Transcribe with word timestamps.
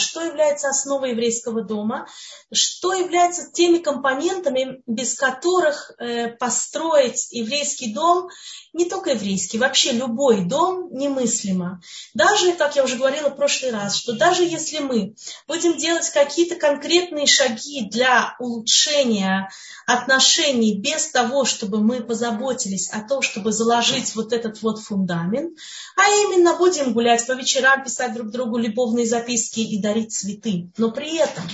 что 0.00 0.22
является 0.22 0.68
основой 0.68 1.10
еврейского 1.10 1.62
дома, 1.62 2.06
что 2.52 2.92
является 2.92 3.50
теми 3.52 3.78
компонентами, 3.78 4.82
без 4.86 5.14
которых 5.14 5.92
э, 5.98 6.28
построить 6.28 7.28
еврейский 7.30 7.94
дом, 7.94 8.28
не 8.72 8.88
только 8.88 9.10
еврейский, 9.10 9.58
вообще 9.58 9.92
любой 9.92 10.44
дом 10.44 10.92
немыслимо. 10.92 11.80
Даже, 12.14 12.52
как 12.52 12.76
я 12.76 12.84
уже 12.84 12.96
говорила 12.96 13.28
в 13.28 13.36
прошлый 13.36 13.72
раз, 13.72 13.96
что 13.96 14.12
даже 14.12 14.44
если 14.44 14.78
мы 14.78 15.14
будем 15.48 15.76
делать 15.76 16.08
какие-то 16.10 16.56
конкретные 16.56 17.26
шаги 17.26 17.88
для 17.90 18.36
улучшения 18.38 19.50
отношений 19.86 20.78
без 20.78 21.10
того, 21.10 21.44
чтобы 21.44 21.80
мы 21.80 22.00
позаботились 22.00 22.90
о 22.90 23.00
том, 23.00 23.22
чтобы 23.22 23.52
заложить 23.52 24.14
вот 24.14 24.32
этот 24.32 24.62
вот 24.62 24.80
фундамент, 24.80 25.58
а 25.96 26.06
именно 26.08 26.56
будем 26.56 26.92
гулять 26.92 27.26
по 27.26 27.32
вечерам, 27.32 27.82
писать 27.82 28.14
друг 28.14 28.30
другу 28.30 28.56
любовные 28.58 29.06
записки 29.06 29.60
и 29.60 29.80
дарить 29.90 30.12
цветы. 30.12 30.70
Но 30.76 30.90
при 30.90 31.16
этом 31.16 31.44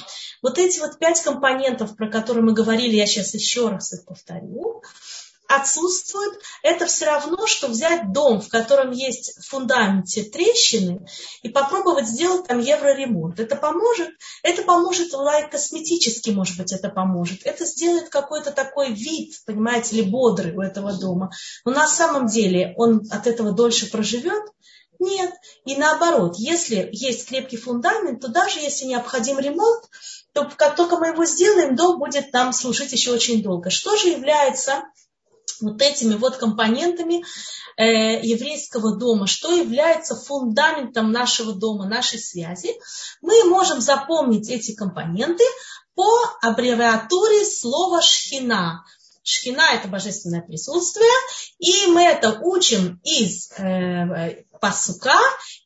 вот 0.43 0.59
эти 0.59 0.79
вот 0.81 0.99
пять 0.99 1.23
компонентов, 1.23 1.97
про 1.97 2.09
которые 2.09 2.45
мы 2.45 2.53
говорили, 2.53 2.97
я 2.97 3.07
сейчас 3.07 3.35
еще 3.35 3.69
раз 3.69 3.93
их 3.93 4.05
повторю, 4.05 4.83
отсутствует, 5.49 6.41
это 6.63 6.87
все 6.87 7.07
равно, 7.07 7.47
что 7.47 7.69
взять 7.69 8.13
дом, 8.13 8.41
в 8.41 8.49
котором 8.49 8.91
есть 8.91 9.39
в 9.39 9.49
фундаменте 9.49 10.25
трещины, 10.25 11.07
и 11.43 11.49
попробовать 11.49 12.09
сделать 12.09 12.49
там 12.49 12.59
евроремонт. 12.59 13.39
Это 13.39 13.55
поможет? 13.55 14.11
Это 14.43 14.63
поможет, 14.63 15.13
лайк 15.15 15.51
косметически, 15.51 16.31
может 16.31 16.59
быть, 16.59 16.73
это 16.73 16.89
поможет. 16.89 17.41
Это 17.45 17.65
сделает 17.65 18.09
какой-то 18.09 18.51
такой 18.51 18.93
вид, 18.93 19.35
понимаете, 19.47 19.97
или 19.97 20.11
бодрый 20.11 20.55
у 20.57 20.61
этого 20.61 20.93
дома. 20.93 21.31
Но 21.65 21.71
на 21.71 21.87
самом 21.87 22.27
деле 22.27 22.75
он 22.77 23.03
от 23.11 23.29
этого 23.29 23.53
дольше 23.53 23.89
проживет, 23.91 24.43
нет. 24.99 25.33
И 25.65 25.77
наоборот, 25.77 26.37
если 26.37 26.89
есть 26.93 27.29
крепкий 27.29 27.57
фундамент, 27.57 28.21
то 28.21 28.29
даже 28.29 28.61
если 28.61 28.87
необходим 28.87 29.39
ремонт, 29.39 29.85
то 30.33 30.51
как 30.57 30.77
только 30.77 30.97
мы 30.97 31.09
его 31.09 31.25
сделаем, 31.25 31.77
дом 31.77 31.99
будет 31.99 32.33
нам 32.33 32.53
служить 32.53 32.93
еще 32.93 33.13
очень 33.13 33.43
долго. 33.43 33.71
Что 33.71 33.97
же 33.97 34.09
является 34.09 34.85
вот 35.61 35.81
этими 35.81 36.15
вот 36.15 36.37
компонентами 36.37 37.25
э, 37.77 38.21
еврейского 38.23 38.97
дома, 38.97 39.27
что 39.27 39.55
является 39.55 40.15
фундаментом 40.17 41.13
нашего 41.13 41.53
дома, 41.53 41.87
нашей 41.87 42.19
связи, 42.19 42.79
мы 43.23 43.45
можем 43.45 43.81
запомнить 43.81 44.49
эти 44.51 44.75
компоненты 44.75 45.45
по 45.95 46.07
аббревиатуре 46.43 47.45
слова 47.45 48.03
шхина. 48.03 48.85
Шхина– 49.27 49.73
это 49.75 49.89
божественное 49.89 50.41
присутствие, 50.41 51.11
и 51.59 51.89
мы 51.89 52.05
это 52.05 52.39
учим 52.43 53.01
из 53.03 53.51
э, 53.59 54.45
пасука 54.61 55.19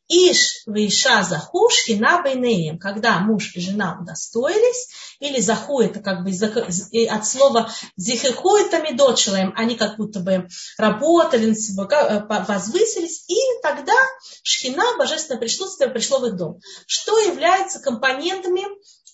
Иш 0.09 0.65
виша 0.67 1.23
заху 1.23 1.69
шхина 1.71 2.23
бейнеем. 2.23 2.79
Когда 2.79 3.21
муж 3.21 3.55
и 3.55 3.61
жена 3.61 3.99
удостоились, 4.01 4.89
или 5.21 5.41
заху 5.41 5.81
это 5.81 6.01
как 6.01 6.25
бы 6.25 6.31
от 6.31 7.27
слова 7.27 7.71
зихеху 7.97 8.57
это 8.57 8.81
медочелаем, 8.81 9.53
они 9.57 9.77
как 9.77 9.99
будто 9.99 10.19
бы 10.19 10.49
работали 10.79 11.53
э, 11.53 12.45
возвысились, 12.49 13.25
и 13.29 13.39
тогда 13.63 13.95
шхина, 14.43 14.97
божественное 14.99 15.39
присутствие, 15.39 15.91
пришло 15.91 16.19
в 16.19 16.27
их 16.27 16.37
дом. 16.37 16.61
Что 16.87 17.17
является 17.21 17.79
компонентами 17.79 18.65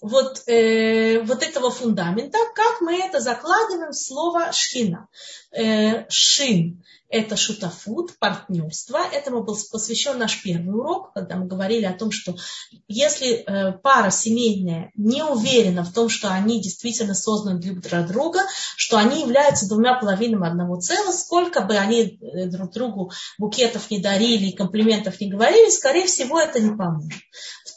вот, 0.00 0.42
э, 0.46 1.20
вот 1.22 1.42
этого 1.42 1.70
фундамента, 1.70 2.38
как 2.54 2.80
мы 2.80 2.98
это 2.98 3.20
закладываем 3.20 3.90
в 3.90 3.96
слово 3.96 4.52
шхина. 4.52 5.08
Э, 5.52 6.08
шин 6.08 6.82
это 7.08 7.36
шутафут, 7.36 8.18
партнерство. 8.18 8.98
Этому 9.12 9.42
был 9.42 9.56
посвящен 9.70 10.18
наш 10.18 10.42
первый 10.42 10.74
урок, 10.74 11.12
когда 11.14 11.36
мы 11.36 11.46
говорили 11.46 11.84
о 11.84 11.96
том, 11.96 12.10
что 12.10 12.36
если 12.88 13.28
э, 13.28 13.72
пара 13.72 14.10
семейная 14.10 14.90
не 14.94 15.22
уверена 15.22 15.84
в 15.84 15.92
том, 15.92 16.08
что 16.08 16.30
они 16.30 16.60
действительно 16.60 17.14
созданы 17.14 17.60
друг 17.60 17.80
для 17.80 18.02
друга, 18.02 18.40
что 18.76 18.96
они 18.96 19.20
являются 19.20 19.68
двумя 19.68 19.94
половинами 19.94 20.48
одного 20.48 20.80
целого, 20.80 21.12
сколько 21.12 21.62
бы 21.62 21.76
они 21.76 22.18
э, 22.20 22.46
друг 22.46 22.72
другу 22.72 23.12
букетов 23.38 23.90
не 23.90 23.98
дарили 23.98 24.46
и 24.46 24.56
комплиментов 24.56 25.20
не 25.20 25.30
говорили, 25.30 25.70
скорее 25.70 26.06
всего, 26.06 26.40
это 26.40 26.60
не 26.60 26.76
поможет. 26.76 27.20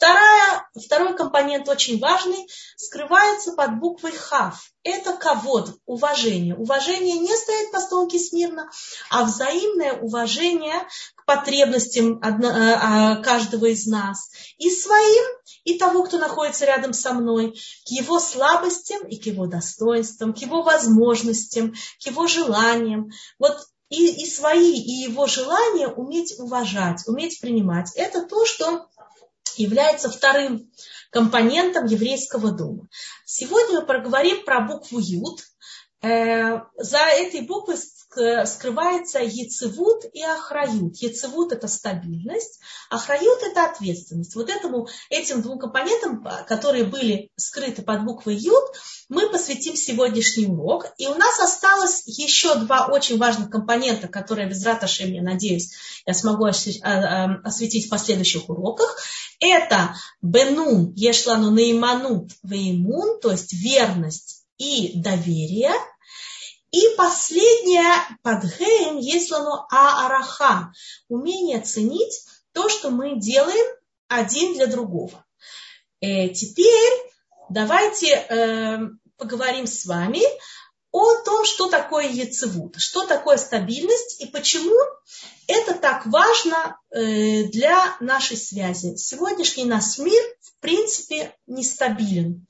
Вторая, 0.00 0.66
второй 0.74 1.14
компонент 1.14 1.68
очень 1.68 1.98
важный, 2.00 2.48
скрывается 2.76 3.52
под 3.52 3.78
буквой 3.80 4.12
хав. 4.12 4.70
Это 4.82 5.12
ковод, 5.12 5.76
уважение. 5.84 6.56
Уважение 6.56 7.18
не 7.18 7.36
стоит 7.36 7.70
по 7.70 7.80
столке 7.80 8.18
смирно, 8.18 8.70
а 9.10 9.19
взаимное 9.24 9.94
уважение 9.94 10.86
к 11.16 11.24
потребностям 11.24 12.20
а, 12.22 13.16
каждого 13.16 13.66
из 13.66 13.86
нас. 13.86 14.30
И 14.58 14.70
своим, 14.70 15.24
и 15.64 15.78
того, 15.78 16.04
кто 16.04 16.18
находится 16.18 16.64
рядом 16.66 16.92
со 16.92 17.12
мной, 17.12 17.52
к 17.86 17.90
его 17.90 18.20
слабостям 18.20 19.06
и 19.06 19.16
к 19.16 19.26
его 19.26 19.46
достоинствам, 19.46 20.34
к 20.34 20.38
его 20.38 20.62
возможностям, 20.62 21.74
к 22.02 22.06
его 22.06 22.26
желаниям. 22.26 23.10
Вот 23.38 23.58
и, 23.90 24.22
и 24.22 24.26
свои, 24.26 24.72
и 24.76 25.02
его 25.02 25.26
желания 25.26 25.88
уметь 25.88 26.38
уважать, 26.38 27.02
уметь 27.06 27.40
принимать. 27.40 27.92
Это 27.96 28.22
то, 28.22 28.46
что 28.46 28.86
является 29.56 30.08
вторым 30.08 30.70
компонентом 31.10 31.86
еврейского 31.86 32.52
дома. 32.52 32.88
Сегодня 33.26 33.80
мы 33.80 33.86
поговорим 33.86 34.44
про 34.44 34.60
букву 34.60 34.98
Юд. 35.00 35.42
Э, 36.02 36.60
за 36.76 36.98
этой 36.98 37.42
буквой 37.42 37.76
скрывается 38.12 39.20
яцевут 39.20 40.04
и 40.12 40.22
охрают. 40.22 40.96
Яцевут– 40.96 41.52
это 41.52 41.68
стабильность, 41.68 42.60
охрают– 42.88 43.42
это 43.42 43.66
ответственность. 43.66 44.34
Вот 44.34 44.50
этому, 44.50 44.88
этим 45.10 45.42
двум 45.42 45.58
компонентам, 45.58 46.26
которые 46.46 46.84
были 46.84 47.30
скрыты 47.36 47.82
под 47.82 48.04
буквой 48.04 48.36
Юд, 48.36 48.64
мы 49.08 49.28
посвятим 49.30 49.76
сегодняшний 49.76 50.46
урок. 50.46 50.86
И 50.98 51.06
у 51.06 51.14
нас 51.14 51.40
осталось 51.40 52.02
еще 52.06 52.56
два 52.56 52.86
очень 52.86 53.18
важных 53.18 53.50
компонента, 53.50 54.08
которые 54.08 54.48
без 54.48 54.64
раташем, 54.64 55.12
я 55.12 55.22
надеюсь, 55.22 55.72
я 56.06 56.14
смогу 56.14 56.46
а, 56.46 57.34
осветить 57.44 57.86
в 57.86 57.90
последующих 57.90 58.48
уроках. 58.48 58.96
Это 59.38 59.94
бенун, 60.20 60.92
ешлану 60.94 61.50
наиманут 61.50 62.32
веймун, 62.42 63.20
то 63.20 63.30
есть 63.30 63.52
верность 63.52 64.44
и 64.58 65.00
доверие– 65.00 65.72
и 66.70 66.94
последнее 66.96 67.92
под 68.22 68.44
геем 68.44 68.98
есть 68.98 69.32
оно 69.32 69.66
аараха, 69.70 70.72
умение 71.08 71.60
ценить 71.60 72.24
то, 72.52 72.68
что 72.68 72.90
мы 72.90 73.18
делаем 73.18 73.76
один 74.08 74.54
для 74.54 74.66
другого. 74.66 75.24
Э, 76.00 76.28
теперь 76.28 76.92
давайте 77.48 78.08
э, 78.08 78.78
поговорим 79.16 79.66
с 79.66 79.84
вами 79.84 80.22
о 80.92 81.22
том, 81.22 81.44
что 81.44 81.68
такое 81.68 82.08
яцевут, 82.08 82.76
что 82.78 83.06
такое 83.06 83.36
стабильность 83.36 84.20
и 84.20 84.26
почему 84.26 84.76
это 85.46 85.74
так 85.74 86.06
важно 86.06 86.78
э, 86.90 87.44
для 87.44 87.96
нашей 88.00 88.36
связи. 88.36 88.96
Сегодняшний 88.96 89.64
наш 89.64 89.98
мир, 89.98 90.22
в 90.40 90.60
принципе, 90.60 91.34
нестабилен 91.46 92.46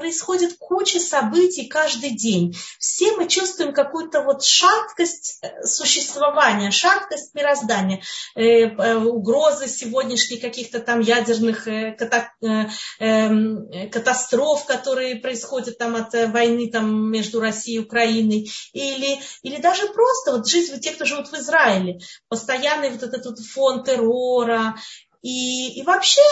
происходит 0.00 0.56
куча 0.58 0.98
событий 0.98 1.66
каждый 1.66 2.10
день. 2.10 2.56
Все 2.78 3.14
мы 3.16 3.28
чувствуем 3.28 3.74
какую-то 3.74 4.22
вот 4.22 4.42
шаткость 4.42 5.40
э, 5.42 5.66
существования, 5.66 6.70
шаткость 6.70 7.34
мироздания, 7.34 8.02
э, 8.34 8.42
э, 8.42 8.96
угрозы 8.96 9.68
сегодняшних 9.68 10.40
каких-то 10.40 10.80
там 10.80 11.00
ядерных 11.00 11.68
э, 11.68 11.92
ката, 11.92 12.32
э, 12.40 12.66
э, 12.98 13.88
катастроф, 13.88 14.64
которые 14.64 15.16
происходят 15.16 15.76
там 15.76 15.94
от 15.96 16.14
войны 16.14 16.70
там 16.70 17.10
между 17.10 17.38
Россией 17.38 17.76
и 17.76 17.84
Украиной, 17.84 18.50
или, 18.72 19.20
или 19.42 19.60
даже 19.60 19.86
просто 19.88 20.32
вот 20.32 20.48
жизнь 20.48 20.80
те, 20.80 20.92
кто 20.92 21.04
живут 21.04 21.28
в 21.28 21.34
Израиле, 21.34 21.98
постоянный 22.28 22.88
вот 22.88 23.02
этот 23.02 23.26
вот 23.26 23.38
фон 23.38 23.84
террора, 23.84 24.76
и, 25.22 25.80
и 25.80 25.82
вообще 25.82 26.22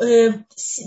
Э, 0.00 0.30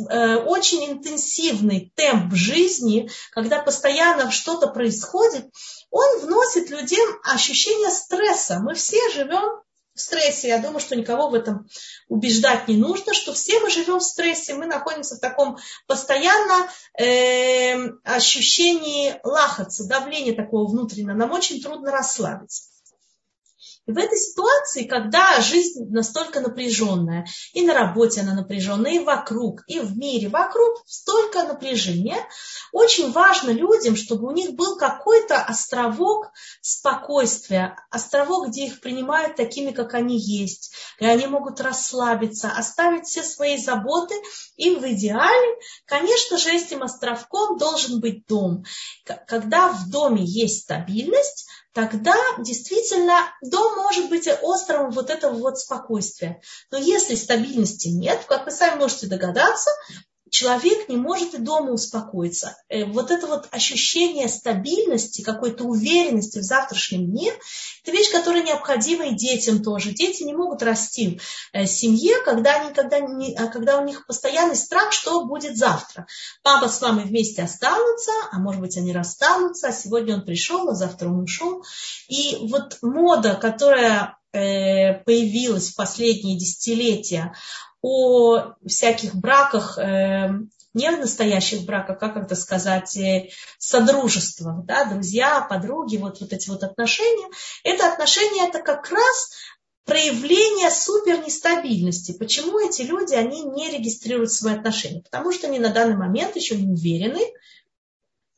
э, 0.10 0.36
очень 0.38 0.86
интенсивный 0.86 1.92
темп 1.96 2.34
жизни, 2.34 3.10
когда 3.32 3.62
постоянно 3.62 4.32
что-то 4.32 4.68
происходит, 4.68 5.50
он 5.90 6.20
вносит 6.22 6.70
людям 6.70 7.20
ощущение 7.24 7.90
стресса. 7.90 8.60
Мы 8.60 8.74
все 8.76 8.98
живем 9.12 9.62
в 9.94 10.00
стрессе. 10.00 10.50
Я 10.50 10.60
думаю, 10.60 10.80
что 10.80 10.96
никого 10.96 11.30
в 11.30 11.34
этом 11.34 11.68
убеждать 12.08 12.68
не 12.68 12.78
нужно, 12.78 13.14
что 13.14 13.34
все 13.34 13.60
мы 13.60 13.70
живем 13.70 14.00
в 14.00 14.04
стрессе, 14.04 14.54
мы 14.54 14.66
находимся 14.66 15.16
в 15.16 15.20
таком 15.20 15.58
постоянно 15.88 16.70
э, 16.98 17.90
ощущении 18.04 19.20
лахаться, 19.24 19.88
давления 19.88 20.36
такого 20.36 20.70
внутреннего. 20.70 21.14
Нам 21.14 21.32
очень 21.32 21.62
трудно 21.62 21.92
расслабиться. 21.92 22.75
И 23.88 23.92
в 23.92 23.98
этой 23.98 24.18
ситуации, 24.18 24.84
когда 24.84 25.40
жизнь 25.42 25.86
настолько 25.90 26.40
напряженная, 26.40 27.26
и 27.54 27.62
на 27.64 27.74
работе 27.74 28.22
она 28.22 28.34
напряженная, 28.34 28.94
и 28.94 29.00
вокруг, 29.00 29.64
и 29.68 29.80
в 29.80 29.96
мире 29.96 30.28
вокруг 30.28 30.84
столько 30.88 31.44
напряжения, 31.44 32.18
очень 32.72 33.12
важно 33.12 33.52
людям, 33.52 33.96
чтобы 33.96 34.28
у 34.28 34.32
них 34.32 34.54
был 34.54 34.78
какой-то 34.78 35.38
островок 35.38 36.32
спокойствия, 36.62 37.76
островок, 37.92 38.48
где 38.48 38.66
их 38.66 38.82
принимают 38.82 39.36
такими, 39.36 39.72
как 39.72 39.94
они 39.94 40.20
есть, 40.20 40.74
и 41.00 41.06
они 41.06 41.28
могут 41.28 41.62
расслабиться, 41.62 42.50
оставить 42.50 43.06
все 43.06 43.22
свои 43.24 43.58
заботы, 43.58 44.16
и 44.56 44.76
в 44.76 44.84
идеале, 44.94 45.60
конечно 45.86 46.38
же, 46.38 46.50
этим 46.50 46.82
островком 46.84 47.58
должен 47.58 48.00
быть 48.00 48.26
дом. 48.26 48.64
Когда 49.28 49.70
в 49.70 49.90
доме 49.90 50.24
есть 50.24 50.64
стабильность, 50.64 51.48
тогда 51.76 52.16
действительно 52.40 53.34
дом 53.42 53.76
может 53.76 54.10
быть 54.10 54.30
островом 54.42 54.92
вот 54.92 55.10
этого 55.10 55.34
вот 55.34 55.60
спокойствия. 55.60 56.42
Но 56.72 56.78
если 56.78 57.16
стабильности 57.16 57.90
нет, 57.90 58.24
как 58.28 58.46
вы 58.46 58.52
сами 58.52 58.80
можете 58.80 59.08
догадаться, 59.08 59.70
человек 60.30 60.90
не 60.90 60.98
может 60.98 61.34
и 61.34 61.38
дома 61.38 61.72
успокоиться. 61.72 62.58
Э, 62.68 62.86
вот 62.86 63.12
это 63.12 63.28
вот 63.28 63.48
ощущение 63.52 64.28
стабильности, 64.28 65.22
какой-то 65.22 65.64
уверенности 65.66 66.40
в 66.40 66.44
завтрашнем 66.44 67.12
дне, 67.12 67.32
это 67.84 67.92
вещь, 67.92 68.12
которая 68.12 68.44
необходима 68.44 69.06
и 69.06 69.16
детям 69.16 69.62
тоже. 69.62 69.92
Дети 69.92 70.24
не 70.24 70.34
могут 70.34 70.64
расти 70.64 71.20
в 71.20 71.58
э, 71.58 71.66
семье, 71.68 72.18
когда, 72.24 72.62
они, 72.62 72.74
когда, 72.74 73.00
не, 73.00 73.36
а 73.36 73.48
когда 73.48 73.78
у 73.78 73.86
них 73.86 74.08
постоянный 74.08 74.56
страх, 74.56 74.92
что 74.92 75.26
будет 75.26 75.58
завтра. 75.58 76.08
Папа 76.42 76.68
с 76.68 76.82
мамой 76.82 77.06
вместе 77.06 77.44
останутся, 77.44 78.12
а 78.32 78.40
может 78.40 78.62
быть 78.62 78.78
они 78.78 78.92
расстанутся, 78.94 79.68
а 79.68 79.72
сегодня 79.72 80.16
он 80.16 80.26
пришел, 80.26 80.68
а 80.70 80.76
завтра 80.76 81.10
он 81.10 81.24
ушел. 81.24 81.64
И 82.08 82.38
вот 82.50 82.80
мода, 82.82 83.36
которая 83.36 84.18
э, 84.34 84.96
появилась 85.04 85.70
в 85.70 85.76
последние 85.76 86.38
десятилетия 86.38 87.36
о 87.86 88.56
всяких 88.66 89.14
браках, 89.14 89.78
э, 89.78 90.30
не 90.74 90.90
настоящих 90.90 91.66
браках, 91.66 92.00
как 92.00 92.18
это 92.18 92.36
сказать, 92.36 92.98
э, 92.98 93.30
содружествах, 93.60 94.66
да, 94.66 94.86
друзья, 94.86 95.42
подруги, 95.42 95.98
вот, 95.98 96.20
вот 96.20 96.34
эти 96.34 96.50
вот 96.50 96.64
отношения. 96.64 97.28
Это 97.64 97.88
отношения, 97.94 98.48
это 98.48 98.60
как 98.60 98.90
раз 98.90 99.32
проявление 99.86 100.72
супер 100.72 101.24
нестабильности. 101.24 102.18
Почему 102.18 102.60
эти 102.60 102.82
люди, 102.82 103.14
они 103.14 103.44
не 103.44 103.70
регистрируют 103.70 104.32
свои 104.32 104.56
отношения? 104.56 105.04
Потому 105.04 105.32
что 105.32 105.46
они 105.46 105.60
на 105.60 105.70
данный 105.70 105.96
момент 105.96 106.36
еще 106.36 106.56
не 106.58 106.68
уверены, 106.68 107.22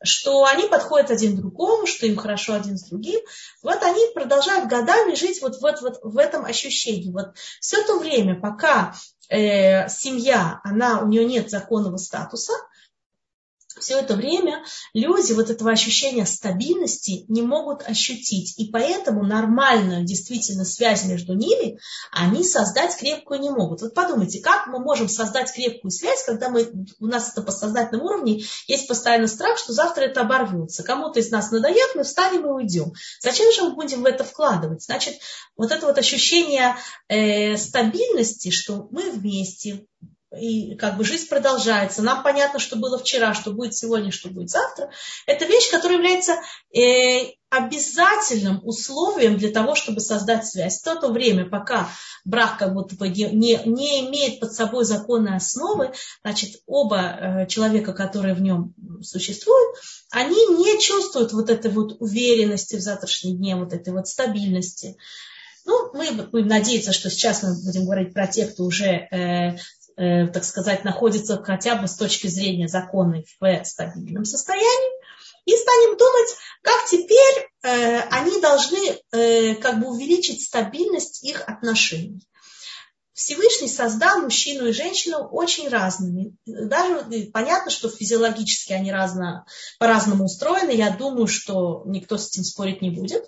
что 0.04 0.46
они 0.46 0.68
подходят 0.68 1.12
один 1.12 1.36
другому, 1.36 1.88
что 1.88 2.06
им 2.06 2.18
хорошо 2.18 2.54
один 2.54 2.78
с 2.78 2.84
другим. 2.84 3.20
Вот 3.64 3.82
они 3.84 4.02
продолжают 4.14 4.70
годами 4.70 5.16
жить 5.16 5.42
вот, 5.42 5.60
вот, 5.62 5.82
вот 5.82 6.00
в 6.04 6.18
этом 6.18 6.46
ощущении. 6.46 7.12
Вот 7.12 7.36
все 7.60 7.84
то 7.84 8.00
время, 8.00 8.40
пока 8.40 8.94
э, 9.30 9.90
семья, 9.90 10.62
она, 10.64 11.02
у 11.02 11.08
нее 11.08 11.26
нет 11.26 11.50
законного 11.50 11.98
статуса, 11.98 12.54
все 13.80 14.00
это 14.00 14.16
время 14.16 14.64
люди 14.94 15.34
вот 15.34 15.50
этого 15.50 15.72
ощущения 15.72 16.26
стабильности 16.26 17.26
не 17.28 17.42
могут 17.42 17.84
ощутить. 17.84 18.58
И 18.58 18.72
поэтому 18.72 19.26
нормальную 19.26 20.04
действительно 20.04 20.66
связь 20.66 21.06
между 21.06 21.34
ними 21.34 21.80
они 22.12 22.44
создать 22.44 22.96
крепкую 22.98 23.40
не 23.40 23.50
могут. 23.50 23.82
Вот 23.82 23.94
подумайте, 23.94 24.42
как 24.42 24.68
мы 24.68 24.80
можем 24.80 25.10
создать 25.10 25.54
крепкую 25.54 25.92
связь, 25.92 26.24
когда 26.26 26.50
мы, 26.50 26.72
у 27.00 27.08
нас 27.08 27.32
это 27.32 27.42
по 27.42 27.52
сознательном 27.52 28.06
уровне 28.06 28.44
есть 28.68 28.88
постоянно 28.88 29.28
страх, 29.28 29.58
что 29.58 29.74
завтра 29.74 30.04
это 30.04 30.22
оборвется. 30.22 30.84
Кому-то 30.84 31.20
из 31.20 31.32
нас 31.32 31.52
надоест, 31.52 31.96
мы 31.96 32.04
встанем 32.04 32.46
и 32.46 32.50
уйдем. 32.50 32.94
Зачем 33.22 33.52
же 33.54 33.64
мы 33.64 33.76
будем 33.76 34.04
в 34.04 34.06
это 34.06 34.24
вкладывать? 34.24 34.84
Значит, 34.84 35.16
вот 35.56 35.72
это 35.72 35.86
вот 35.86 35.98
ощущение 35.98 36.76
э, 37.08 37.58
стабильности, 37.58 38.52
что 38.52 38.88
мы 38.92 39.12
вместе, 39.12 39.86
и 40.40 40.76
как 40.76 40.98
бы 40.98 41.04
жизнь 41.04 41.28
продолжается. 41.28 42.02
Нам 42.02 42.24
понятно, 42.24 42.60
что 42.60 42.76
было 42.76 42.98
вчера, 42.98 43.34
что 43.34 43.52
будет 43.52 43.76
сегодня, 43.76 44.12
что 44.12 44.30
будет 44.30 44.50
завтра. 44.50 44.92
Это 45.26 45.46
вещь, 45.46 45.70
которая 45.70 45.98
является 45.98 46.36
э, 46.74 47.34
обязательным 47.50 48.60
условием 48.64 49.38
для 49.38 49.52
того, 49.52 49.76
чтобы 49.76 50.02
создать 50.02 50.46
связь. 50.46 50.82
В 50.82 50.84
то, 50.84 51.08
время, 51.10 51.50
пока 51.50 51.90
брак 52.26 52.58
как 52.58 52.74
будто 52.74 52.96
бы 52.96 53.08
не, 53.08 53.32
не 53.66 54.08
имеет 54.08 54.40
под 54.40 54.54
собой 54.54 54.86
законной 54.86 55.38
основы, 55.38 55.94
значит, 56.24 56.62
оба 56.66 57.02
э, 57.02 57.48
человека, 57.48 57.94
которые 57.94 58.34
в 58.34 58.42
нем 58.42 58.74
существуют, 59.02 59.78
они 60.12 60.36
не 60.36 60.80
чувствуют 60.80 61.34
вот 61.34 61.50
этой 61.50 61.72
вот 61.72 61.98
уверенности 62.00 62.76
в 62.76 62.82
завтрашнем 62.82 63.38
дне, 63.38 63.56
вот 63.56 63.74
этой 63.74 63.94
вот 63.94 64.08
стабильности. 64.08 64.98
Ну, 65.66 65.92
мы 65.94 66.12
будем 66.12 66.48
надеяться, 66.48 66.94
что 66.94 67.10
сейчас 67.10 67.44
мы 67.44 67.54
будем 67.62 67.84
говорить 67.84 68.14
про 68.14 68.26
тех, 68.28 68.54
кто 68.54 68.64
уже 68.64 69.08
Э, 69.12 69.56
так 69.98 70.44
сказать, 70.44 70.84
находится 70.84 71.42
хотя 71.44 71.76
бы 71.76 71.88
с 71.88 71.96
точки 71.96 72.28
зрения 72.28 72.68
законной 72.68 73.26
в 73.40 73.64
стабильном 73.66 74.26
состоянии, 74.26 74.98
и 75.46 75.56
станем 75.56 75.98
думать, 75.98 76.36
как 76.62 76.86
теперь 76.86 77.50
э, 77.64 78.02
они 78.12 78.42
должны 78.42 79.00
э, 79.12 79.56
как 79.56 79.80
бы 79.80 79.88
увеличить 79.88 80.44
стабильность 80.44 81.24
их 81.24 81.42
отношений. 81.48 82.22
Всевышний 83.18 83.68
создал 83.68 84.22
мужчину 84.22 84.68
и 84.68 84.74
женщину 84.74 85.28
очень 85.32 85.70
разными. 85.70 86.36
Даже 86.46 87.04
понятно, 87.34 87.72
что 87.72 87.90
физиологически 87.90 88.74
они 88.74 88.92
разно, 88.92 89.44
по-разному 89.80 90.26
устроены. 90.26 90.70
Я 90.70 90.92
думаю, 90.92 91.26
что 91.26 91.82
никто 91.88 92.20
с 92.20 92.30
этим 92.30 92.44
спорить 92.44 92.84
не 92.84 92.92
будет. 92.92 93.24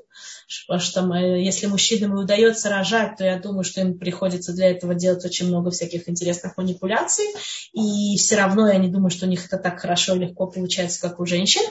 Потому 0.67 0.79
что 0.79 1.13
если 1.15 1.65
мужчинам 1.65 2.13
удается 2.13 2.69
рожать, 2.69 3.17
то 3.17 3.23
я 3.23 3.39
думаю, 3.39 3.63
что 3.63 3.81
им 3.81 3.97
приходится 3.97 4.53
для 4.53 4.69
этого 4.69 4.93
делать 4.93 5.25
очень 5.25 5.47
много 5.47 5.71
всяких 5.71 6.07
интересных 6.07 6.55
манипуляций. 6.55 7.25
И 7.73 8.15
все 8.17 8.35
равно 8.35 8.67
я 8.67 8.77
не 8.77 8.89
думаю, 8.89 9.09
что 9.09 9.25
у 9.25 9.29
них 9.29 9.43
это 9.43 9.57
так 9.57 9.79
хорошо 9.79 10.15
и 10.15 10.19
легко 10.19 10.45
получается, 10.45 11.01
как 11.01 11.19
у 11.19 11.25
женщин. 11.25 11.63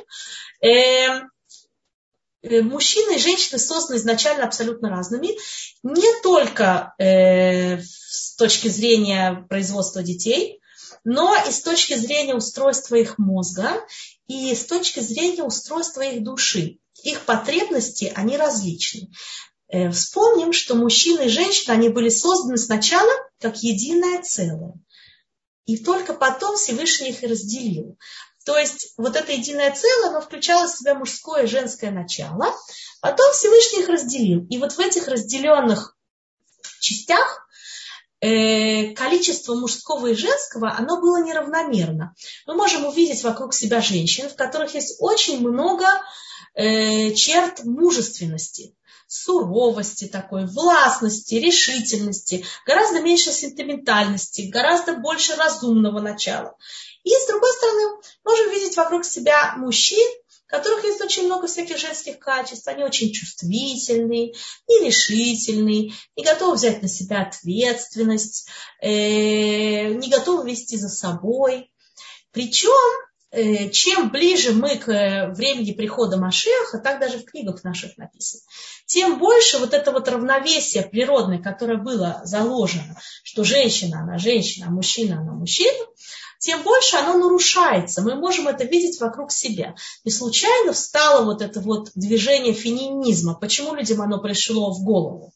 Эм, 0.60 0.98
Э, 1.08 1.20
мужчины 2.42 3.16
и 3.16 3.18
женщины 3.18 3.58
созданы 3.58 3.96
изначально 3.96 4.44
абсолютно 4.44 4.88
разными, 4.90 5.36
не 5.82 6.22
только 6.22 6.94
э, 6.98 7.80
с 7.80 8.34
точки 8.36 8.68
зрения 8.68 9.46
производства 9.48 10.02
детей, 10.02 10.60
но 11.04 11.34
и 11.48 11.50
с 11.50 11.62
точки 11.62 11.94
зрения 11.94 12.34
устройства 12.34 12.96
их 12.96 13.18
мозга 13.18 13.80
и 14.26 14.54
с 14.54 14.66
точки 14.66 15.00
зрения 15.00 15.42
устройства 15.42 16.02
их 16.02 16.22
души. 16.22 16.78
Их 17.02 17.20
потребности, 17.22 18.12
они 18.14 18.36
различны. 18.36 19.10
Э, 19.68 19.90
вспомним, 19.90 20.52
что 20.52 20.74
мужчины 20.74 21.26
и 21.26 21.28
женщины, 21.28 21.72
они 21.72 21.88
были 21.88 22.08
созданы 22.08 22.56
сначала 22.56 23.10
как 23.40 23.62
единое 23.62 24.22
целое. 24.22 24.74
И 25.66 25.76
только 25.76 26.14
потом 26.14 26.56
Всевышний 26.56 27.10
их 27.10 27.22
разделил. 27.22 27.98
То 28.48 28.56
есть 28.56 28.94
вот 28.96 29.14
это 29.14 29.30
единое 29.30 29.74
целое, 29.74 30.08
оно 30.08 30.22
включало 30.22 30.66
в 30.66 30.70
себя 30.70 30.94
мужское 30.94 31.42
и 31.42 31.46
женское 31.46 31.90
начало. 31.90 32.56
Потом 33.02 33.30
Всевышний 33.34 33.82
их 33.82 33.90
разделил. 33.90 34.46
И 34.48 34.56
вот 34.56 34.72
в 34.72 34.80
этих 34.80 35.06
разделенных 35.06 35.94
частях 36.80 37.46
э, 38.22 38.94
количество 38.94 39.54
мужского 39.54 40.06
и 40.06 40.14
женского, 40.14 40.74
оно 40.74 40.98
было 40.98 41.22
неравномерно. 41.22 42.14
Мы 42.46 42.54
можем 42.54 42.86
увидеть 42.86 43.22
вокруг 43.22 43.52
себя 43.52 43.82
женщин, 43.82 44.30
в 44.30 44.34
которых 44.34 44.74
есть 44.74 44.96
очень 44.98 45.46
много 45.46 45.84
э, 46.54 47.12
черт 47.12 47.64
мужественности 47.64 48.74
суровости 49.08 50.06
такой, 50.06 50.46
властности, 50.46 51.34
решительности, 51.34 52.44
гораздо 52.66 53.00
меньше 53.00 53.32
сентиментальности, 53.32 54.42
гораздо 54.42 54.94
больше 54.94 55.34
разумного 55.34 56.00
начала. 56.00 56.56
И 57.02 57.10
с 57.10 57.26
другой 57.26 57.50
стороны, 57.54 58.02
можем 58.22 58.50
видеть 58.50 58.76
вокруг 58.76 59.04
себя 59.04 59.54
мужчин, 59.56 60.06
у 60.46 60.50
которых 60.50 60.84
есть 60.84 61.00
очень 61.00 61.24
много 61.24 61.46
всяких 61.46 61.78
женских 61.78 62.18
качеств. 62.18 62.68
Они 62.68 62.84
очень 62.84 63.12
чувствительные, 63.12 64.34
нерешительные, 64.68 65.92
не 66.16 66.24
готовы 66.24 66.56
взять 66.56 66.82
на 66.82 66.88
себя 66.88 67.22
ответственность, 67.22 68.48
э, 68.82 69.88
не 69.94 70.10
готовы 70.10 70.50
вести 70.50 70.76
за 70.76 70.90
собой. 70.90 71.72
Причем, 72.30 73.07
чем 73.30 74.10
ближе 74.10 74.52
мы 74.52 74.76
к 74.76 74.88
э, 74.88 75.32
времени 75.32 75.72
прихода 75.72 76.16
Машеха, 76.16 76.78
так 76.78 76.98
даже 76.98 77.18
в 77.18 77.26
книгах 77.26 77.62
наших 77.62 77.96
написано, 77.98 78.42
тем 78.86 79.18
больше 79.18 79.58
вот 79.58 79.74
это 79.74 79.92
вот 79.92 80.08
равновесие 80.08 80.82
природное, 80.84 81.38
которое 81.38 81.76
было 81.76 82.22
заложено, 82.24 82.96
что 83.22 83.44
женщина, 83.44 84.00
она 84.00 84.16
женщина, 84.18 84.68
а 84.68 84.70
мужчина, 84.70 85.20
она 85.20 85.32
мужчина, 85.32 85.84
тем 86.38 86.62
больше 86.62 86.96
оно 86.96 87.18
нарушается. 87.18 88.00
Мы 88.00 88.14
можем 88.14 88.48
это 88.48 88.64
видеть 88.64 89.00
вокруг 89.00 89.30
себя. 89.30 89.74
Не 90.04 90.10
случайно 90.10 90.72
встало 90.72 91.24
вот 91.24 91.42
это 91.42 91.60
вот 91.60 91.90
движение 91.94 92.54
феминизма. 92.54 93.34
Почему 93.34 93.74
людям 93.74 94.00
оно 94.00 94.20
пришло 94.20 94.72
в 94.72 94.82
голову? 94.82 95.34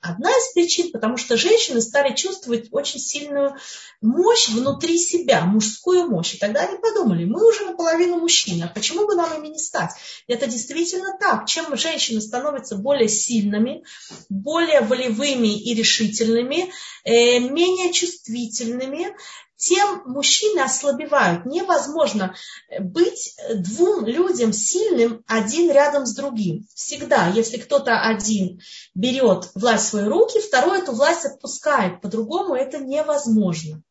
Одна 0.00 0.30
из 0.30 0.52
причин, 0.52 0.92
потому 0.92 1.16
что 1.16 1.36
женщины 1.36 1.80
стали 1.80 2.14
чувствовать 2.14 2.68
очень 2.70 3.00
сильную 3.00 3.56
мощь 4.00 4.48
внутри 4.48 4.96
себя, 4.96 5.40
мужскую 5.44 6.08
мощь. 6.08 6.34
И 6.34 6.38
тогда 6.38 6.60
они 6.60 6.78
подумали, 6.78 7.24
мы 7.24 7.44
уже 7.44 7.64
наполовину 7.64 8.18
мужчины, 8.18 8.62
а 8.62 8.68
почему 8.68 9.06
бы 9.06 9.16
нам 9.16 9.36
ими 9.36 9.48
не 9.48 9.58
стать? 9.58 9.90
И 10.28 10.32
это 10.32 10.46
действительно 10.46 11.16
так. 11.18 11.46
Чем 11.46 11.76
женщины 11.76 12.20
становятся 12.20 12.76
более 12.76 13.08
сильными, 13.08 13.82
более 14.28 14.82
волевыми 14.82 15.60
и 15.60 15.74
решительными, 15.74 16.72
э, 17.04 17.40
менее 17.40 17.92
чувствительными, 17.92 19.16
тем 19.58 20.02
мужчины 20.06 20.60
ослабевают. 20.60 21.44
Невозможно 21.44 22.34
быть 22.80 23.36
двум 23.54 24.06
людям 24.06 24.52
сильным 24.52 25.24
один 25.26 25.70
рядом 25.70 26.06
с 26.06 26.14
другим. 26.14 26.66
Всегда, 26.74 27.28
если 27.28 27.58
кто-то 27.58 28.00
один 28.00 28.60
берет 28.94 29.50
власть 29.54 29.86
в 29.86 29.88
свои 29.88 30.04
руки, 30.04 30.40
второй 30.40 30.78
эту 30.78 30.92
власть 30.92 31.26
отпускает. 31.26 32.00
По-другому 32.00 32.54
это 32.54 32.78
невозможно. 32.78 33.82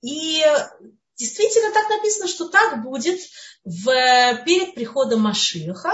И 0.00 0.42
действительно 1.16 1.72
так 1.72 1.88
написано, 1.90 2.26
что 2.26 2.48
так 2.48 2.82
будет 2.82 3.20
в, 3.64 3.84
перед 4.44 4.74
приходом 4.74 5.20
Машиха 5.20 5.92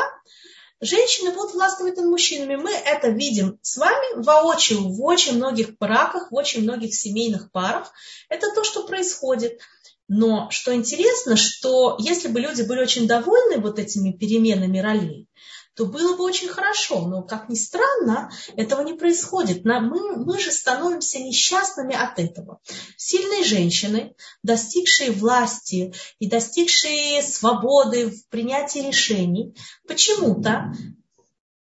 женщины 0.80 1.32
будут 1.32 1.54
властвовать 1.54 1.96
над 1.96 2.06
мужчинами. 2.06 2.56
Мы 2.56 2.72
это 2.72 3.08
видим 3.08 3.58
с 3.62 3.76
вами 3.76 4.22
воочию 4.22 4.88
в 4.88 5.02
очень 5.02 5.36
многих 5.36 5.76
браках, 5.78 6.30
в 6.30 6.34
очень 6.34 6.62
многих 6.62 6.94
семейных 6.94 7.50
парах. 7.52 7.92
Это 8.28 8.52
то, 8.54 8.64
что 8.64 8.86
происходит. 8.86 9.60
Но 10.08 10.50
что 10.50 10.74
интересно, 10.74 11.36
что 11.36 11.96
если 12.00 12.28
бы 12.28 12.40
люди 12.40 12.62
были 12.62 12.80
очень 12.80 13.06
довольны 13.06 13.58
вот 13.58 13.78
этими 13.78 14.10
переменами 14.10 14.78
ролей, 14.78 15.28
то 15.74 15.86
было 15.86 16.16
бы 16.16 16.24
очень 16.24 16.48
хорошо. 16.48 17.06
Но, 17.06 17.22
как 17.22 17.48
ни 17.48 17.54
странно, 17.54 18.30
этого 18.56 18.82
не 18.82 18.94
происходит. 18.94 19.64
Мы, 19.64 20.16
мы 20.16 20.38
же 20.38 20.50
становимся 20.50 21.18
несчастными 21.18 21.94
от 21.94 22.18
этого. 22.18 22.60
Сильные 22.96 23.44
женщины, 23.44 24.14
достигшие 24.42 25.12
власти 25.12 25.94
и 26.18 26.28
достигшие 26.28 27.22
свободы 27.22 28.10
в 28.10 28.28
принятии 28.28 28.80
решений, 28.80 29.56
почему-то 29.86 30.74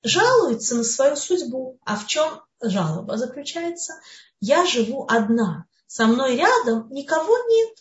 жалуются 0.03 0.77
на 0.77 0.85
свою 0.85 1.17
судьбу. 1.17 1.79
А 1.85 1.97
в 1.97 2.07
чем 2.07 2.41
жалоба 2.61 3.17
заключается? 3.17 3.95
Я 4.41 4.67
живу 4.67 5.07
одна. 5.09 5.67
Со 5.87 6.07
мной 6.07 6.37
рядом 6.37 6.91
никого 6.91 7.37
нет. 7.49 7.79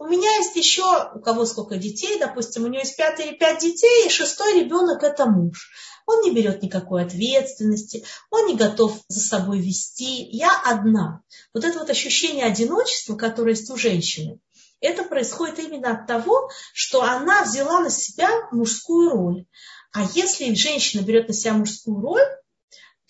У 0.00 0.06
меня 0.06 0.34
есть 0.38 0.56
еще, 0.56 1.10
у 1.14 1.20
кого 1.20 1.44
сколько 1.44 1.76
детей, 1.76 2.18
допустим, 2.18 2.64
у 2.64 2.68
нее 2.68 2.80
есть 2.80 2.96
пятый 2.96 3.26
или 3.26 3.36
пять 3.36 3.60
детей, 3.60 4.06
и 4.06 4.10
шестой 4.10 4.58
ребенок 4.58 5.02
это 5.02 5.26
муж. 5.26 5.70
Он 6.06 6.22
не 6.22 6.32
берет 6.34 6.62
никакой 6.62 7.04
ответственности, 7.04 8.06
он 8.30 8.46
не 8.46 8.56
готов 8.56 8.98
за 9.08 9.20
собой 9.20 9.60
вести. 9.60 10.26
Я 10.32 10.58
одна. 10.64 11.20
Вот 11.52 11.66
это 11.66 11.78
вот 11.78 11.90
ощущение 11.90 12.46
одиночества, 12.46 13.14
которое 13.14 13.50
есть 13.50 13.68
у 13.68 13.76
женщины, 13.76 14.40
это 14.80 15.04
происходит 15.04 15.58
именно 15.58 15.90
от 15.90 16.06
того, 16.06 16.48
что 16.72 17.02
она 17.02 17.42
взяла 17.42 17.80
на 17.80 17.90
себя 17.90 18.30
мужскую 18.52 19.10
роль. 19.10 19.44
А 19.92 20.08
если 20.14 20.54
женщина 20.54 21.02
берет 21.02 21.28
на 21.28 21.34
себя 21.34 21.52
мужскую 21.52 22.00
роль, 22.00 22.39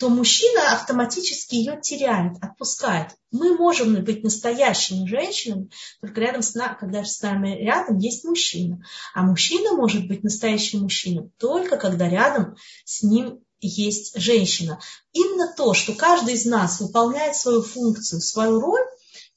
то 0.01 0.09
мужчина 0.09 0.73
автоматически 0.73 1.53
ее 1.53 1.79
теряет, 1.79 2.33
отпускает. 2.41 3.09
Мы 3.29 3.55
можем 3.55 4.03
быть 4.03 4.23
настоящими 4.23 5.07
женщинами, 5.07 5.69
только 6.01 6.21
рядом 6.21 6.41
с 6.41 6.55
нами, 6.55 6.75
когда 6.79 7.03
с 7.03 7.21
нами 7.21 7.49
рядом 7.49 7.99
есть 7.99 8.23
мужчина. 8.23 8.83
А 9.13 9.21
мужчина 9.21 9.73
может 9.73 10.07
быть 10.07 10.23
настоящим 10.23 10.79
мужчиной 10.79 11.29
только 11.37 11.77
когда 11.77 12.09
рядом 12.09 12.55
с 12.83 13.03
ним 13.03 13.43
есть 13.59 14.19
женщина. 14.19 14.79
Именно 15.13 15.53
то, 15.55 15.75
что 15.75 15.93
каждый 15.93 16.33
из 16.33 16.47
нас 16.47 16.79
выполняет 16.79 17.35
свою 17.35 17.61
функцию, 17.61 18.21
свою 18.21 18.59
роль, 18.59 18.81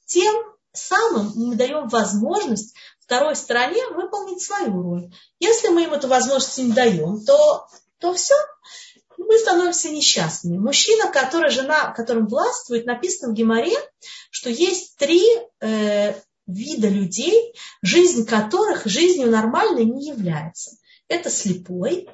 тем 0.07 0.33
самым 0.73 1.31
мы 1.35 1.55
даем 1.55 1.89
возможность 1.89 2.73
второй 2.99 3.35
стороне 3.35 3.87
выполнить 3.89 4.41
свою 4.41 4.81
роль. 4.81 5.13
Если 5.37 5.67
мы 5.67 5.83
им 5.83 5.93
эту 5.93 6.07
возможность 6.07 6.57
не 6.57 6.73
даем, 6.73 7.23
то, 7.23 7.67
то 7.99 8.15
все, 8.15 8.33
мы 9.25 9.37
становимся 9.37 9.89
несчастными. 9.89 10.57
Мужчина, 10.57 11.11
который, 11.11 11.49
жена, 11.49 11.91
которым 11.91 12.27
властвует, 12.27 12.85
написано 12.85 13.31
в 13.31 13.35
Геморе, 13.35 13.75
что 14.29 14.49
есть 14.49 14.95
три 14.97 15.23
э, 15.61 16.13
вида 16.47 16.87
людей, 16.87 17.53
жизнь 17.81 18.25
которых 18.25 18.85
жизнью 18.85 19.29
нормальной 19.29 19.85
не 19.85 20.09
является. 20.09 20.77
Это 21.07 21.29
слепой, 21.29 22.07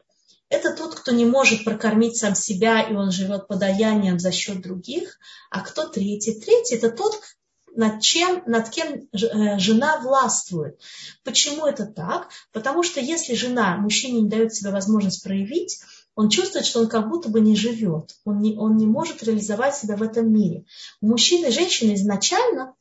это 0.49 0.75
тот, 0.75 0.95
кто 0.95 1.11
не 1.11 1.25
может 1.25 1.63
прокормить 1.63 2.17
сам 2.17 2.35
себя, 2.35 2.81
и 2.81 2.93
он 2.93 3.11
живет 3.11 3.47
подаянием 3.47 4.19
за 4.19 4.31
счет 4.31 4.61
других. 4.61 5.17
А 5.49 5.61
кто 5.61 5.87
третий? 5.87 6.39
Третий– 6.39 6.75
это 6.77 6.89
тот, 6.89 7.21
над, 7.73 8.01
чем, 8.01 8.43
над 8.45 8.69
кем 8.69 9.07
э, 9.13 9.59
жена 9.59 9.99
властвует. 9.99 10.77
Почему 11.23 11.65
это 11.65 11.85
так? 11.85 12.29
Потому 12.51 12.83
что 12.83 12.99
если 12.99 13.33
жена 13.33 13.77
мужчине 13.77 14.21
не 14.21 14.29
дает 14.29 14.53
себе 14.53 14.71
возможность 14.71 15.23
проявить, 15.23 15.79
он 16.15 16.29
чувствует, 16.29 16.65
что 16.65 16.81
он 16.81 16.89
как 16.89 17.09
будто 17.09 17.29
бы 17.29 17.39
не 17.39 17.55
живет, 17.55 18.15
он 18.25 18.39
не, 18.39 18.57
он 18.57 18.77
не 18.77 18.85
может 18.85 19.23
реализовать 19.23 19.75
себя 19.75 19.95
в 19.95 20.03
этом 20.03 20.31
мире. 20.31 20.65
У 20.99 21.07
мужчины 21.07 21.47
и 21.47 21.51
женщины 21.51 21.93
изначально 21.93 22.75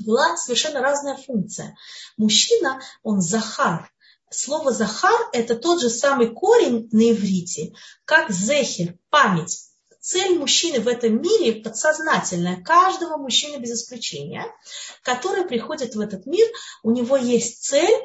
была 0.00 0.36
совершенно 0.36 0.80
разная 0.80 1.16
функция. 1.16 1.76
Мужчина, 2.16 2.80
он 3.02 3.20
захар. 3.20 3.90
Слово 4.30 4.72
захар– 4.72 5.18
это 5.32 5.54
тот 5.54 5.80
же 5.80 5.88
самый 5.88 6.34
корень 6.34 6.88
на 6.90 7.12
иврите, 7.12 7.72
как 8.04 8.30
зехер, 8.30 8.98
память. 9.08 9.62
Цель 10.00 10.38
мужчины 10.38 10.80
в 10.80 10.88
этом 10.88 11.20
мире 11.20 11.60
подсознательная, 11.60 12.62
каждого 12.62 13.16
мужчины 13.16 13.56
без 13.56 13.72
исключения, 13.72 14.44
который 15.02 15.44
приходит 15.44 15.94
в 15.94 16.00
этот 16.00 16.26
мир, 16.26 16.46
у 16.82 16.92
него 16.92 17.16
есть 17.16 17.64
цель 17.64 18.02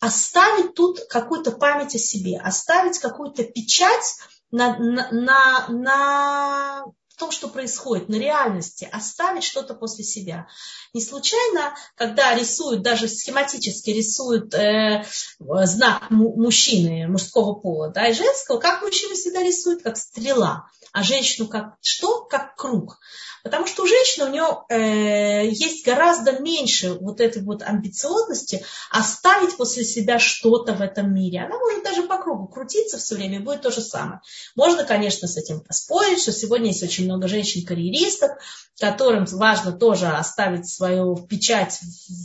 оставить 0.00 0.74
тут 0.74 0.98
какую-то 1.08 1.52
память 1.52 1.94
о 1.94 1.98
себе, 1.98 2.38
оставить 2.38 2.98
какую-то 2.98 3.44
печать 3.44 4.16
на, 4.50 4.76
на, 4.78 5.10
на, 5.12 5.68
на 5.68 6.84
том, 7.20 7.30
что 7.30 7.48
происходит, 7.48 8.08
на 8.08 8.16
реальности, 8.16 8.88
оставить 8.90 9.44
что-то 9.44 9.74
после 9.74 10.04
себя. 10.04 10.48
Не 10.94 11.00
случайно, 11.00 11.74
когда 11.94 12.34
рисуют, 12.34 12.82
даже 12.82 13.06
схематически 13.06 13.90
рисуют 13.90 14.52
э, 14.54 15.04
знак 15.38 16.10
мужчины, 16.10 17.06
мужского 17.06 17.54
пола 17.54 17.90
да, 17.90 18.08
и 18.08 18.14
женского, 18.14 18.58
как 18.58 18.82
мужчина 18.82 19.14
всегда 19.14 19.42
рисует, 19.42 19.82
как 19.82 19.96
стрела, 19.96 20.66
а 20.92 21.02
женщину 21.02 21.46
как 21.46 21.76
что? 21.80 22.24
Как 22.24 22.56
круг. 22.56 22.98
Потому 23.42 23.66
что 23.66 23.84
у 23.84 23.86
женщины 23.86 24.26
у 24.26 24.28
нее 24.28 24.64
э, 24.68 25.48
есть 25.48 25.84
гораздо 25.84 26.40
меньше 26.40 26.94
вот 26.94 27.20
этой 27.20 27.42
вот 27.42 27.62
амбициозности 27.62 28.64
оставить 28.90 29.56
после 29.56 29.84
себя 29.84 30.18
что-то 30.18 30.74
в 30.74 30.82
этом 30.82 31.14
мире. 31.14 31.40
Она 31.40 31.58
может 31.58 31.82
даже 31.84 32.02
по 32.02 32.18
кругу 32.18 32.48
крутиться 32.48 32.98
все 32.98 33.14
время, 33.14 33.36
и 33.36 33.42
будет 33.42 33.62
то 33.62 33.70
же 33.70 33.80
самое. 33.80 34.20
Можно, 34.56 34.84
конечно, 34.84 35.26
с 35.26 35.36
этим 35.36 35.60
поспорить, 35.60 36.20
что 36.20 36.32
сегодня 36.32 36.68
есть 36.68 36.82
очень 36.82 37.06
много 37.10 37.28
женщин-карьеристок, 37.28 38.32
которым 38.80 39.26
важно 39.26 39.72
тоже 39.72 40.08
оставить 40.08 40.66
свою 40.66 41.14
печать, 41.14 41.78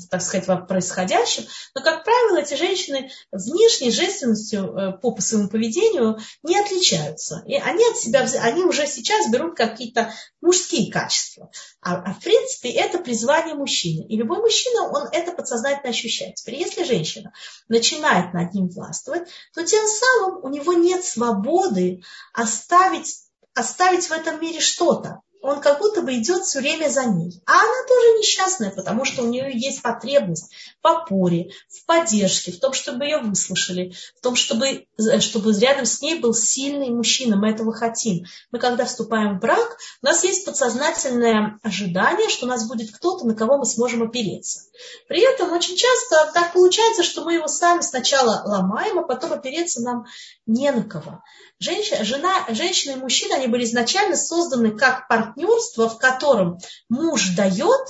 так 0.09 0.21
сказать, 0.21 0.47
в 0.47 0.65
происходящем. 0.67 1.43
Но, 1.75 1.81
как 1.81 2.05
правило, 2.05 2.37
эти 2.37 2.53
женщины 2.53 3.11
внешней 3.31 3.91
женственностью 3.91 4.63
э, 4.63 4.97
по 4.97 5.15
своему 5.19 5.49
поведению 5.49 6.17
не 6.43 6.57
отличаются. 6.57 7.43
И 7.45 7.55
они 7.55 7.83
от 7.89 7.97
себя, 7.97 8.25
они 8.41 8.63
уже 8.63 8.87
сейчас 8.87 9.29
берут 9.29 9.57
какие-то 9.57 10.13
мужские 10.41 10.91
качества. 10.91 11.51
А, 11.81 11.95
а 11.95 12.13
в 12.13 12.19
принципе 12.19 12.69
это 12.69 12.99
призвание 12.99 13.55
мужчины. 13.55 14.05
И 14.07 14.15
любой 14.15 14.39
мужчина, 14.39 14.89
он 14.89 15.09
это 15.11 15.33
подсознательно 15.33 15.89
ощущает. 15.89 16.35
Теперь, 16.35 16.55
если 16.55 16.85
женщина 16.85 17.33
начинает 17.67 18.33
над 18.33 18.53
ним 18.53 18.69
властвовать, 18.69 19.27
то 19.53 19.65
тем 19.65 19.85
самым 19.87 20.43
у 20.43 20.49
него 20.49 20.71
нет 20.73 21.03
свободы 21.03 22.01
оставить, 22.33 23.24
оставить 23.55 24.07
в 24.07 24.11
этом 24.11 24.39
мире 24.41 24.59
что-то 24.59 25.21
он 25.45 25.61
как 25.61 25.79
будто 25.79 26.01
бы 26.01 26.15
идет 26.15 26.43
все 26.43 26.59
время 26.59 26.89
за 26.89 27.05
ней. 27.05 27.41
А 27.45 27.53
она 27.53 27.87
тоже 27.87 28.17
несчастная, 28.17 28.71
потому 28.71 29.05
что 29.05 29.21
у 29.21 29.27
нее 29.27 29.51
есть 29.53 29.81
потребность 29.81 30.51
в 30.81 30.87
опоре, 30.87 31.51
в 31.69 31.85
поддержке, 31.85 32.51
в 32.51 32.59
том, 32.59 32.73
чтобы 32.73 33.05
ее 33.05 33.19
выслушали, 33.19 33.93
в 34.17 34.21
том, 34.21 34.35
чтобы, 34.35 34.87
чтобы 35.19 35.53
рядом 35.53 35.85
с 35.85 36.01
ней 36.01 36.19
был 36.19 36.33
сильный 36.33 36.89
мужчина. 36.89 37.37
Мы 37.37 37.51
этого 37.51 37.73
хотим. 37.73 38.25
Мы, 38.51 38.59
когда 38.59 38.85
вступаем 38.85 39.37
в 39.37 39.41
брак, 39.41 39.77
у 40.01 40.05
нас 40.05 40.23
есть 40.23 40.45
подсознательное 40.45 41.59
ожидание, 41.61 42.29
что 42.29 42.45
у 42.45 42.49
нас 42.49 42.67
будет 42.67 42.91
кто-то, 42.91 43.25
на 43.25 43.35
кого 43.35 43.57
мы 43.57 43.65
сможем 43.65 44.01
опереться. 44.01 44.61
При 45.07 45.21
этом 45.21 45.51
очень 45.53 45.75
часто 45.75 46.31
так 46.33 46.53
получается, 46.53 47.03
что 47.03 47.23
мы 47.23 47.35
его 47.35 47.47
сами 47.47 47.81
сначала 47.81 48.41
ломаем, 48.45 48.99
а 48.99 49.03
потом 49.03 49.33
опереться 49.33 49.81
нам 49.81 50.05
не 50.47 50.71
на 50.71 50.83
кого. 50.83 51.21
Женщина, 51.59 52.03
жена, 52.03 52.45
женщина 52.49 52.93
и 52.93 52.99
мужчина, 52.99 53.35
они 53.35 53.47
были 53.47 53.63
изначально 53.63 54.17
созданы 54.17 54.71
как 54.77 55.07
партнерство, 55.07 55.89
в 55.89 55.97
котором 55.97 56.59
муж 56.89 57.35
дает, 57.35 57.87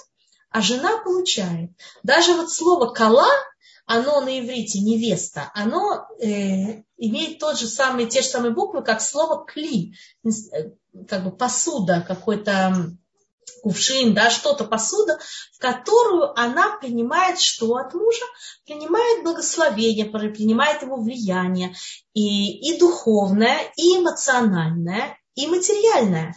а 0.51 0.61
жена 0.61 0.99
получает. 0.99 1.71
Даже 2.03 2.33
вот 2.33 2.51
слово 2.51 2.93
«кала», 2.93 3.29
оно 3.87 4.21
на 4.21 4.39
иврите 4.39 4.79
невеста, 4.79 5.51
оно 5.53 6.07
э, 6.19 6.83
имеет 6.97 7.39
тот 7.39 7.59
же 7.59 7.67
самый, 7.67 8.07
те 8.07 8.21
же 8.21 8.27
самые 8.27 8.53
буквы, 8.53 8.83
как 8.83 9.01
слово 9.01 9.45
«кли». 9.45 9.95
как 11.07 11.23
бы 11.23 11.31
посуда, 11.31 12.03
какой-то 12.07 12.91
кувшин, 13.63 14.13
да, 14.13 14.29
что-то 14.29 14.63
посуда, 14.65 15.19
в 15.53 15.59
которую 15.59 16.37
она 16.39 16.77
принимает 16.77 17.39
что 17.39 17.75
от 17.75 17.93
мужа? 17.93 18.25
Принимает 18.65 19.23
благословение, 19.23 20.05
принимает 20.05 20.81
его 20.81 20.97
влияние 20.97 21.75
и, 22.13 22.71
и 22.71 22.77
духовное, 22.77 23.71
и 23.75 23.97
эмоциональное, 23.97 25.17
и 25.35 25.47
материальное. 25.47 26.35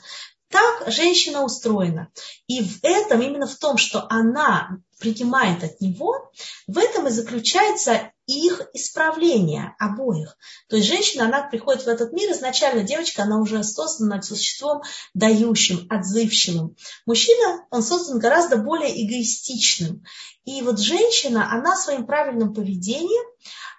Так 0.51 0.91
женщина 0.91 1.45
устроена. 1.45 2.09
И 2.47 2.63
в 2.63 2.83
этом, 2.83 3.21
именно 3.21 3.47
в 3.47 3.57
том, 3.57 3.77
что 3.77 4.07
она 4.09 4.79
принимает 4.99 5.65
от 5.65 5.81
него, 5.81 6.31
в 6.67 6.79
этом 6.79 7.07
и 7.07 7.11
заключается 7.11 8.13
их 8.27 8.63
исправление 8.75 9.75
обоих. 9.79 10.37
То 10.69 10.77
есть 10.77 10.89
женщина, 10.89 11.25
она 11.25 11.43
приходит 11.43 11.85
в 11.85 11.89
этот 11.89 12.13
мир, 12.13 12.31
изначально 12.33 12.83
девочка, 12.83 13.23
она 13.23 13.41
уже 13.41 13.65
создана 13.65 14.21
существом 14.21 14.83
дающим, 15.15 15.87
отзывчивым. 15.89 16.77
Мужчина, 17.07 17.67
он 17.71 17.83
создан 17.83 18.19
гораздо 18.19 18.59
более 18.59 18.91
эгоистичным. 18.91 20.05
И 20.45 20.61
вот 20.63 20.79
женщина, 20.79 21.51
она 21.51 21.75
своим 21.77 22.07
правильным 22.07 22.53
поведением, 22.53 23.27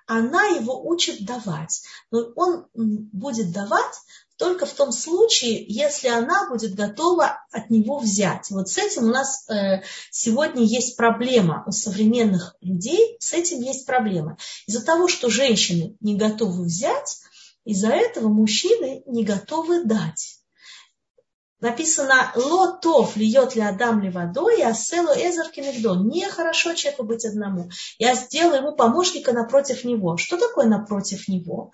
она 0.08 0.46
его 0.48 0.84
учит 0.88 1.24
давать. 1.24 1.84
Но 2.10 2.32
он 2.36 2.66
будет 2.74 3.52
давать 3.52 3.96
только 4.40 4.66
в 4.66 4.72
том 4.72 4.94
случае, 4.94 5.66
если 5.68 6.08
она 6.08 6.50
будет 6.50 6.74
готова 6.74 7.44
от 7.52 7.70
него 7.70 8.00
взять. 8.00 8.50
Вот 8.50 8.70
с 8.70 8.78
этим 8.78 9.04
у 9.04 9.10
нас 9.10 9.48
э, 9.50 9.82
сегодня 10.12 10.64
есть 10.64 10.96
проблема 10.96 11.64
у 11.68 11.72
современных 11.72 12.56
людей, 12.62 13.18
с 13.20 13.34
этим 13.34 13.62
есть 13.62 13.86
проблема. 13.86 14.38
Из-за 14.66 14.84
того, 14.84 15.10
что 15.10 15.30
женщины 15.30 15.98
не 16.00 16.16
готовы 16.16 16.64
взять, 16.64 17.18
из-за 17.66 17.90
этого 17.90 18.30
мужчины 18.30 19.04
не 19.06 19.26
готовы 19.26 19.84
дать. 19.84 20.40
Написано 21.60 22.32
«Лотов 22.36 23.18
льет 23.18 23.56
ли 23.56 23.62
Адам 23.62 24.02
ли 24.02 24.10
водой, 24.10 24.62
а 24.64 24.74
селу 24.74 25.12
эзер 25.12 25.50
кенегдон». 25.50 26.08
Нехорошо 26.08 26.74
человеку 26.74 27.04
быть 27.04 27.26
одному. 27.26 27.70
Я 27.98 28.16
сделаю 28.16 28.62
ему 28.62 28.78
помощника 28.78 29.34
напротив 29.34 29.84
него. 29.84 30.16
Что 30.16 30.38
такое 30.38 30.68
напротив 30.68 31.28
него? 31.28 31.74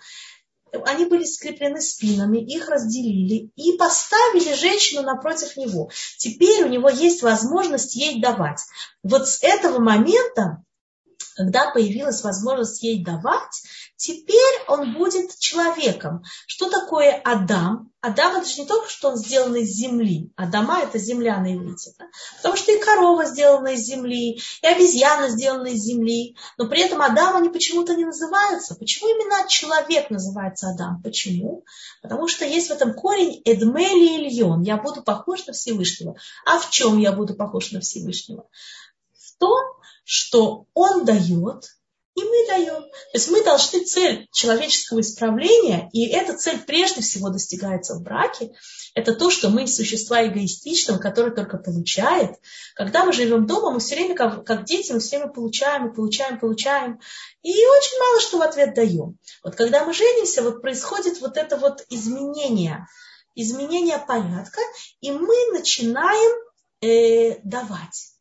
Они 0.84 1.06
были 1.06 1.24
скреплены 1.24 1.82
спинами, 1.82 2.40
их 2.40 2.70
разделили 2.70 3.50
и 3.56 3.78
поставили 3.78 4.54
женщину 4.54 5.02
напротив 5.02 5.56
него. 5.58 5.90
Теперь 6.18 6.64
у 6.64 6.68
него 6.68 6.90
есть 6.90 7.22
возможность 7.22 7.96
ей 7.96 8.22
давать. 8.22 8.62
Вот 9.04 9.28
с 9.28 9.42
этого 9.42 9.80
момента 9.80 10.64
когда 11.36 11.72
появилась 11.72 12.24
возможность 12.24 12.82
ей 12.82 13.04
давать, 13.04 13.64
теперь 13.98 14.64
он 14.68 14.94
будет 14.94 15.38
человеком. 15.38 16.24
Что 16.48 16.70
такое 16.70 17.20
Адам? 17.24 17.92
Адам 18.02 18.36
это 18.36 18.48
же 18.48 18.62
не 18.62 18.68
только, 18.68 18.88
что 18.88 19.10
он 19.10 19.18
сделан 19.18 19.56
из 19.56 19.70
земли. 19.70 20.32
Адама 20.36 20.80
это 20.80 21.00
земля 21.00 21.40
на 21.40 21.56
иврите. 21.56 21.92
Да? 21.98 22.06
Потому 22.38 22.56
что 22.56 22.72
и 22.72 22.80
корова 22.80 23.26
сделана 23.26 23.70
из 23.70 23.82
земли, 23.82 24.40
и 24.62 24.68
обезьяна 24.68 25.30
сделана 25.30 25.68
из 25.68 25.82
земли. 25.82 26.36
Но 26.58 26.70
при 26.70 26.82
этом 26.84 27.02
Адам 27.02 27.36
они 27.36 27.50
почему-то 27.50 27.96
не 27.96 28.06
называются. 28.06 28.76
Почему 28.76 29.10
именно 29.10 29.48
человек 29.50 30.12
называется 30.12 30.70
Адам? 30.70 31.02
Почему? 31.02 31.66
Потому 32.04 32.28
что 32.28 32.46
есть 32.46 32.70
в 32.70 32.74
этом 32.74 32.94
корень 32.94 33.42
Эдмели 33.44 34.28
Ильон. 34.28 34.62
Я 34.62 34.78
буду 34.78 35.02
похож 35.02 35.48
на 35.48 35.54
Всевышнего. 35.54 36.16
А 36.46 36.60
в 36.60 36.70
чем 36.70 37.00
я 37.00 37.12
буду 37.12 37.34
похож 37.34 37.72
на 37.72 37.80
Всевышнего? 37.80 38.48
В 39.36 39.40
том, 39.40 39.64
что 40.04 40.66
он 40.74 41.06
дает, 41.06 41.66
и 42.16 42.24
мы 42.24 42.48
даем. 42.48 42.82
То 42.82 43.12
есть 43.14 43.30
мы 43.30 43.44
должны 43.44 43.84
цель 43.84 44.28
человеческого 44.32 45.02
исправления, 45.02 45.90
и 45.92 46.08
эта 46.08 46.38
цель 46.38 46.60
прежде 46.66 47.02
всего 47.02 47.30
достигается 47.30 47.96
в 47.96 48.04
браке, 48.04 48.54
это 48.94 49.14
то, 49.14 49.30
что 49.30 49.50
мы 49.50 49.68
существа 49.68 50.26
эгоистичного, 50.26 50.98
которые 50.98 51.36
только 51.36 51.58
получает. 51.58 52.32
Когда 52.76 53.04
мы 53.04 53.12
живем 53.12 53.46
дома, 53.46 53.72
мы 53.72 53.80
все 53.80 53.96
время, 53.96 54.16
как, 54.16 54.46
как 54.46 54.64
дети, 54.64 54.94
мы 54.94 55.00
все 55.00 55.18
время 55.18 55.34
получаем, 55.34 55.88
и 55.88 55.94
получаем, 55.94 56.40
получаем. 56.40 57.00
И 57.44 57.52
очень 57.52 58.00
мало 58.00 58.22
что 58.22 58.38
в 58.38 58.42
ответ 58.42 58.74
даем. 58.74 59.18
Вот 59.44 59.56
когда 59.56 59.84
мы 59.84 59.94
женимся, 59.94 60.42
вот 60.42 60.62
происходит 60.62 61.20
вот 61.20 61.36
это 61.36 61.58
вот 61.58 61.86
изменение, 61.90 62.88
изменение 63.36 63.98
порядка, 63.98 64.62
и 65.02 65.12
мы 65.12 65.36
начинаем 65.52 66.40
э, 66.80 67.40
давать 67.44 68.15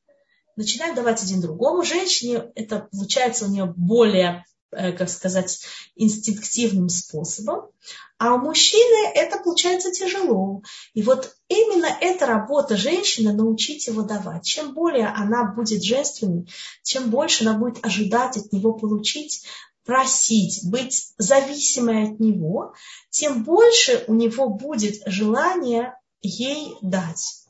начинают 0.57 0.97
давать 0.97 1.23
один 1.23 1.41
другому. 1.41 1.85
Женщине 1.85 2.51
это 2.55 2.89
получается 2.91 3.47
у 3.47 3.49
нее 3.49 3.67
более, 3.77 4.45
э, 4.71 4.93
как 4.93 5.09
сказать, 5.09 5.61
инстинктивным 5.97 6.89
способом. 6.89 7.71
А 8.19 8.35
у 8.35 8.39
мужчины 8.39 9.13
это 9.15 9.39
получается 9.39 9.91
тяжело. 9.91 10.63
И 10.95 11.03
вот 11.03 11.35
именно 11.49 11.89
эта 12.01 12.27
работа 12.27 12.77
женщины 12.77 13.33
научить 13.33 13.87
его 13.87 14.03
давать. 14.03 14.45
Чем 14.45 14.73
более 14.73 15.09
она 15.09 15.45
будет 15.45 15.83
женственной, 15.83 16.49
чем 16.83 17.11
больше 17.11 17.45
она 17.45 17.59
будет 17.59 17.85
ожидать 17.85 18.37
от 18.37 18.53
него 18.53 18.73
получить, 18.73 19.45
просить, 19.85 20.61
быть 20.65 21.13
зависимой 21.19 22.05
от 22.11 22.21
него, 22.21 22.75
тем 23.11 23.45
больше 23.45 24.05
у 24.09 24.15
него 24.15 24.49
будет 24.49 25.03
желание 25.07 25.95
ей 26.23 26.77
дать. 26.81 27.44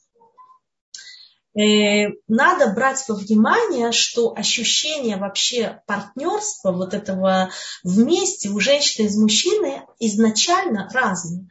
Э, 1.57 2.09
надо 2.27 2.73
брать 2.73 3.05
во 3.09 3.15
внимание, 3.15 3.93
что 3.93 4.35
ощущение 4.37 5.17
вообще 5.17 5.83
партнерства, 5.87 6.73
вот 6.73 6.95
этого 6.95 7.51
вместе 7.85 8.49
у 8.49 8.59
женщины 8.59 9.07
и 9.07 9.09
с 9.09 9.17
мужчины 9.17 9.83
изначально 10.01 10.91
разные. 10.93 11.49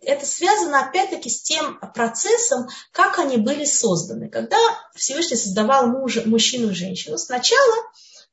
Это 0.00 0.24
связано 0.24 0.86
опять-таки 0.86 1.28
с 1.28 1.42
тем 1.42 1.78
процессом, 1.94 2.68
как 2.92 3.18
они 3.18 3.36
были 3.36 3.66
созданы. 3.66 4.30
Когда 4.30 4.56
Всевышний 4.94 5.36
создавал 5.36 5.88
мужа, 5.88 6.22
мужчину 6.24 6.70
и 6.70 6.74
женщину, 6.74 7.18
сначала 7.18 7.76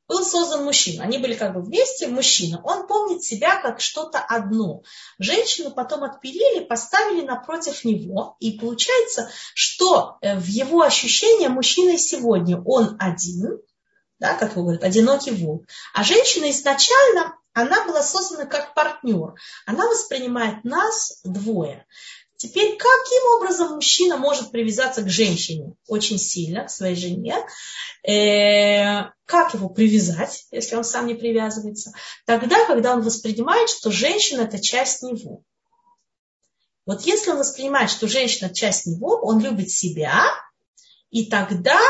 был 0.06 0.24
создан 0.24 0.64
мужчина. 0.64 1.04
Они 1.04 1.18
были 1.18 1.34
как 1.34 1.54
бы 1.54 1.62
вместе, 1.62 2.08
мужчина. 2.08 2.60
Он 2.62 2.86
помнит 2.86 3.22
себя 3.22 3.60
как 3.60 3.80
что-то 3.80 4.18
одно. 4.18 4.82
Женщину 5.18 5.70
потом 5.70 6.04
отпилили, 6.04 6.64
поставили 6.64 7.22
напротив 7.22 7.84
него. 7.84 8.36
И 8.40 8.58
получается, 8.58 9.30
что 9.54 10.18
э, 10.20 10.38
в 10.38 10.46
его 10.46 10.82
ощущении 10.82 11.48
мужчина 11.48 11.98
сегодня 11.98 12.60
он 12.62 12.96
один, 12.98 13.60
да, 14.18 14.34
как 14.34 14.52
его 14.52 14.62
говорят, 14.62 14.84
одинокий 14.84 15.30
волк. 15.30 15.64
А 15.94 16.04
женщина 16.04 16.50
изначально, 16.50 17.36
она 17.54 17.86
была 17.86 18.02
создана 18.02 18.46
как 18.46 18.74
партнер. 18.74 19.34
Она 19.64 19.86
воспринимает 19.88 20.64
нас 20.64 21.20
двое. 21.24 21.86
Теперь, 22.44 22.76
каким 22.76 23.24
образом 23.36 23.76
мужчина 23.76 24.18
может 24.18 24.50
привязаться 24.50 25.00
к 25.00 25.08
женщине 25.08 25.72
очень 25.88 26.18
сильно, 26.18 26.66
к 26.66 26.70
своей 26.70 26.94
жене? 26.94 27.38
Э, 28.06 29.12
как 29.24 29.54
его 29.54 29.70
привязать, 29.70 30.44
если 30.50 30.76
он 30.76 30.84
сам 30.84 31.06
не 31.06 31.14
привязывается? 31.14 31.94
Тогда, 32.26 32.66
когда 32.66 32.92
он 32.92 33.00
воспринимает, 33.00 33.70
что 33.70 33.90
женщина– 33.90 34.42
это 34.42 34.60
часть 34.60 35.02
него. 35.02 35.40
Вот 36.84 37.00
если 37.06 37.30
он 37.30 37.38
воспринимает, 37.38 37.88
что 37.88 38.08
женщина– 38.08 38.52
часть 38.54 38.84
него, 38.84 39.20
он 39.22 39.40
любит 39.40 39.70
себя, 39.70 40.22
и 41.08 41.24
тогда 41.30 41.80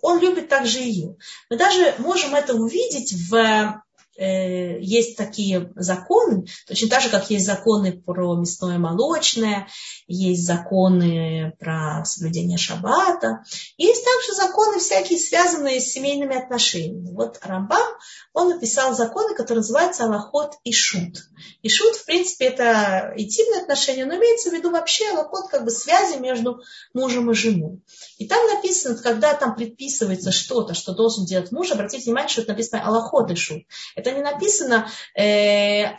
он 0.00 0.18
любит 0.18 0.48
также 0.48 0.80
ее. 0.80 1.14
Мы 1.50 1.56
даже 1.56 1.94
можем 1.98 2.34
это 2.34 2.54
увидеть 2.54 3.12
в 3.12 3.80
есть 4.16 5.16
такие 5.16 5.72
законы, 5.74 6.46
точно 6.66 6.88
так 6.88 7.02
же, 7.02 7.10
как 7.10 7.30
есть 7.30 7.46
законы 7.46 7.92
про 7.92 8.36
мясное 8.36 8.78
молочное, 8.78 9.68
есть 10.06 10.46
законы 10.46 11.52
про 11.58 12.04
соблюдение 12.04 12.58
шаббата, 12.58 13.44
есть 13.76 14.04
также 14.04 14.34
законы 14.34 14.78
всякие, 14.78 15.18
связанные 15.18 15.80
с 15.80 15.92
семейными 15.92 16.36
отношениями. 16.36 17.10
Вот 17.12 17.38
Рамбам, 17.42 17.94
он 18.32 18.50
написал 18.50 18.94
законы, 18.94 19.34
которые 19.34 19.60
называются 19.60 20.04
Аллахот 20.04 20.54
и 20.64 20.72
Шут. 20.72 21.18
И 21.62 21.68
Шут, 21.68 21.96
в 21.96 22.04
принципе, 22.04 22.46
это 22.46 23.12
интимные 23.16 23.62
отношения, 23.62 24.04
но 24.04 24.16
имеется 24.16 24.50
в 24.50 24.52
виду 24.52 24.70
вообще 24.70 25.10
Аллахот 25.10 25.50
как 25.50 25.64
бы 25.64 25.70
связи 25.70 26.18
между 26.18 26.60
мужем 26.92 27.30
и 27.30 27.34
женой. 27.34 27.82
И 28.18 28.26
там 28.26 28.46
написано, 28.46 28.96
когда 28.96 29.34
там 29.34 29.54
предписывается 29.54 30.32
что-то, 30.32 30.74
что 30.74 30.94
должен 30.94 31.24
делать 31.24 31.52
муж, 31.52 31.70
обратите 31.70 32.04
внимание, 32.04 32.28
что 32.28 32.42
это 32.42 32.52
написано 32.52 32.86
Аллахот 32.86 33.30
и 33.30 33.34
Шут. 33.34 33.62
Это 34.04 34.12
не 34.12 34.22
написано 34.22 34.86
э, 35.18 35.96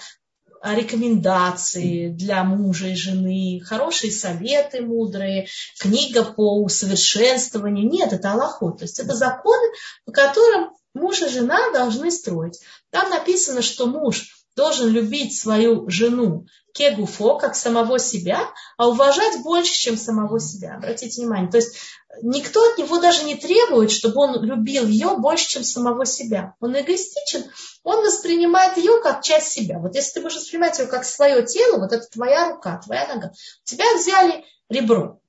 рекомендации 0.62 2.10
для 2.10 2.44
мужа 2.44 2.90
и 2.90 2.96
жены, 2.96 3.62
хорошие 3.66 4.12
советы 4.12 4.82
мудрые, 4.82 5.48
книга 5.80 6.24
по 6.24 6.62
усовершенствованию. 6.62 7.90
Нет, 7.90 8.14
это 8.14 8.32
Аллахот. 8.32 8.78
То 8.78 8.84
есть 8.84 9.00
это 9.00 9.16
законы, 9.16 9.68
по 10.06 10.12
которым 10.12 10.72
муж 10.94 11.22
и 11.24 11.30
жена 11.30 11.72
должны 11.72 12.12
строить. 12.12 12.60
Там 12.92 13.10
написано, 13.10 13.64
что 13.64 13.88
муж 13.88 14.35
должен 14.56 14.88
любить 14.90 15.38
свою 15.38 15.90
жену 15.90 16.48
кегуфо, 16.74 17.38
как 17.38 17.56
самого 17.56 18.00
себя, 18.00 18.40
а 18.78 18.90
уважать 18.90 19.42
больше, 19.42 19.74
чем 19.74 19.98
самого 19.98 20.40
себя. 20.40 20.76
Обратите 20.76 21.22
внимание. 21.22 21.50
То 21.50 21.58
есть 21.58 21.78
никто 22.22 22.70
от 22.70 22.78
него 22.78 23.00
даже 23.00 23.24
не 23.24 23.36
требует, 23.36 23.92
чтобы 23.92 24.22
он 24.22 24.44
любил 24.44 24.88
ее 24.88 25.16
больше, 25.18 25.48
чем 25.48 25.64
самого 25.64 26.06
себя. 26.06 26.56
Он 26.60 26.78
эгоистичен, 26.78 27.46
он 27.84 28.04
воспринимает 28.04 28.78
ее 28.78 29.02
как 29.02 29.24
часть 29.24 29.52
себя. 29.52 29.80
Вот 29.80 29.96
если 29.96 30.16
ты 30.16 30.22
будешь 30.22 30.36
воспринимать 30.36 30.78
ее 30.80 30.88
как 30.88 31.06
свое 31.06 31.46
тело, 31.46 31.80
вот 31.80 31.94
это 31.94 32.06
твоя 32.08 32.50
рука, 32.50 32.82
твоя 32.84 33.08
нога, 33.08 33.32
тебя 33.64 33.86
взяли 33.96 34.44
ребро. 34.70 35.20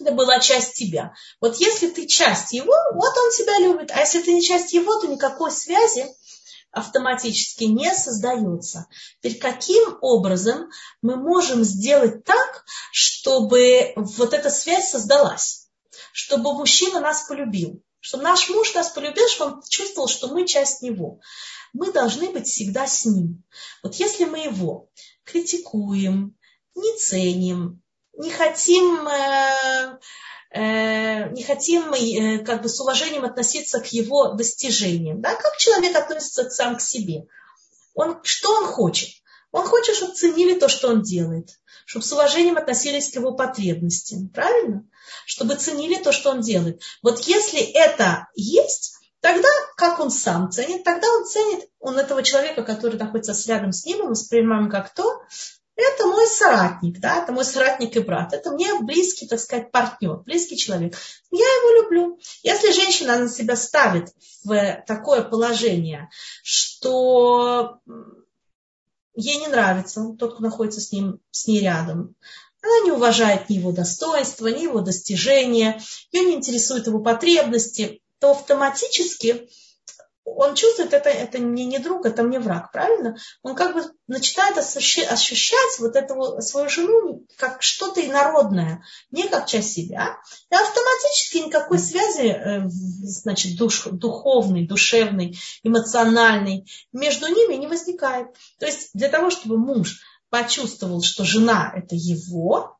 Это 0.00 0.12
была 0.12 0.40
часть 0.40 0.74
тебя. 0.74 1.12
Вот 1.40 1.56
если 1.56 1.88
ты 1.88 2.06
часть 2.06 2.52
его, 2.52 2.74
вот 2.94 3.16
он 3.16 3.30
тебя 3.30 3.58
любит. 3.60 3.92
А 3.92 4.00
если 4.00 4.20
ты 4.20 4.32
не 4.32 4.42
часть 4.42 4.72
его, 4.72 4.98
то 5.00 5.06
никакой 5.06 5.52
связи 5.52 6.06
автоматически 6.72 7.64
не 7.64 7.94
создается. 7.94 8.86
Теперь 9.20 9.38
каким 9.38 9.98
образом 10.00 10.70
мы 11.02 11.16
можем 11.16 11.62
сделать 11.62 12.24
так, 12.24 12.64
чтобы 12.90 13.92
вот 13.94 14.32
эта 14.32 14.50
связь 14.50 14.90
создалась? 14.90 15.68
Чтобы 16.12 16.54
мужчина 16.54 17.00
нас 17.00 17.26
полюбил. 17.28 17.82
Чтобы 18.00 18.24
наш 18.24 18.48
муж 18.48 18.74
нас 18.74 18.90
полюбил, 18.90 19.28
чтобы 19.28 19.52
он 19.52 19.62
чувствовал, 19.68 20.08
что 20.08 20.28
мы 20.28 20.46
часть 20.46 20.82
него. 20.82 21.20
Мы 21.72 21.92
должны 21.92 22.30
быть 22.30 22.48
всегда 22.48 22.86
с 22.86 23.04
ним. 23.04 23.44
Вот 23.82 23.94
если 23.96 24.24
мы 24.24 24.40
его 24.40 24.88
критикуем, 25.24 26.36
не 26.74 26.98
ценим, 26.98 27.82
не 28.14 28.30
хотим 28.30 29.06
э, 29.06 29.98
не 30.54 31.42
хотим 31.44 31.92
э, 31.92 32.38
как 32.44 32.62
бы 32.62 32.68
с 32.68 32.78
уважением 32.80 33.24
относиться 33.24 33.80
к 33.80 33.86
его 33.86 34.32
достижениям. 34.32 35.20
Да? 35.20 35.34
Как 35.34 35.56
человек 35.56 35.96
относится 35.96 36.48
сам 36.50 36.76
к 36.76 36.80
себе? 36.80 37.26
Он, 37.94 38.20
что 38.22 38.52
он 38.52 38.66
хочет? 38.66 39.08
Он 39.50 39.66
хочет, 39.66 39.96
чтобы 39.96 40.14
ценили 40.14 40.58
то, 40.58 40.68
что 40.68 40.88
он 40.88 41.02
делает, 41.02 41.58
чтобы 41.84 42.04
с 42.04 42.12
уважением 42.12 42.56
относились 42.56 43.10
к 43.10 43.14
его 43.14 43.32
потребностям. 43.32 44.28
Правильно? 44.28 44.86
Чтобы 45.26 45.56
ценили 45.56 46.02
то, 46.02 46.12
что 46.12 46.30
он 46.30 46.40
делает. 46.40 46.82
Вот 47.02 47.20
если 47.20 47.60
это 47.60 48.28
есть, 48.34 48.94
тогда 49.20 49.48
как 49.76 50.00
он 50.00 50.10
сам 50.10 50.50
ценит? 50.50 50.84
Тогда 50.84 51.06
он 51.10 51.26
ценит 51.26 51.68
он 51.80 51.98
этого 51.98 52.22
человека, 52.22 52.62
который 52.62 52.98
находится 52.98 53.34
рядом 53.48 53.72
с 53.72 53.84
ним, 53.84 54.04
мы 54.04 54.10
воспринимаем 54.10 54.70
как 54.70 54.94
то, 54.94 55.22
это 55.76 56.06
мой 56.06 56.26
соратник, 56.26 57.00
да, 57.00 57.22
это 57.22 57.32
мой 57.32 57.44
соратник 57.44 57.96
и 57.96 58.00
брат, 58.00 58.32
это 58.32 58.50
мне 58.50 58.78
близкий, 58.80 59.26
так 59.26 59.40
сказать, 59.40 59.70
партнер, 59.70 60.18
близкий 60.18 60.56
человек. 60.56 60.94
Я 61.30 61.46
его 61.46 61.82
люблю. 61.82 62.18
Если 62.42 62.72
женщина 62.72 63.18
на 63.18 63.28
себя 63.28 63.56
ставит 63.56 64.12
в 64.44 64.84
такое 64.86 65.22
положение, 65.22 66.10
что 66.42 67.78
ей 69.14 69.38
не 69.38 69.48
нравится 69.48 70.14
тот, 70.18 70.34
кто 70.34 70.42
находится 70.42 70.80
с, 70.80 70.92
ним, 70.92 71.20
с 71.30 71.46
ней 71.46 71.60
рядом, 71.60 72.14
она 72.62 72.80
не 72.84 72.92
уважает 72.92 73.48
ни 73.48 73.54
его 73.54 73.72
достоинства, 73.72 74.46
ни 74.46 74.62
его 74.62 74.80
достижения, 74.80 75.80
ее 76.12 76.24
не 76.26 76.34
интересуют 76.34 76.86
его 76.86 77.00
потребности, 77.00 78.00
то 78.20 78.32
автоматически 78.32 79.48
он 80.24 80.54
чувствует, 80.54 80.92
это, 80.92 81.08
это 81.08 81.38
мне 81.38 81.64
не 81.64 81.78
друг, 81.78 82.06
это 82.06 82.22
мне 82.22 82.38
враг, 82.38 82.70
правильно? 82.72 83.16
Он 83.42 83.54
как 83.54 83.74
бы 83.74 83.84
начинает 84.06 84.56
ощущать 84.56 85.78
вот 85.78 85.96
эту 85.96 86.40
свою 86.40 86.68
жену 86.68 87.26
как 87.36 87.62
что-то 87.62 88.04
инородное, 88.04 88.84
не 89.10 89.28
как 89.28 89.46
часть 89.46 89.72
себя. 89.72 90.18
И 90.50 90.54
автоматически 90.54 91.38
никакой 91.38 91.78
связи, 91.78 92.28
э, 92.28 92.62
значит, 92.68 93.56
душ, 93.56 93.84
духовной, 93.90 94.66
душевной, 94.66 95.38
эмоциональной 95.62 96.66
между 96.92 97.26
ними 97.26 97.54
не 97.54 97.66
возникает. 97.66 98.28
То 98.58 98.66
есть 98.66 98.90
для 98.94 99.08
того, 99.08 99.30
чтобы 99.30 99.58
муж 99.58 100.02
почувствовал, 100.30 101.02
что 101.02 101.24
жена 101.24 101.72
это 101.74 101.94
его, 101.94 102.78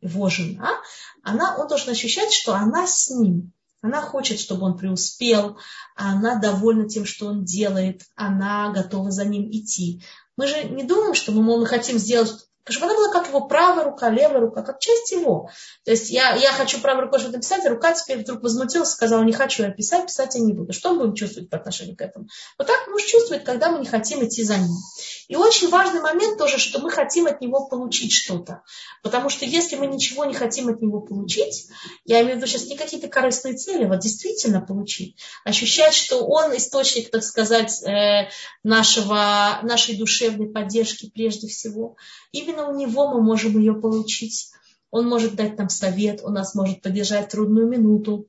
его 0.00 0.28
жена, 0.28 0.80
она, 1.22 1.56
он 1.56 1.68
должен 1.68 1.90
ощущать, 1.90 2.32
что 2.32 2.54
она 2.54 2.86
с 2.86 3.08
ним. 3.08 3.52
Она 3.82 4.00
хочет, 4.00 4.38
чтобы 4.38 4.64
он 4.64 4.78
преуспел, 4.78 5.58
она 5.96 6.38
довольна 6.38 6.88
тем, 6.88 7.04
что 7.04 7.26
он 7.26 7.44
делает, 7.44 8.02
она 8.14 8.72
готова 8.72 9.10
за 9.10 9.24
ним 9.24 9.50
идти. 9.50 10.02
Мы 10.36 10.46
же 10.46 10.64
не 10.64 10.84
думаем, 10.84 11.14
что 11.14 11.32
мы, 11.32 11.42
мы 11.42 11.66
хотим 11.66 11.98
сделать 11.98 12.32
чтобы 12.70 12.86
она 12.86 12.94
была 12.94 13.12
как 13.12 13.28
его 13.28 13.46
правая 13.46 13.84
рука, 13.84 14.08
левая 14.08 14.40
рука, 14.40 14.62
как 14.62 14.78
часть 14.78 15.10
его. 15.10 15.50
То 15.84 15.90
есть 15.90 16.10
я, 16.10 16.34
я 16.34 16.52
хочу 16.52 16.80
правой 16.80 17.04
рукой 17.04 17.18
что-то 17.18 17.38
писать, 17.38 17.64
а 17.66 17.70
рука 17.70 17.92
теперь 17.92 18.18
вдруг 18.18 18.42
возмутилась, 18.42 18.90
сказала, 18.90 19.22
не 19.24 19.32
хочу 19.32 19.64
я 19.64 19.70
писать, 19.70 20.06
писать 20.06 20.36
я 20.36 20.40
не 20.40 20.52
буду. 20.52 20.72
Что 20.72 20.92
мы 20.92 21.00
будем 21.00 21.14
чувствовать 21.14 21.50
по 21.50 21.56
отношению 21.56 21.96
к 21.96 22.00
этому? 22.00 22.26
Вот 22.58 22.68
так 22.68 22.86
муж 22.88 23.02
чувствует, 23.02 23.42
когда 23.42 23.70
мы 23.70 23.80
не 23.80 23.86
хотим 23.86 24.24
идти 24.24 24.44
за 24.44 24.58
ним. 24.58 24.70
И 25.26 25.34
очень 25.34 25.70
важный 25.70 26.00
момент 26.00 26.38
тоже, 26.38 26.58
что 26.58 26.78
мы 26.78 26.90
хотим 26.90 27.26
от 27.26 27.40
него 27.40 27.66
получить 27.66 28.12
что-то. 28.12 28.62
Потому 29.02 29.28
что 29.28 29.44
если 29.44 29.76
мы 29.76 29.86
ничего 29.86 30.24
не 30.24 30.34
хотим 30.34 30.68
от 30.68 30.80
него 30.80 31.00
получить, 31.00 31.66
я 32.04 32.20
имею 32.20 32.34
в 32.34 32.36
виду 32.36 32.46
сейчас 32.46 32.66
не 32.66 32.76
какие-то 32.76 33.08
корыстные 33.08 33.54
цели, 33.54 33.86
вот 33.86 33.98
действительно 33.98 34.60
получить, 34.60 35.16
ощущать, 35.44 35.94
что 35.94 36.24
он 36.26 36.56
источник, 36.56 37.10
так 37.10 37.24
сказать, 37.24 37.82
э, 37.82 38.28
нашего, 38.62 39.58
нашей 39.62 39.96
душевной 39.96 40.48
поддержки 40.48 41.10
прежде 41.12 41.48
всего, 41.48 41.96
Именно 42.32 42.51
у 42.60 42.74
него 42.74 43.08
мы 43.08 43.22
можем 43.22 43.58
ее 43.58 43.74
получить. 43.74 44.52
Он 44.90 45.08
может 45.08 45.34
дать 45.34 45.56
нам 45.58 45.68
совет, 45.68 46.20
он 46.22 46.34
нас 46.34 46.54
может 46.54 46.82
поддержать 46.82 47.28
в 47.28 47.30
трудную 47.30 47.68
минуту. 47.68 48.26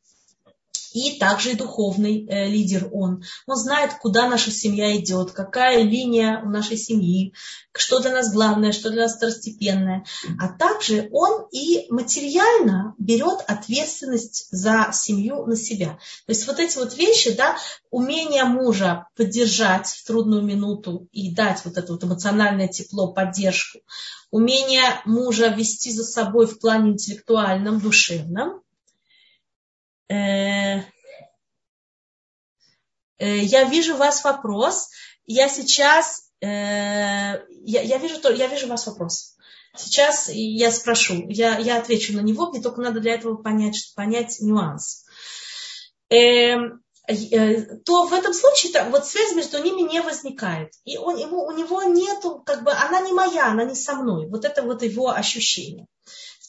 И 0.93 1.17
также 1.17 1.51
и 1.51 1.56
духовный 1.56 2.25
э, 2.25 2.47
лидер 2.47 2.88
он. 2.91 3.23
Он 3.47 3.56
знает, 3.56 3.93
куда 3.99 4.27
наша 4.27 4.51
семья 4.51 4.95
идет, 4.95 5.32
какая 5.32 5.82
линия 5.82 6.41
у 6.43 6.49
нашей 6.49 6.77
семьи, 6.77 7.34
что 7.75 7.99
для 7.99 8.12
нас 8.12 8.32
главное, 8.32 8.71
что 8.71 8.91
для 8.91 9.03
нас 9.03 9.15
второстепенное. 9.15 10.06
А 10.39 10.49
также 10.49 11.10
он 11.12 11.47
и 11.51 11.88
материально 11.89 12.93
берет 12.97 13.39
ответственность 13.47 14.47
за 14.51 14.89
семью 14.93 15.45
на 15.45 15.56
себя. 15.56 15.97
То 16.25 16.29
есть 16.29 16.47
вот 16.47 16.60
эти 16.60 16.77
вот 16.77 16.95
вещи, 16.95 17.34
да, 17.34 17.58
умение 17.89 18.43
мужа 18.43 19.08
поддержать 19.15 19.88
в 19.88 20.06
трудную 20.06 20.43
минуту 20.43 21.08
и 21.12 21.34
дать 21.34 21.65
вот 21.65 21.77
это 21.77 21.93
вот 21.93 22.03
эмоциональное 22.03 22.67
тепло, 22.67 23.13
поддержку, 23.13 23.79
умение 24.32 25.01
мужа 25.06 25.47
вести 25.47 25.91
за 25.91 26.03
собой 26.03 26.47
в 26.47 26.60
плане 26.60 26.91
интеллектуальном, 26.91 27.79
душевном, 27.79 28.62
я 33.19 33.63
вижу 33.65 33.95
вас 33.95 34.23
вопрос. 34.23 34.89
Я 35.26 35.47
сейчас, 35.49 36.30
э, 36.41 36.47
я, 36.47 37.82
я, 37.82 37.97
вижу, 37.97 38.19
я 38.34 38.47
вижу 38.47 38.67
вас 38.67 38.86
вопрос. 38.88 39.38
Сейчас 39.76 40.30
я 40.30 40.71
спрошу, 40.71 41.28
я, 41.30 41.58
я 41.58 41.80
отвечу 41.80 42.13
на 42.13 42.19
него, 42.19 42.52
мне 42.52 42.62
только 42.62 42.82
надо 42.82 42.99
для 42.99 43.13
этого 43.15 43.38
понять, 43.38 43.93
понять 43.95 44.39
нюанс. 44.39 45.06
то 47.86 48.06
в 48.06 48.13
этом 48.13 48.34
случае 48.34 48.84
вот 48.89 49.06
связь 49.06 49.34
между 49.34 49.62
ними 49.63 49.82
не 49.82 50.02
возникает. 50.02 50.73
И 50.86 50.97
он, 50.97 51.17
ему, 51.17 51.43
у 51.45 51.52
него 51.52 51.82
нету, 51.84 52.43
как 52.45 52.63
бы, 52.63 52.71
она 52.71 53.02
не 53.02 53.13
моя, 53.13 53.47
она 53.47 53.63
не 53.63 53.76
со 53.76 53.95
мной. 53.95 54.30
Вот 54.30 54.45
это 54.45 54.62
вот 54.62 54.84
его 54.84 55.10
ощущение. 55.10 55.88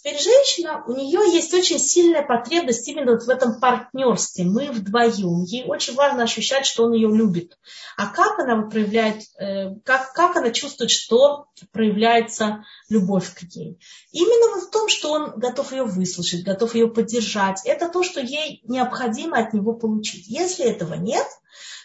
Теперь 0.04 0.20
женщина, 0.20 0.84
у 0.86 0.92
нее 0.92 1.32
есть 1.32 1.54
очень 1.54 1.78
сильная 1.78 2.22
потребность 2.22 2.86
именно 2.86 3.12
вот 3.12 3.22
в 3.22 3.28
этом 3.30 3.58
партнерстве. 3.58 4.44
Мы 4.44 4.70
вдвоем. 4.70 5.44
Ей 5.44 5.64
очень 5.64 5.94
важно 5.94 6.24
ощущать, 6.24 6.66
что 6.66 6.84
он 6.84 6.92
ее 6.92 7.08
любит. 7.08 7.56
А 7.96 8.08
как 8.08 8.38
она 8.38 8.68
проявляет, 8.68 9.22
э, 9.38 9.74
как, 9.82 10.12
как 10.12 10.36
она 10.36 10.50
чувствует, 10.50 10.90
что 10.90 11.46
проявляется 11.72 12.64
любовь 12.90 13.32
к 13.32 13.44
ней? 13.56 13.80
Именно 14.12 14.60
в 14.60 14.70
том, 14.70 14.90
что 14.90 15.10
он 15.10 15.38
готов 15.38 15.72
ее 15.72 15.84
выслушать, 15.84 16.44
готов 16.44 16.74
ее 16.74 16.88
поддержать. 16.88 17.62
Это 17.64 17.88
то, 17.88 18.02
что 18.02 18.20
ей 18.20 18.60
необходимо 18.64 19.38
от 19.38 19.54
него 19.54 19.72
получить. 19.72 20.26
Если 20.26 20.66
этого 20.66 20.94
нет, 20.94 21.26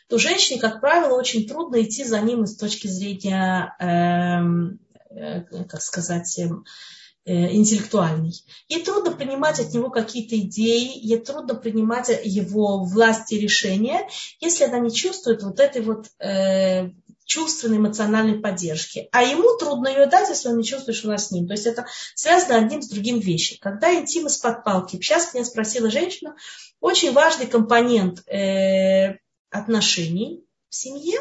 то 0.09 0.17
женщине, 0.17 0.59
как 0.59 0.81
правило, 0.81 1.17
очень 1.17 1.47
трудно 1.47 1.81
идти 1.81 2.03
за 2.03 2.19
ним 2.19 2.45
с 2.45 2.57
точки 2.57 2.87
зрения, 2.87 3.77
э, 3.79 5.15
э, 5.15 5.63
как 5.69 5.81
сказать, 5.81 6.37
эм, 6.37 6.65
интеллектуальный. 7.25 8.33
Ей 8.67 8.83
трудно 8.83 9.11
принимать 9.11 9.59
от 9.59 9.73
него 9.73 9.89
какие-то 9.89 10.37
идеи, 10.39 10.97
ей 10.97 11.19
трудно 11.19 11.55
принимать 11.55 12.09
его 12.23 12.83
власти 12.83 13.35
и 13.35 13.39
решения, 13.39 14.07
если 14.39 14.63
она 14.63 14.79
не 14.79 14.91
чувствует 14.91 15.43
вот 15.43 15.59
этой 15.59 15.81
вот 15.81 16.07
э, 16.19 16.89
чувственной, 17.29 17.77
эмоциональной 17.77 18.39
поддержки. 18.39 19.07
А 19.11 19.21
ему 19.21 19.55
трудно 19.57 19.87
ее 19.87 20.07
дать, 20.07 20.29
если 20.29 20.49
он 20.49 20.57
не 20.57 20.63
чувствует, 20.63 20.97
что 20.97 21.09
она 21.09 21.19
с 21.19 21.29
ним. 21.29 21.47
То 21.47 21.53
есть 21.53 21.67
это 21.67 21.85
связано 22.15 22.57
одним 22.57 22.81
с 22.81 22.89
другим 22.89 23.19
вещи. 23.19 23.59
Когда 23.59 23.93
интим 23.93 24.25
из-под 24.25 24.63
палки. 24.63 24.95
Сейчас 24.95 25.33
меня 25.33 25.45
спросила 25.45 25.91
женщина, 25.91 26.35
очень 26.79 27.11
важный 27.11 27.45
компонент 27.45 28.27
э, 28.27 29.17
отношений, 29.51 30.43
в 30.69 30.75
семье, 30.75 31.19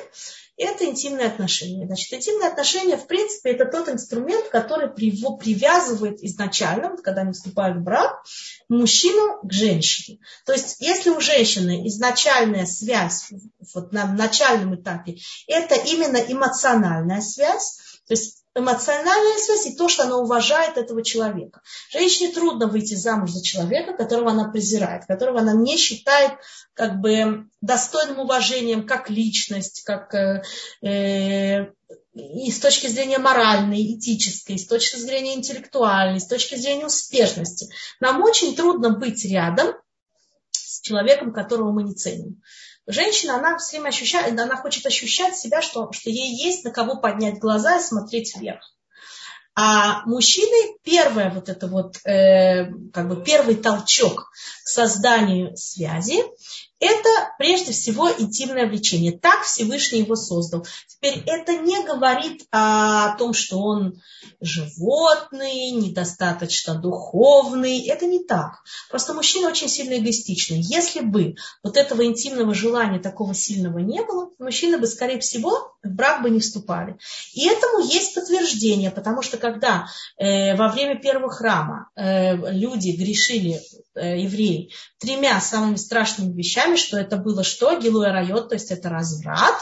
это 0.58 0.84
интимные 0.84 1.28
отношения. 1.28 1.86
Значит, 1.86 2.12
интимные 2.12 2.48
отношения, 2.48 2.96
в 2.96 3.06
принципе, 3.06 3.52
это 3.52 3.64
тот 3.64 3.88
инструмент, 3.88 4.48
который 4.48 4.90
привязывает 4.90 6.22
изначально, 6.22 6.90
вот 6.90 7.00
когда 7.00 7.22
они 7.22 7.32
вступают 7.32 7.78
в 7.78 7.82
брак, 7.82 8.22
мужчину 8.68 9.40
к 9.42 9.52
женщине. 9.52 10.18
То 10.44 10.52
есть, 10.52 10.76
если 10.80 11.10
у 11.10 11.20
женщины 11.20 11.86
изначальная 11.86 12.66
связь 12.66 13.30
вот 13.74 13.92
на 13.92 14.06
начальном 14.12 14.74
этапе, 14.74 15.16
это 15.46 15.76
именно 15.76 16.16
эмоциональная 16.16 17.20
связь, 17.20 17.78
то 18.06 18.14
есть 18.14 18.37
эмоциональная 18.58 19.38
связь 19.38 19.66
и 19.66 19.76
то, 19.76 19.88
что 19.88 20.04
она 20.04 20.16
уважает 20.18 20.76
этого 20.76 21.02
человека. 21.02 21.60
Женщине 21.90 22.32
трудно 22.32 22.66
выйти 22.66 22.94
замуж 22.94 23.30
за 23.30 23.42
человека, 23.42 23.94
которого 23.94 24.30
она 24.30 24.50
презирает, 24.50 25.06
которого 25.06 25.40
она 25.40 25.54
не 25.54 25.76
считает 25.76 26.32
как 26.74 27.00
бы 27.00 27.46
достойным 27.60 28.20
уважением 28.20 28.86
как 28.86 29.10
личность, 29.10 29.82
как 29.84 30.14
э, 30.14 30.42
э, 30.82 31.72
и 32.14 32.50
с 32.50 32.58
точки 32.58 32.88
зрения 32.88 33.18
моральной, 33.18 33.94
этической, 33.94 34.58
с 34.58 34.66
точки 34.66 34.96
зрения 34.96 35.34
интеллектуальной, 35.34 36.20
с 36.20 36.26
точки 36.26 36.56
зрения 36.56 36.86
успешности. 36.86 37.68
Нам 38.00 38.22
очень 38.22 38.56
трудно 38.56 38.90
быть 38.90 39.24
рядом 39.24 39.74
человеком, 40.88 41.32
которого 41.32 41.72
мы 41.72 41.82
не 41.82 41.94
ценим. 41.94 42.42
Женщина, 42.86 43.36
она 43.36 43.58
все 43.58 43.76
время 43.76 43.90
ощущает, 43.90 44.38
она 44.38 44.56
хочет 44.56 44.86
ощущать 44.86 45.36
себя, 45.36 45.60
что, 45.60 45.92
что 45.92 46.08
ей 46.08 46.34
есть 46.34 46.64
на 46.64 46.70
кого 46.70 46.96
поднять 46.96 47.38
глаза 47.38 47.76
и 47.76 47.82
смотреть 47.82 48.34
вверх. 48.36 48.62
А 49.54 50.04
мужчины 50.06 50.78
первое 50.84 51.30
вот 51.30 51.48
это 51.48 51.66
вот, 51.66 51.96
э, 52.06 52.70
как 52.92 53.08
бы 53.08 53.22
первый 53.24 53.56
толчок 53.56 54.30
к 54.64 54.68
созданию 54.68 55.56
связи, 55.56 56.22
это 56.80 57.08
прежде 57.38 57.72
всего 57.72 58.08
интимное 58.10 58.66
влечение. 58.66 59.18
Так 59.18 59.42
Всевышний 59.42 60.00
его 60.00 60.14
создал. 60.14 60.66
Теперь 60.86 61.22
это 61.26 61.56
не 61.56 61.82
говорит 61.84 62.46
о 62.52 63.16
том, 63.16 63.32
что 63.32 63.58
он 63.58 64.00
животный, 64.40 65.70
недостаточно 65.70 66.74
духовный. 66.74 67.86
Это 67.86 68.06
не 68.06 68.24
так. 68.24 68.62
Просто 68.90 69.12
мужчина 69.14 69.48
очень 69.48 69.68
сильно 69.68 69.98
эгоистичный. 69.98 70.60
Если 70.60 71.00
бы 71.00 71.34
вот 71.64 71.76
этого 71.76 72.04
интимного 72.04 72.54
желания 72.54 73.00
такого 73.00 73.34
сильного 73.34 73.78
не 73.78 74.02
было, 74.04 74.30
мужчины 74.38 74.78
бы, 74.78 74.86
скорее 74.86 75.18
всего, 75.18 75.72
в 75.82 75.88
брак 75.88 76.22
бы 76.22 76.30
не 76.30 76.40
вступали. 76.40 76.96
И 77.32 77.48
этому 77.48 77.80
есть 77.80 78.14
подтверждение, 78.14 78.90
потому 78.90 79.22
что 79.22 79.36
когда 79.36 79.86
э, 80.16 80.56
во 80.56 80.68
время 80.68 81.00
первого 81.00 81.30
храма 81.30 81.90
э, 81.96 82.36
люди 82.52 82.90
грешили, 82.90 83.60
евреи, 84.00 84.72
тремя 84.98 85.40
самыми 85.40 85.76
страшными 85.76 86.32
вещами, 86.32 86.76
что 86.76 86.98
это 86.98 87.16
было 87.16 87.44
что? 87.44 87.78
Гилуя 87.78 88.12
райот, 88.12 88.48
то 88.48 88.54
есть 88.54 88.70
это 88.70 88.88
разврат, 88.88 89.56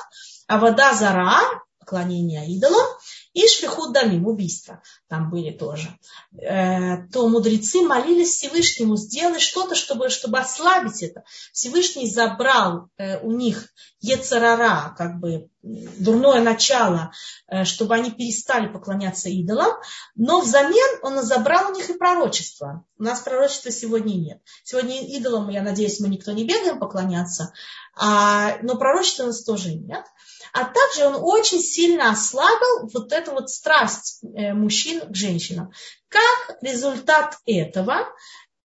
а 0.46 0.58
вода 0.58 0.94
зара, 0.94 1.40
поклонение 1.78 2.48
идолам, 2.48 2.86
и 3.32 3.46
шпихут 3.46 3.92
дамим, 3.92 4.26
убийство 4.26 4.82
там 5.08 5.30
были 5.30 5.50
тоже, 5.50 5.96
э, 6.32 7.06
то 7.12 7.28
мудрецы 7.28 7.82
молились 7.82 8.36
Всевышнему 8.36 8.96
сделать 8.96 9.40
что-то, 9.40 9.74
чтобы, 9.74 10.08
чтобы 10.08 10.38
ослабить 10.38 11.02
это. 11.02 11.22
Всевышний 11.52 12.10
забрал 12.10 12.88
э, 12.96 13.20
у 13.20 13.30
них 13.30 13.68
Ецарара, 14.00 14.94
как 14.96 15.20
бы 15.20 15.48
дурное 15.66 16.40
начало, 16.40 17.12
э, 17.48 17.64
чтобы 17.64 17.94
они 17.94 18.10
перестали 18.10 18.68
поклоняться 18.68 19.28
идолам, 19.28 19.72
но 20.14 20.40
взамен 20.40 20.98
он 21.02 21.22
забрал 21.22 21.70
у 21.70 21.74
них 21.74 21.90
и 21.90 21.94
пророчество. 21.94 22.84
У 22.98 23.02
нас 23.02 23.20
пророчества 23.20 23.70
сегодня 23.70 24.14
нет. 24.14 24.40
Сегодня 24.62 25.04
идолам, 25.16 25.48
я 25.50 25.62
надеюсь, 25.62 26.00
мы 26.00 26.08
никто 26.08 26.32
не 26.32 26.44
бегаем 26.44 26.78
поклоняться, 26.78 27.52
а, 27.96 28.58
но 28.62 28.76
пророчества 28.76 29.24
у 29.24 29.26
нас 29.26 29.42
тоже 29.42 29.74
нет. 29.74 30.04
А 30.52 30.64
также 30.64 31.06
он 31.06 31.16
очень 31.16 31.60
сильно 31.60 32.10
ослабил 32.10 32.88
вот 32.92 33.12
эту 33.12 33.32
вот 33.32 33.50
страсть 33.50 34.20
э, 34.22 34.54
мужчин 34.54 35.00
к 35.00 35.14
женщинам. 35.14 35.72
Как 36.08 36.62
результат 36.62 37.38
этого 37.44 38.06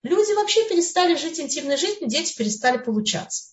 люди 0.03 0.33
вообще 0.35 0.69
перестали 0.69 1.17
жить 1.17 1.41
интимной 1.41 1.77
жизнью, 1.77 2.09
дети 2.09 2.37
перестали 2.37 2.79
получаться. 2.79 3.51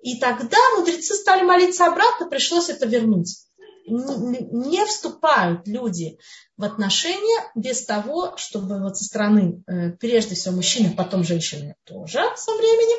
И 0.00 0.18
тогда 0.20 0.58
мудрецы 0.76 1.14
стали 1.14 1.42
молиться 1.42 1.86
обратно, 1.86 2.28
пришлось 2.28 2.68
это 2.70 2.86
вернуть. 2.86 3.44
Не 3.86 4.84
вступают 4.84 5.66
люди 5.66 6.18
в 6.56 6.64
отношения 6.64 7.50
без 7.54 7.84
того, 7.84 8.36
чтобы 8.36 8.82
вот 8.82 8.98
со 8.98 9.04
стороны, 9.04 9.62
э, 9.66 9.90
прежде 9.92 10.34
всего, 10.34 10.56
мужчины, 10.56 10.94
потом 10.94 11.24
женщины 11.24 11.74
тоже 11.84 12.20
со 12.36 12.52
временем, 12.52 12.98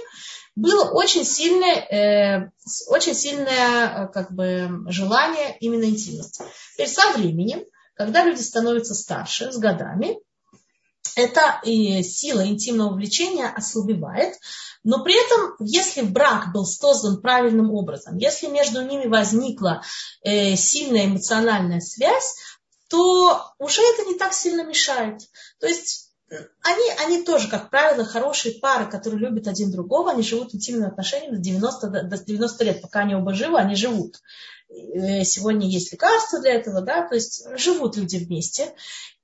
было 0.55 0.89
очень 0.89 1.25
сильное, 1.25 1.75
э, 1.75 2.51
очень 2.87 3.13
сильное 3.13 4.07
э, 4.07 4.07
как 4.11 4.31
бы, 4.33 4.69
желание 4.87 5.55
именно 5.59 5.83
интимности. 5.83 6.43
Теперь 6.73 6.87
со 6.89 7.11
временем, 7.11 7.63
когда 7.93 8.23
люди 8.25 8.41
становятся 8.41 8.95
старше, 8.95 9.51
с 9.51 9.57
годами, 9.57 10.17
эта 11.19 11.61
сила 12.03 12.45
интимного 12.47 12.93
влечения 12.93 13.47
ослабевает, 13.47 14.35
но 14.83 15.03
при 15.03 15.13
этом, 15.13 15.55
если 15.59 16.01
брак 16.01 16.51
был 16.53 16.65
создан 16.65 17.21
правильным 17.21 17.71
образом, 17.71 18.17
если 18.17 18.47
между 18.47 18.81
ними 18.81 19.07
возникла 19.07 19.81
э, 20.23 20.55
сильная 20.55 21.05
эмоциональная 21.05 21.81
связь, 21.81 22.35
то 22.89 23.53
уже 23.59 23.81
это 23.81 24.05
не 24.05 24.15
так 24.15 24.33
сильно 24.33 24.63
мешает. 24.63 25.21
То 25.59 25.67
есть 25.67 26.09
они, 26.61 26.83
они 27.05 27.23
тоже, 27.23 27.49
как 27.49 27.69
правило, 27.69 28.05
хорошие 28.05 28.55
пары, 28.55 28.89
которые 28.89 29.19
любят 29.19 29.47
один 29.47 29.71
другого, 29.71 30.11
они 30.11 30.21
живут 30.21 30.53
интимными 30.53 30.89
отношениями 30.89 31.35
до 31.35 31.41
90, 31.41 31.89
до 32.03 32.17
90 32.17 32.63
лет. 32.63 32.81
Пока 32.81 33.01
они 33.01 33.15
оба 33.15 33.33
живы, 33.33 33.57
они 33.59 33.75
живут. 33.75 34.21
Э, 34.69 35.23
сегодня 35.23 35.67
есть 35.67 35.91
лекарства 35.91 36.39
для 36.39 36.53
этого, 36.53 36.81
да, 36.81 37.07
то 37.07 37.15
есть 37.15 37.45
живут 37.57 37.97
люди 37.97 38.17
вместе. 38.17 38.73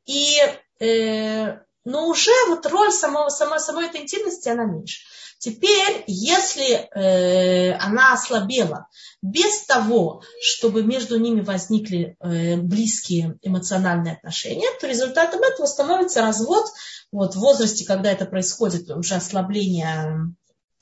И, 0.05 0.38
э, 0.79 1.60
но 1.86 2.08
уже 2.08 2.32
вот 2.50 2.65
роль 2.65 2.91
самого, 2.91 3.30
самой, 3.30 3.60
самой 3.60 3.88
этой 3.88 4.02
интимности, 4.02 4.50
она 4.50 4.65
меньше. 4.65 5.02
Теперь, 5.38 6.04
если 6.08 6.89
э, 6.95 7.74
она 7.74 8.13
ослабела 8.13 8.88
без 9.21 9.65
того, 9.65 10.24
чтобы 10.41 10.84
между 10.84 11.19
ними 11.19 11.41
возникли 11.41 12.15
э, 12.19 12.58
близкие 12.58 13.38
эмоциональные 13.41 14.15
отношения, 14.15 14.67
то 14.80 14.88
результатом 14.88 15.41
этого 15.41 15.65
становится 15.67 16.21
развод 16.21 16.65
вот, 17.12 17.36
в 17.36 17.39
возрасте, 17.39 17.86
когда 17.86 18.12
это 18.12 18.26
происходит, 18.26 18.89
уже 18.89 19.15
ослабление 19.15 20.34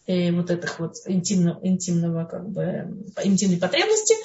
э, 0.06 0.32
вот 0.32 0.50
этих 0.52 0.80
вот 0.80 0.96
интимного, 1.08 1.60
интимного 1.62 2.26
как 2.26 2.48
бы, 2.48 3.06
интимной 3.24 3.58
потребности, 3.58 4.16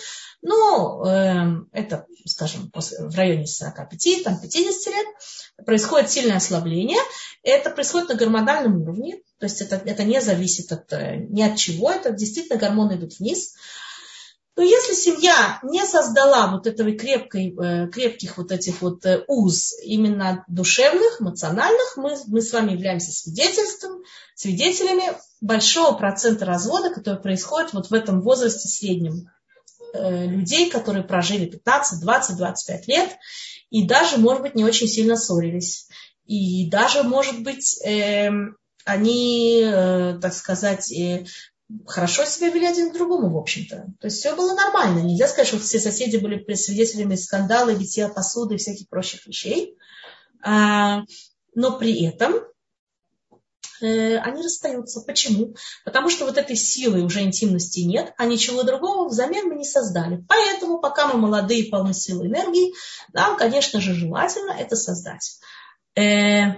ну, 0.42 1.04
э, 1.04 1.64
это, 1.72 2.06
скажем, 2.26 2.70
в 2.72 3.16
районе 3.16 3.46
45, 3.46 4.24
там, 4.24 4.40
50 4.40 4.94
лет, 4.94 5.06
происходит 5.66 6.10
сильное 6.10 6.36
ослабление. 6.36 7.00
Это 7.42 7.70
происходит 7.70 8.10
на 8.10 8.14
гормональном 8.14 8.82
уровне, 8.82 9.20
то 9.38 9.46
есть 9.46 9.60
это, 9.60 9.76
это 9.76 10.04
не 10.04 10.20
зависит 10.20 10.70
от, 10.72 10.92
э, 10.92 11.26
ни 11.28 11.42
от 11.42 11.56
чего, 11.56 11.90
это 11.90 12.10
действительно 12.12 12.58
гормоны 12.58 12.94
идут 12.94 13.18
вниз. 13.18 13.54
Но 14.56 14.64
если 14.64 14.92
семья 14.92 15.60
не 15.62 15.86
создала 15.86 16.50
вот 16.50 16.66
этого 16.66 16.90
крепкой, 16.90 17.54
э, 17.56 17.88
крепких 17.88 18.38
вот 18.38 18.50
этих 18.50 18.82
вот 18.82 19.06
э, 19.06 19.24
уз, 19.28 19.72
именно 19.84 20.44
душевных, 20.48 21.20
эмоциональных, 21.20 21.96
мы, 21.96 22.16
мы 22.26 22.42
с 22.42 22.52
вами 22.52 22.72
являемся 22.72 23.12
свидетельством, 23.12 24.02
свидетелями 24.34 25.16
большого 25.40 25.96
процента 25.96 26.44
развода, 26.44 26.92
который 26.92 27.20
происходит 27.20 27.72
вот 27.72 27.90
в 27.90 27.94
этом 27.94 28.20
возрасте 28.20 28.68
среднем 28.68 29.30
людей, 29.94 30.70
которые 30.70 31.04
прожили 31.04 31.46
15, 31.46 32.00
20, 32.00 32.36
25 32.36 32.88
лет 32.88 33.16
и 33.70 33.86
даже, 33.86 34.18
может 34.18 34.42
быть, 34.42 34.54
не 34.54 34.64
очень 34.64 34.88
сильно 34.88 35.16
ссорились. 35.16 35.88
И 36.26 36.68
даже, 36.68 37.02
может 37.02 37.42
быть, 37.42 37.80
э, 37.84 38.30
они, 38.84 39.62
э, 39.62 40.18
так 40.20 40.32
сказать, 40.32 40.90
э, 40.92 41.24
хорошо 41.86 42.24
себя 42.24 42.50
вели 42.50 42.66
один 42.66 42.90
к 42.90 42.94
другому, 42.94 43.30
в 43.30 43.36
общем-то. 43.36 43.86
То 44.00 44.06
есть 44.06 44.18
все 44.18 44.34
было 44.34 44.54
нормально. 44.54 45.00
Нельзя 45.00 45.28
сказать, 45.28 45.48
что 45.48 45.58
все 45.58 45.78
соседи 45.78 46.16
были 46.16 46.54
свидетелями 46.54 47.14
скандала, 47.16 47.74
битья 47.74 48.08
посуды 48.08 48.54
и 48.54 48.58
всяких 48.58 48.88
прочих 48.88 49.26
вещей. 49.26 49.76
А, 50.42 51.02
но 51.54 51.78
при 51.78 52.04
этом 52.04 52.34
Э, 52.34 52.47
они 53.80 54.42
расстаются. 54.42 55.00
Почему? 55.00 55.54
Потому 55.84 56.10
что 56.10 56.24
вот 56.24 56.38
этой 56.38 56.56
силы 56.56 57.02
уже 57.02 57.22
интимности 57.22 57.80
нет, 57.80 58.12
а 58.16 58.26
ничего 58.26 58.62
другого 58.62 59.08
взамен 59.08 59.48
мы 59.48 59.56
не 59.56 59.64
создали. 59.64 60.24
Поэтому, 60.28 60.80
пока 60.80 61.06
мы 61.06 61.18
молодые, 61.18 61.70
полны 61.70 61.94
силы 61.94 62.26
и 62.26 62.28
энергии, 62.28 62.74
нам, 63.12 63.36
конечно 63.36 63.80
же, 63.80 63.94
желательно 63.94 64.52
это 64.52 64.76
создать. 64.76 65.38
Э, 65.94 66.54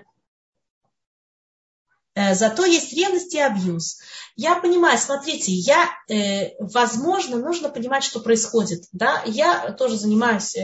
э, 2.15 2.35
зато 2.35 2.65
есть 2.65 2.93
ревность 2.93 3.35
и 3.35 3.41
абьюз. 3.41 4.01
Я 4.37 4.57
понимаю, 4.57 4.99
смотрите, 4.99 5.53
я, 5.53 5.87
возможно, 6.59 7.37
нужно 7.37 7.69
понимать, 7.69 8.05
что 8.05 8.21
происходит. 8.21 8.85
Да? 8.93 9.23
Я 9.27 9.73
тоже 9.73 9.99
занимаюсь 9.99 10.57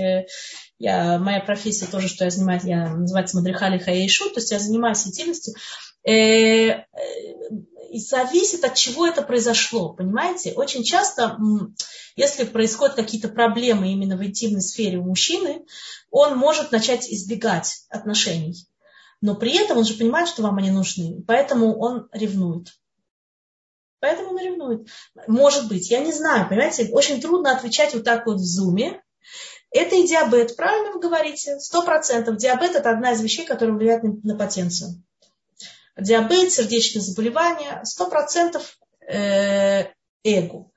я, 0.79 1.19
моя 1.19 1.41
профессия 1.41 1.87
тоже, 1.87 2.09
что 2.09 2.25
я 2.25 2.31
занимаюсь, 2.31 2.65
я 2.65 2.95
называется 2.95 3.37
Мадрихали 3.37 3.79
Хаейшу, 3.79 4.31
то 4.31 4.41
есть 4.41 4.51
я 4.51 4.59
занимаюсь 4.59 5.07
интимностью. 5.07 5.55
Э, 6.05 6.13
э, 6.13 6.85
зависит 7.93 8.65
от 8.65 8.75
чего 8.75 9.07
это 9.07 9.23
произошло, 9.23 9.93
понимаете? 9.93 10.53
Очень 10.53 10.85
часто, 10.85 11.39
если 12.15 12.45
происходят 12.45 12.97
какие-то 12.97 13.29
проблемы 13.29 13.93
именно 13.93 14.17
в 14.17 14.25
интимной 14.25 14.61
сфере 14.61 14.99
у 14.99 15.05
мужчины, 15.05 15.65
он 16.11 16.37
может 16.37 16.73
начать 16.73 17.09
избегать 17.09 17.87
отношений. 17.89 18.67
Но 19.21 19.35
при 19.35 19.57
этом 19.57 19.79
он 19.79 19.85
же 19.85 19.95
понимает, 19.95 20.29
что 20.29 20.43
вам 20.43 20.59
они 20.59 20.71
нужны, 20.71 21.23
поэтому 21.27 21.79
он 21.79 22.09
ревнует. 22.13 22.69
Поэтому 24.01 24.31
он 24.31 24.39
ревнует. 24.39 24.89
Может 25.27 25.69
быть, 25.69 25.91
я 25.91 26.01
не 26.01 26.13
знаю, 26.13 26.49
понимаете, 26.49 26.91
очень 26.93 27.21
трудно 27.21 27.53
отвечать 27.57 27.95
вот 27.95 28.05
так 28.05 28.27
вот 28.27 28.37
в 28.37 28.45
зуме. 28.45 29.03
Это 29.77 29.97
и 29.97 30.07
диабет, 30.07 30.57
правильно 30.57 30.93
вы 30.93 31.01
говорите, 31.01 31.61
сто 31.61 31.83
процентов. 31.83 32.37
Диабет 32.37 32.75
это 32.75 32.91
одна 32.91 33.13
из 33.13 33.21
вещей, 33.21 33.45
которая 33.45 33.77
влияет 33.77 34.03
на, 34.25 34.37
потенцию. 34.37 35.03
Диабет, 35.99 36.53
сердечные 36.53 37.03
заболевания, 37.03 37.81
сто 37.85 38.09
процентов 38.09 38.79
э, 39.07 39.87
эго. 40.25 40.71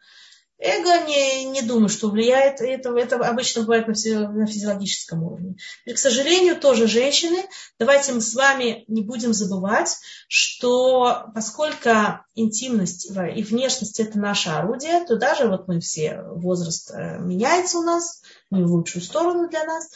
Эго 0.62 1.06
не, 1.08 1.46
не 1.46 1.62
думаю, 1.62 1.88
что 1.88 2.10
влияет. 2.10 2.60
Это, 2.60 2.90
это 2.98 3.16
обычно 3.16 3.62
бывает 3.62 3.88
на, 3.88 3.94
физи, 3.94 4.16
на 4.16 4.46
физиологическом 4.46 5.24
уровне. 5.24 5.56
И, 5.86 5.94
к 5.94 5.98
сожалению, 5.98 6.60
тоже 6.60 6.88
женщины. 6.88 7.46
Давайте 7.80 8.12
мы 8.12 8.20
с 8.20 8.34
вами 8.34 8.84
не 8.88 9.02
будем 9.02 9.34
забывать, 9.34 9.98
что 10.28 11.28
поскольку 11.34 11.90
интимность 12.36 13.10
и 13.10 13.44
внешность 13.44 14.02
это 14.02 14.20
наше 14.20 14.50
орудие, 14.50 15.06
то 15.06 15.16
даже 15.16 15.48
вот 15.48 15.70
мы 15.70 15.80
все, 15.80 16.24
возраст 16.24 16.92
э, 16.92 17.20
меняется 17.20 17.78
у 17.78 17.84
нас, 17.84 18.22
не 18.52 18.62
в 18.62 18.72
лучшую 18.72 19.02
сторону 19.02 19.48
для 19.50 19.64
нас, 19.64 19.90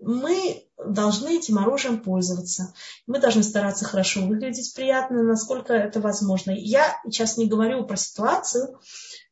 мы 0.00 0.66
должны 0.76 1.38
этим 1.38 1.58
оружием 1.58 2.00
пользоваться. 2.00 2.74
Мы 3.06 3.20
должны 3.20 3.42
стараться 3.42 3.86
хорошо 3.86 4.20
выглядеть 4.20 4.74
приятно, 4.74 5.22
насколько 5.22 5.72
это 5.72 6.00
возможно. 6.00 6.50
Я 6.50 7.00
сейчас 7.04 7.38
не 7.38 7.46
говорю 7.46 7.86
про 7.86 7.96
ситуацию, 7.96 8.78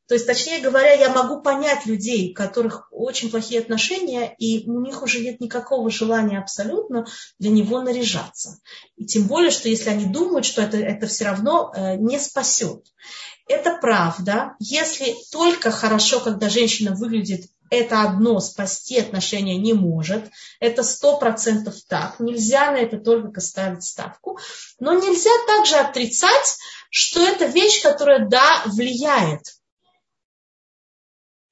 то 0.09 0.15
есть, 0.15 0.27
точнее 0.27 0.61
говоря, 0.61 0.93
я 0.93 1.11
могу 1.11 1.41
понять 1.41 1.87
людей, 1.87 2.33
у 2.33 2.35
которых 2.35 2.89
очень 2.91 3.31
плохие 3.31 3.61
отношения, 3.61 4.35
и 4.39 4.69
у 4.69 4.81
них 4.81 5.03
уже 5.03 5.21
нет 5.21 5.41
никакого 5.41 5.91
желания 5.91 6.39
абсолютно 6.39 7.07
для 7.39 7.51
него 7.51 7.81
наряжаться. 7.81 8.59
И 8.97 9.07
тем 9.07 9.27
более, 9.27 9.51
что 9.51 9.69
если 9.69 9.91
они 9.91 10.07
думают, 10.07 10.45
что 10.45 10.63
это, 10.63 10.77
это 10.77 11.07
все 11.07 11.25
равно 11.25 11.73
э, 11.75 11.97
не 11.97 12.19
спасет. 12.19 12.85
Это 13.49 13.79
правда. 13.81 14.55
Если 14.59 15.15
только 15.31 15.71
хорошо, 15.71 16.21
когда 16.21 16.49
женщина 16.49 16.95
выглядит 16.95 17.47
это 17.73 18.03
одно 18.03 18.39
спасти 18.39 19.01
отношения 19.01 19.57
не 19.57 19.73
может. 19.73 20.31
Это 20.61 20.83
сто 20.83 21.17
процентов 21.17 21.75
так. 21.89 22.21
Нельзя 22.21 22.71
на 22.71 22.77
это 22.77 22.99
только 22.99 23.41
ставить 23.41 23.83
ставку. 23.83 24.39
Но 24.79 24.93
нельзя 24.93 25.31
также 25.47 25.77
отрицать, 25.77 26.59
что 26.91 27.27
это 27.27 27.47
вещь, 27.47 27.83
которая, 27.83 28.29
да, 28.29 28.63
влияет. 28.67 29.41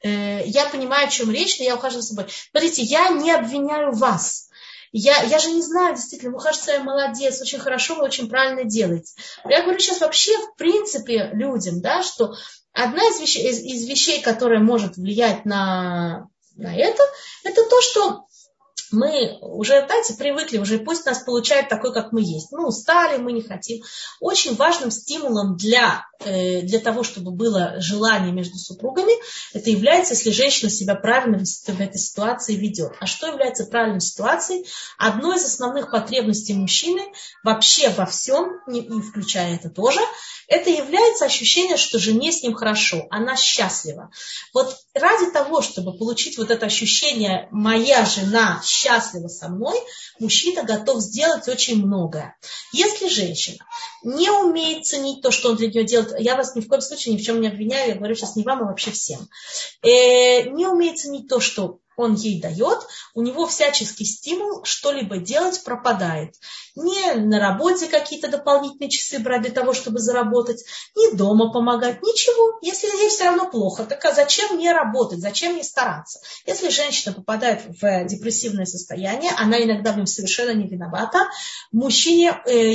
Э, 0.03 0.43
я 0.47 0.67
понимаю, 0.67 1.07
о 1.09 1.11
чем 1.11 1.31
речь, 1.31 1.59
но 1.59 1.65
я 1.65 1.77
ухаживаю 1.77 2.03
за 2.03 2.09
собой. 2.09 2.27
Смотрите, 2.51 2.83
я 2.83 3.11
не 3.11 3.33
обвиняю 3.33 3.93
вас. 3.93 4.49
Я, 4.93 5.23
я 5.23 5.39
же 5.39 5.51
не 5.51 5.63
знаю, 5.63 5.95
действительно, 5.95 6.33
вы 6.33 6.39
ухаживаете 6.39 6.83
молодец, 6.83 7.41
очень 7.41 7.61
хорошо, 7.61 7.95
вы 7.95 8.05
очень 8.05 8.29
правильно 8.29 8.65
делаете. 8.65 9.13
Я 9.49 9.63
говорю 9.63 9.79
сейчас 9.79 10.01
вообще, 10.01 10.37
в 10.37 10.57
принципе, 10.57 11.31
людям, 11.33 11.81
да, 11.81 12.03
что 12.03 12.35
одна 12.73 13.07
из 13.09 13.21
вещей, 13.21 13.49
из, 13.51 13.61
из 13.61 13.89
вещей 13.89 14.21
которая 14.21 14.59
может 14.59 14.97
влиять 14.97 15.45
на, 15.45 16.29
на 16.57 16.75
это, 16.75 17.03
это 17.45 17.65
то, 17.69 17.81
что 17.81 18.25
мы 18.93 19.39
уже, 19.41 19.85
знаете, 19.87 20.15
привыкли, 20.15 20.59
уже 20.59 20.79
пусть 20.79 21.07
нас 21.07 21.21
получают 21.21 21.69
такой, 21.69 21.93
как 21.93 22.13
мы 22.13 22.23
есть. 22.23 22.51
Мы 22.51 22.67
устали, 22.67 23.19
мы 23.19 23.33
не 23.33 23.43
хотим. 23.43 23.83
Очень 24.19 24.57
важным 24.57 24.91
стимулом 24.91 25.57
для, 25.57 26.07
э, 26.21 26.63
для 26.63 26.81
того, 26.81 27.03
чтобы 27.03 27.31
было 27.31 27.77
желание 27.79 28.33
между 28.33 28.59
супругами, 28.59 29.13
это 29.53 29.71
является, 29.71 30.15
если 30.15 30.31
женщина 30.31 30.71
себя 30.71 30.95
правильно 30.95 31.39
в 31.39 31.81
этой 31.81 31.99
ситуации 31.99 32.55
ведет. 32.55 32.93
А 33.01 33.07
что 33.07 33.29
является 33.29 33.65
правильной 33.65 34.01
ситуацией? 34.01 34.67
Одной 34.99 35.37
из 35.37 35.45
основных 35.45 35.91
потребностей 35.91 36.55
мужчины 36.55 37.03
вообще 37.45 37.91
во 37.91 38.07
всем, 38.07 38.61
и 38.69 38.81
включая 39.03 39.55
это 39.55 39.71
тоже, 39.71 40.01
это 40.49 40.69
является 40.69 41.27
ощущение, 41.27 41.77
что 41.77 42.01
жене 42.01 42.33
с 42.33 42.43
ним 42.43 42.55
хорошо, 42.55 43.07
она 43.11 43.37
счастлива. 43.37 44.11
Вот 44.53 44.77
ради 44.95 45.31
того, 45.31 45.63
чтобы 45.63 45.97
получить 45.97 46.39
вот 46.39 46.51
это 46.51 46.67
ощущение 46.67 47.49
«моя 47.53 48.05
жена 48.05 48.61
счастлива 48.65 48.80
со 49.29 49.49
мной», 49.49 49.79
мужчина 50.19 50.63
готов 50.63 51.01
сделать 51.01 51.49
очень 51.49 51.85
многое. 51.85 52.37
Если 52.73 53.09
женщина 53.09 53.59
не 54.03 54.31
умеет 54.31 54.87
ценить 54.87 55.23
то, 55.23 55.31
что 55.31 55.51
он 55.51 55.57
для 55.57 55.69
нее 55.69 55.85
делает, 55.85 56.19
я 56.19 56.37
вас 56.37 56.55
ни 56.55 56.61
в 56.61 56.69
коем 56.69 56.81
случае 56.81 57.15
ни 57.15 57.19
в 57.19 57.23
чем 57.23 57.41
не 57.41 57.49
обвиняю, 57.49 57.91
я 57.91 57.95
говорю 57.97 58.15
сейчас 58.15 58.37
не 58.37 58.45
вам, 58.45 58.63
а 58.63 58.67
вообще 58.67 58.91
всем, 58.91 59.29
э, 59.83 60.49
не 60.51 60.67
умеет 60.67 60.99
ценить 60.99 61.29
то, 61.29 61.41
что 61.41 61.81
он 61.97 62.15
ей 62.15 62.41
дает, 62.41 62.79
у 63.15 63.23
него 63.23 63.47
всяческий 63.47 64.05
стимул 64.05 64.65
что-либо 64.65 65.19
делать 65.19 65.63
пропадает. 65.65 66.35
Не 66.77 67.15
на 67.15 67.39
работе 67.39 67.87
какие-то 67.87 68.29
дополнительные 68.29 68.91
часы 68.91 69.19
брать 69.19 69.43
для 69.43 69.51
того, 69.51 69.75
чтобы 69.75 69.99
заработать, 69.99 70.65
не 70.97 71.13
дома 71.13 71.53
помогать, 71.53 72.03
ничего. 72.03 72.59
Если 72.63 72.87
ей 72.87 73.09
все 73.09 73.25
равно 73.25 73.51
плохо, 73.51 73.85
так 73.85 74.05
а 74.05 74.15
зачем 74.15 74.57
мне 74.57 74.73
работать, 74.73 75.21
зачем 75.21 75.55
мне 75.55 75.65
стараться? 75.65 76.21
Если 76.47 76.69
женщина 76.69 77.15
попадает 77.15 77.63
в 77.81 78.05
депрессивное 78.05 78.67
состояние, 78.67 79.33
она 79.37 79.63
иногда 79.63 79.93
в 79.93 79.97
нем 79.97 80.07
совершенно 80.07 80.53
не 80.53 80.69
виновата. 80.69 81.29
Мужчине, 81.73 82.41
э, 82.47 82.73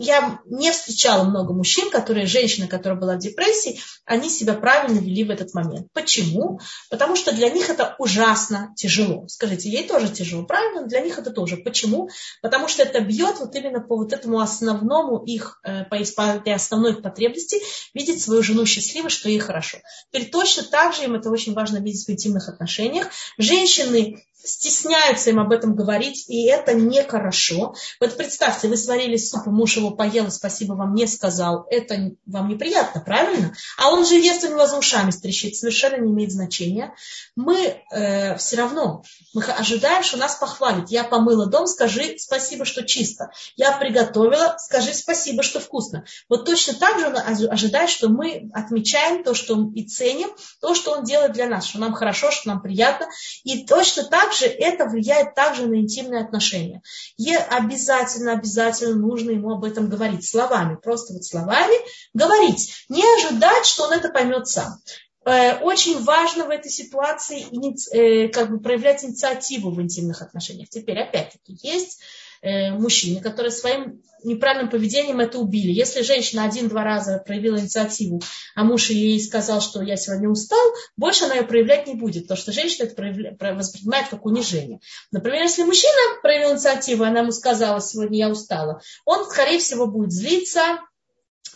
я 0.00 0.40
не 0.46 0.72
встречала 0.72 1.24
много 1.24 1.52
мужчин, 1.52 1.90
которые, 1.90 2.26
женщины, 2.26 2.66
которая 2.66 2.98
была 2.98 3.14
в 3.14 3.18
депрессии, 3.18 3.80
они 4.04 4.30
себя 4.30 4.54
правильно 4.54 4.98
вели 4.98 5.24
в 5.24 5.30
этот 5.30 5.54
момент. 5.54 5.88
Почему? 5.92 6.60
Потому 6.90 7.16
что 7.16 7.32
для 7.32 7.50
них 7.50 7.70
это 7.70 7.94
ужасно 7.98 8.55
ужасно 8.56 8.74
тяжело. 8.76 9.26
Скажите, 9.28 9.68
ей 9.70 9.86
тоже 9.86 10.08
тяжело, 10.08 10.44
правильно? 10.44 10.86
Для 10.86 11.00
них 11.00 11.18
это 11.18 11.30
тоже. 11.30 11.56
Почему? 11.56 12.08
Потому 12.42 12.68
что 12.68 12.82
это 12.82 13.00
бьет 13.00 13.38
вот 13.38 13.54
именно 13.54 13.80
по 13.80 13.96
вот 13.96 14.12
этому 14.12 14.40
основному 14.40 15.24
их, 15.24 15.60
э, 15.64 15.84
по 15.84 15.94
этой 15.94 16.54
основной 16.54 16.92
их 16.92 17.02
потребности, 17.02 17.56
видеть 17.94 18.22
свою 18.22 18.42
жену 18.42 18.66
счастливой, 18.66 19.10
что 19.10 19.28
ей 19.28 19.38
хорошо. 19.38 19.78
Теперь 20.10 20.30
точно 20.30 20.62
так 20.64 20.94
же 20.94 21.04
им 21.04 21.14
это 21.14 21.30
очень 21.30 21.54
важно 21.54 21.78
видеть 21.78 22.06
в 22.06 22.10
интимных 22.10 22.48
отношениях. 22.48 23.08
Женщины 23.38 24.24
стесняются 24.44 25.30
им 25.30 25.40
об 25.40 25.52
этом 25.52 25.74
говорить, 25.74 26.24
и 26.28 26.46
это 26.46 26.74
нехорошо. 26.74 27.74
Вот 28.00 28.16
представьте, 28.16 28.68
вы 28.68 28.76
сварили 28.76 29.16
суп, 29.16 29.46
муж 29.46 29.76
его 29.76 29.90
поел, 29.90 30.30
спасибо 30.30 30.74
вам 30.74 30.94
не 30.94 31.06
сказал, 31.06 31.66
это 31.70 32.12
вам 32.26 32.48
неприятно, 32.48 33.00
правильно? 33.00 33.54
А 33.78 33.90
он 33.90 34.06
же 34.06 34.14
ест, 34.14 34.44
у 34.44 34.48
него 34.48 34.66
за 34.66 34.78
ушами 34.78 35.10
стрещит, 35.10 35.56
совершенно 35.56 35.96
не 35.96 36.12
имеет 36.12 36.32
значения. 36.32 36.94
Мы 37.34 37.82
э, 37.90 38.36
все 38.36 38.56
равно, 38.56 39.02
мы 39.34 39.42
ожидаем, 39.42 40.02
что 40.02 40.16
нас 40.16 40.36
похвалит. 40.36 40.90
Я 40.90 41.04
помыла 41.04 41.46
дом, 41.46 41.66
скажи 41.66 42.16
спасибо, 42.18 42.64
что 42.64 42.84
чисто. 42.84 43.30
Я 43.56 43.72
приготовила, 43.72 44.56
скажи 44.58 44.94
спасибо, 44.94 45.42
что 45.42 45.60
вкусно. 45.60 46.04
Вот 46.28 46.44
точно 46.44 46.74
так 46.74 46.98
же 46.98 47.08
он 47.08 47.16
ожидает, 47.16 47.90
что 47.90 48.08
мы 48.08 48.48
отмечаем 48.52 49.24
то, 49.24 49.34
что 49.34 49.70
и 49.74 49.84
ценим, 49.84 50.30
то, 50.60 50.74
что 50.74 50.92
он 50.92 51.04
делает 51.04 51.32
для 51.32 51.46
нас, 51.46 51.66
что 51.66 51.80
нам 51.80 51.92
хорошо, 51.92 52.30
что 52.30 52.48
нам 52.48 52.62
приятно. 52.62 53.08
И 53.44 53.64
точно 53.64 54.04
так 54.04 54.25
также 54.26 54.46
это 54.46 54.86
влияет 54.86 55.34
также 55.34 55.66
на 55.66 55.76
интимные 55.76 56.22
отношения. 56.22 56.82
И 57.16 57.34
обязательно, 57.34 58.32
обязательно 58.32 58.96
нужно 58.96 59.30
ему 59.30 59.52
об 59.52 59.64
этом 59.64 59.88
говорить 59.88 60.28
словами, 60.28 60.76
просто 60.76 61.14
вот 61.14 61.24
словами 61.24 61.74
говорить. 62.14 62.84
Не 62.88 63.02
ожидать, 63.16 63.66
что 63.66 63.84
он 63.84 63.92
это 63.92 64.08
поймет 64.08 64.48
сам 64.48 64.80
э, 65.24 65.58
очень 65.58 66.02
важно 66.02 66.44
в 66.44 66.50
этой 66.50 66.70
ситуации 66.70 67.46
э, 67.94 68.28
как 68.28 68.50
бы 68.50 68.60
проявлять 68.60 69.04
инициативу 69.04 69.70
в 69.70 69.80
интимных 69.80 70.22
отношениях. 70.22 70.68
Теперь, 70.68 71.00
опять-таки, 71.00 71.58
есть 71.62 72.00
мужчины, 72.42 73.20
которые 73.20 73.50
своим 73.50 74.02
неправильным 74.24 74.70
поведением 74.70 75.20
это 75.20 75.38
убили. 75.38 75.70
Если 75.70 76.02
женщина 76.02 76.44
один-два 76.44 76.82
раза 76.82 77.22
проявила 77.24 77.58
инициативу, 77.58 78.20
а 78.54 78.64
муж 78.64 78.90
ей 78.90 79.20
сказал, 79.20 79.60
что 79.60 79.82
я 79.82 79.96
сегодня 79.96 80.28
устал, 80.28 80.58
больше 80.96 81.24
она 81.24 81.34
ее 81.36 81.42
проявлять 81.42 81.86
не 81.86 81.94
будет, 81.94 82.24
потому 82.24 82.38
что 82.38 82.52
женщина 82.52 82.86
это 82.86 83.54
воспринимает 83.54 84.08
как 84.08 84.26
унижение. 84.26 84.80
Например, 85.12 85.42
если 85.42 85.62
мужчина 85.62 86.20
проявил 86.22 86.52
инициативу, 86.52 87.04
она 87.04 87.20
ему 87.20 87.30
сказала, 87.30 87.80
сегодня 87.80 88.18
я 88.18 88.28
устала, 88.28 88.80
он, 89.04 89.24
скорее 89.26 89.58
всего, 89.58 89.86
будет 89.86 90.12
злиться, 90.12 90.80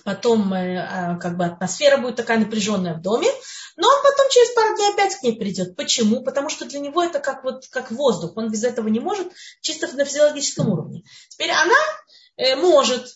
потом 0.04 0.52
э, 0.54 0.78
а, 0.78 1.16
как 1.16 1.36
бы 1.36 1.44
атмосфера 1.44 1.98
будет 1.98 2.16
такая 2.16 2.38
напряженная 2.38 2.94
в 2.94 3.02
доме, 3.02 3.28
но 3.76 3.88
он 3.88 4.02
потом 4.02 4.30
через 4.30 4.54
пару 4.54 4.76
дней 4.76 4.92
опять 4.92 5.16
к 5.16 5.22
ней 5.22 5.38
придет. 5.38 5.76
Почему? 5.76 6.22
Потому 6.22 6.48
что 6.50 6.64
для 6.64 6.80
него 6.80 7.02
это 7.02 7.20
как, 7.20 7.44
вот, 7.44 7.66
как 7.70 7.90
воздух, 7.90 8.36
он 8.36 8.50
без 8.50 8.64
этого 8.64 8.88
не 8.88 9.00
может, 9.00 9.32
чисто 9.60 9.94
на 9.96 10.04
физиологическом 10.04 10.68
уровне. 10.68 11.02
Теперь 11.28 11.50
она 11.50 11.76
э, 12.36 12.56
может, 12.56 13.06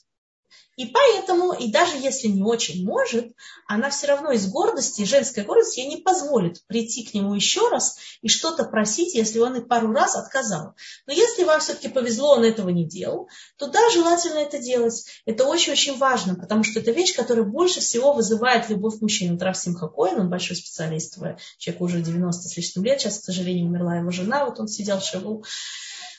И 0.76 0.86
поэтому, 0.86 1.52
и 1.52 1.70
даже 1.70 1.96
если 1.96 2.26
не 2.28 2.42
очень 2.42 2.84
может, 2.84 3.32
она 3.66 3.90
все 3.90 4.08
равно 4.08 4.32
из 4.32 4.48
гордости, 4.48 5.04
женская 5.04 5.44
гордость 5.44 5.76
ей 5.76 5.86
не 5.86 5.98
позволит 5.98 6.64
прийти 6.66 7.04
к 7.04 7.14
нему 7.14 7.34
еще 7.34 7.68
раз 7.68 7.96
и 8.22 8.28
что-то 8.28 8.64
просить, 8.64 9.14
если 9.14 9.38
он 9.38 9.56
и 9.56 9.64
пару 9.64 9.92
раз 9.92 10.16
отказал. 10.16 10.74
Но 11.06 11.12
если 11.12 11.44
вам 11.44 11.60
все-таки 11.60 11.88
повезло, 11.88 12.32
он 12.32 12.44
этого 12.44 12.70
не 12.70 12.84
делал, 12.84 13.28
то 13.56 13.68
да, 13.68 13.80
желательно 13.90 14.38
это 14.38 14.58
делать. 14.58 15.04
Это 15.26 15.44
очень-очень 15.44 15.96
важно, 15.96 16.34
потому 16.34 16.64
что 16.64 16.80
это 16.80 16.90
вещь, 16.90 17.14
которая 17.14 17.44
больше 17.44 17.80
всего 17.80 18.12
вызывает 18.12 18.68
любовь 18.68 19.00
мужчин. 19.00 19.32
Вот 19.32 19.42
Раф 19.42 19.56
Симха 19.56 19.86
Коэн, 19.86 20.20
он 20.20 20.30
большой 20.30 20.56
специалист, 20.56 21.18
человек 21.58 21.80
уже 21.80 22.02
90 22.02 22.48
с 22.48 22.56
лишним 22.56 22.84
лет, 22.84 23.00
сейчас, 23.00 23.20
к 23.20 23.24
сожалению, 23.24 23.66
умерла 23.66 23.96
его 23.96 24.10
жена, 24.10 24.44
вот 24.44 24.58
он 24.58 24.66
сидел 24.66 24.98
в 24.98 25.04
Шиву, 25.04 25.44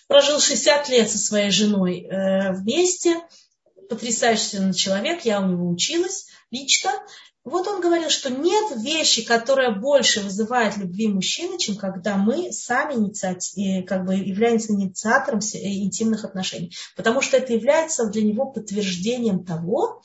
прожил 0.07 0.39
60 0.39 0.89
лет 0.89 1.09
со 1.09 1.17
своей 1.17 1.49
женой 1.49 2.01
э, 2.01 2.53
вместе, 2.53 3.21
потрясающий 3.89 4.73
человек, 4.73 5.25
я 5.25 5.41
у 5.41 5.47
него 5.47 5.69
училась 5.69 6.27
лично. 6.51 6.91
Вот 7.43 7.67
он 7.67 7.79
говорил, 7.79 8.09
что 8.09 8.31
нет 8.31 8.75
вещи, 8.81 9.23
которая 9.23 9.69
больше 9.69 10.21
вызывает 10.21 10.77
любви 10.77 11.07
мужчины, 11.07 11.59
чем 11.59 11.75
когда 11.75 12.17
мы 12.17 12.51
сами 12.51 12.95
инициати... 12.95 13.83
как 13.83 14.05
бы 14.05 14.15
являемся 14.15 14.73
инициатором 14.73 15.39
э, 15.39 15.57
интимных 15.57 16.25
отношений. 16.25 16.75
Потому 16.95 17.21
что 17.21 17.37
это 17.37 17.53
является 17.53 18.07
для 18.07 18.23
него 18.23 18.47
подтверждением 18.47 19.45
того, 19.45 20.01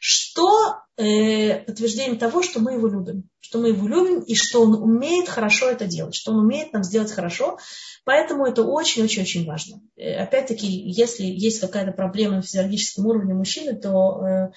что 0.00 0.78
подтверждением 0.98 2.18
того, 2.18 2.42
что 2.42 2.58
мы 2.58 2.72
его 2.72 2.88
любим, 2.88 3.30
что 3.38 3.60
мы 3.60 3.68
его 3.68 3.86
любим 3.86 4.20
и 4.20 4.34
что 4.34 4.62
он 4.62 4.74
умеет 4.74 5.28
хорошо 5.28 5.70
это 5.70 5.86
делать, 5.86 6.16
что 6.16 6.32
он 6.32 6.40
умеет 6.40 6.72
нам 6.72 6.82
сделать 6.82 7.12
хорошо. 7.12 7.58
Поэтому 8.04 8.46
это 8.46 8.64
очень-очень-очень 8.64 9.46
важно. 9.46 9.80
Э, 9.96 10.16
опять-таки, 10.16 10.66
если 10.66 11.24
есть 11.24 11.60
какая-то 11.60 11.92
проблема 11.92 12.36
на 12.36 12.42
физиологическом 12.42 13.06
уровне 13.06 13.34
мужчины, 13.34 13.78
то 13.78 14.26
э, 14.26 14.50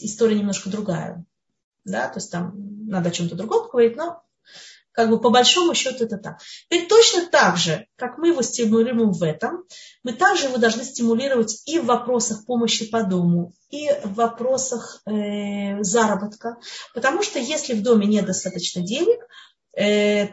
история 0.00 0.38
немножко 0.38 0.68
другая. 0.68 1.24
Да? 1.84 2.08
То 2.08 2.18
есть 2.18 2.30
там 2.30 2.52
надо 2.86 3.08
о 3.08 3.12
чем-то 3.12 3.34
другом 3.34 3.68
говорить, 3.70 3.96
но 3.96 4.22
как 4.98 5.10
бы 5.10 5.20
по 5.20 5.30
большому 5.30 5.74
счету 5.74 6.06
это 6.06 6.16
так. 6.18 6.40
Теперь 6.68 6.88
точно 6.88 7.24
так 7.26 7.56
же, 7.56 7.86
как 7.94 8.18
мы 8.18 8.30
его 8.30 8.42
стимулируем 8.42 9.12
в 9.12 9.22
этом, 9.22 9.62
мы 10.02 10.12
также 10.12 10.46
его 10.46 10.56
должны 10.56 10.82
стимулировать 10.82 11.62
и 11.66 11.78
в 11.78 11.84
вопросах 11.84 12.44
помощи 12.44 12.90
по 12.90 13.04
дому, 13.04 13.52
и 13.70 13.90
в 14.02 14.14
вопросах 14.14 15.00
э, 15.06 15.84
заработка. 15.84 16.56
Потому 16.94 17.22
что 17.22 17.38
если 17.38 17.74
в 17.74 17.82
доме 17.84 18.08
нет 18.08 18.26
достаточно 18.26 18.82
денег, 18.82 19.20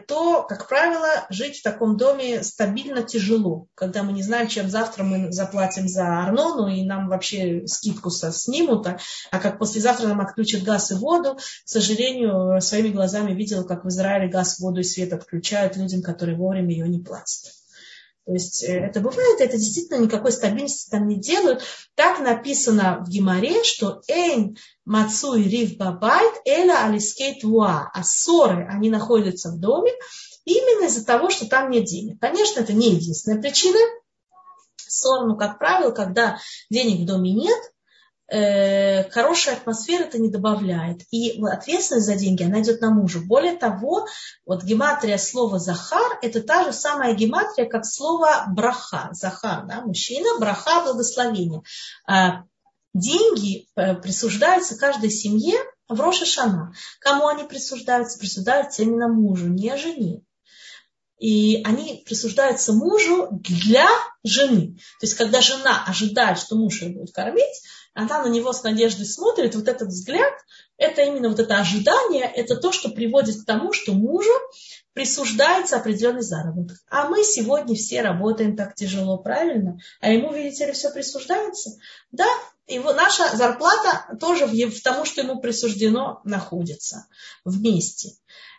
то, 0.08 0.42
как 0.42 0.68
правило, 0.68 1.26
жить 1.30 1.60
в 1.60 1.62
таком 1.62 1.96
доме 1.96 2.42
стабильно 2.42 3.02
тяжело, 3.02 3.68
когда 3.76 4.02
мы 4.02 4.12
не 4.12 4.22
знаем, 4.22 4.48
чем 4.48 4.68
завтра 4.68 5.04
мы 5.04 5.32
заплатим 5.32 5.86
за 5.86 6.24
Арнону, 6.24 6.66
и 6.66 6.82
нам 6.82 7.08
вообще 7.08 7.66
скидку 7.66 8.10
снимут, 8.10 8.86
а, 8.88 8.98
а 9.30 9.38
как 9.38 9.58
послезавтра 9.58 10.08
нам 10.08 10.20
отключат 10.20 10.62
газ 10.62 10.90
и 10.90 10.94
воду. 10.94 11.36
К 11.36 11.68
сожалению, 11.68 12.60
своими 12.60 12.88
глазами 12.88 13.32
видела, 13.32 13.62
как 13.62 13.84
в 13.84 13.88
Израиле 13.88 14.28
газ, 14.28 14.58
воду 14.58 14.80
и 14.80 14.84
свет 14.84 15.12
отключают 15.12 15.76
людям, 15.76 16.02
которые 16.02 16.36
вовремя 16.36 16.70
ее 16.70 16.88
не 16.88 16.98
платят. 16.98 17.52
То 18.26 18.32
есть 18.32 18.64
э, 18.64 18.72
это 18.80 19.00
бывает, 19.00 19.40
это 19.40 19.56
действительно 19.56 20.02
никакой 20.02 20.32
стабильности 20.32 20.90
там 20.90 21.06
не 21.06 21.18
делают. 21.18 21.62
Так 21.94 22.18
написано 22.18 23.04
в 23.06 23.08
Гимаре, 23.08 23.62
что 23.62 24.02
«Эйн 24.08 24.56
мацуй 24.84 25.44
рив 25.44 25.76
бабайт 25.76 26.34
эла 26.44 26.86
алискейт 26.86 27.44
вуа». 27.44 27.88
А 27.94 28.02
ссоры, 28.02 28.66
они 28.68 28.90
находятся 28.90 29.50
в 29.50 29.60
доме 29.60 29.92
именно 30.44 30.86
из-за 30.86 31.06
того, 31.06 31.30
что 31.30 31.46
там 31.46 31.70
нет 31.70 31.84
денег. 31.84 32.20
Конечно, 32.20 32.60
это 32.60 32.72
не 32.72 32.90
единственная 32.90 33.40
причина. 33.40 33.78
Ссор, 34.76 35.26
ну, 35.26 35.36
как 35.36 35.58
правило, 35.58 35.92
когда 35.92 36.38
денег 36.68 37.02
в 37.02 37.06
доме 37.06 37.32
нет, 37.32 37.58
э, 38.28 39.08
хорошая 39.10 39.56
атмосфера 39.56 40.04
это 40.04 40.18
не 40.18 40.30
добавляет. 40.30 41.02
И 41.10 41.40
ответственность 41.44 42.06
за 42.06 42.16
деньги, 42.16 42.42
она 42.42 42.60
идет 42.60 42.80
на 42.80 42.90
мужа. 42.90 43.20
Более 43.20 43.56
того, 43.56 44.06
вот 44.44 44.64
гематрия 44.64 45.18
слова 45.18 45.58
«захар»– 45.58 46.18
это 46.22 46.42
та 46.42 46.64
же 46.64 46.72
самая 46.72 47.14
гематрия, 47.14 47.68
как 47.68 47.84
слово 47.86 48.44
«браха». 48.48 49.10
«Захар», 49.12 49.66
да, 49.66 49.82
мужчина, 49.82 50.38
«браха»– 50.38 50.82
благословение. 50.84 51.62
А 52.06 52.42
деньги 52.94 53.68
э, 53.76 53.94
присуждаются 53.94 54.76
каждой 54.76 55.10
семье 55.10 55.56
в 55.88 56.00
Роша 56.00 56.26
Шана. 56.26 56.72
Кому 57.00 57.28
они 57.28 57.44
присуждаются? 57.44 58.18
Присуждаются 58.18 58.82
именно 58.82 59.08
мужу, 59.08 59.46
не 59.46 59.76
жене. 59.76 60.22
И 61.18 61.62
они 61.64 62.02
присуждаются 62.04 62.72
мужу 62.72 63.28
для 63.30 63.88
жены. 64.22 64.76
То 65.00 65.06
есть, 65.06 65.14
когда 65.14 65.40
жена 65.40 65.84
ожидает, 65.86 66.38
что 66.38 66.56
муж 66.56 66.82
ее 66.82 66.90
будет 66.90 67.14
кормить, 67.14 67.62
она 67.96 68.22
на 68.22 68.28
него 68.28 68.52
с 68.52 68.62
надеждой 68.62 69.06
смотрит, 69.06 69.54
вот 69.54 69.68
этот 69.68 69.88
взгляд, 69.88 70.34
это 70.76 71.00
именно 71.02 71.30
вот 71.30 71.40
это 71.40 71.56
ожидание, 71.56 72.30
это 72.30 72.56
то, 72.56 72.70
что 72.70 72.90
приводит 72.90 73.40
к 73.40 73.46
тому, 73.46 73.72
что 73.72 73.92
мужу 73.92 74.30
присуждается 74.92 75.78
определенный 75.78 76.20
заработок. 76.20 76.76
А 76.90 77.08
мы 77.08 77.24
сегодня 77.24 77.74
все 77.74 78.02
работаем 78.02 78.54
так 78.54 78.74
тяжело, 78.74 79.16
правильно? 79.16 79.78
А 80.00 80.10
ему, 80.10 80.32
видите 80.32 80.66
ли, 80.66 80.72
все 80.72 80.90
присуждается? 80.90 81.70
Да, 82.12 82.28
его, 82.66 82.92
наша 82.92 83.34
зарплата 83.34 84.16
тоже 84.20 84.46
в, 84.46 84.52
в 84.52 84.82
тому, 84.82 85.06
что 85.06 85.22
ему 85.22 85.40
присуждено, 85.40 86.20
находится 86.24 87.06
вместе. 87.44 88.10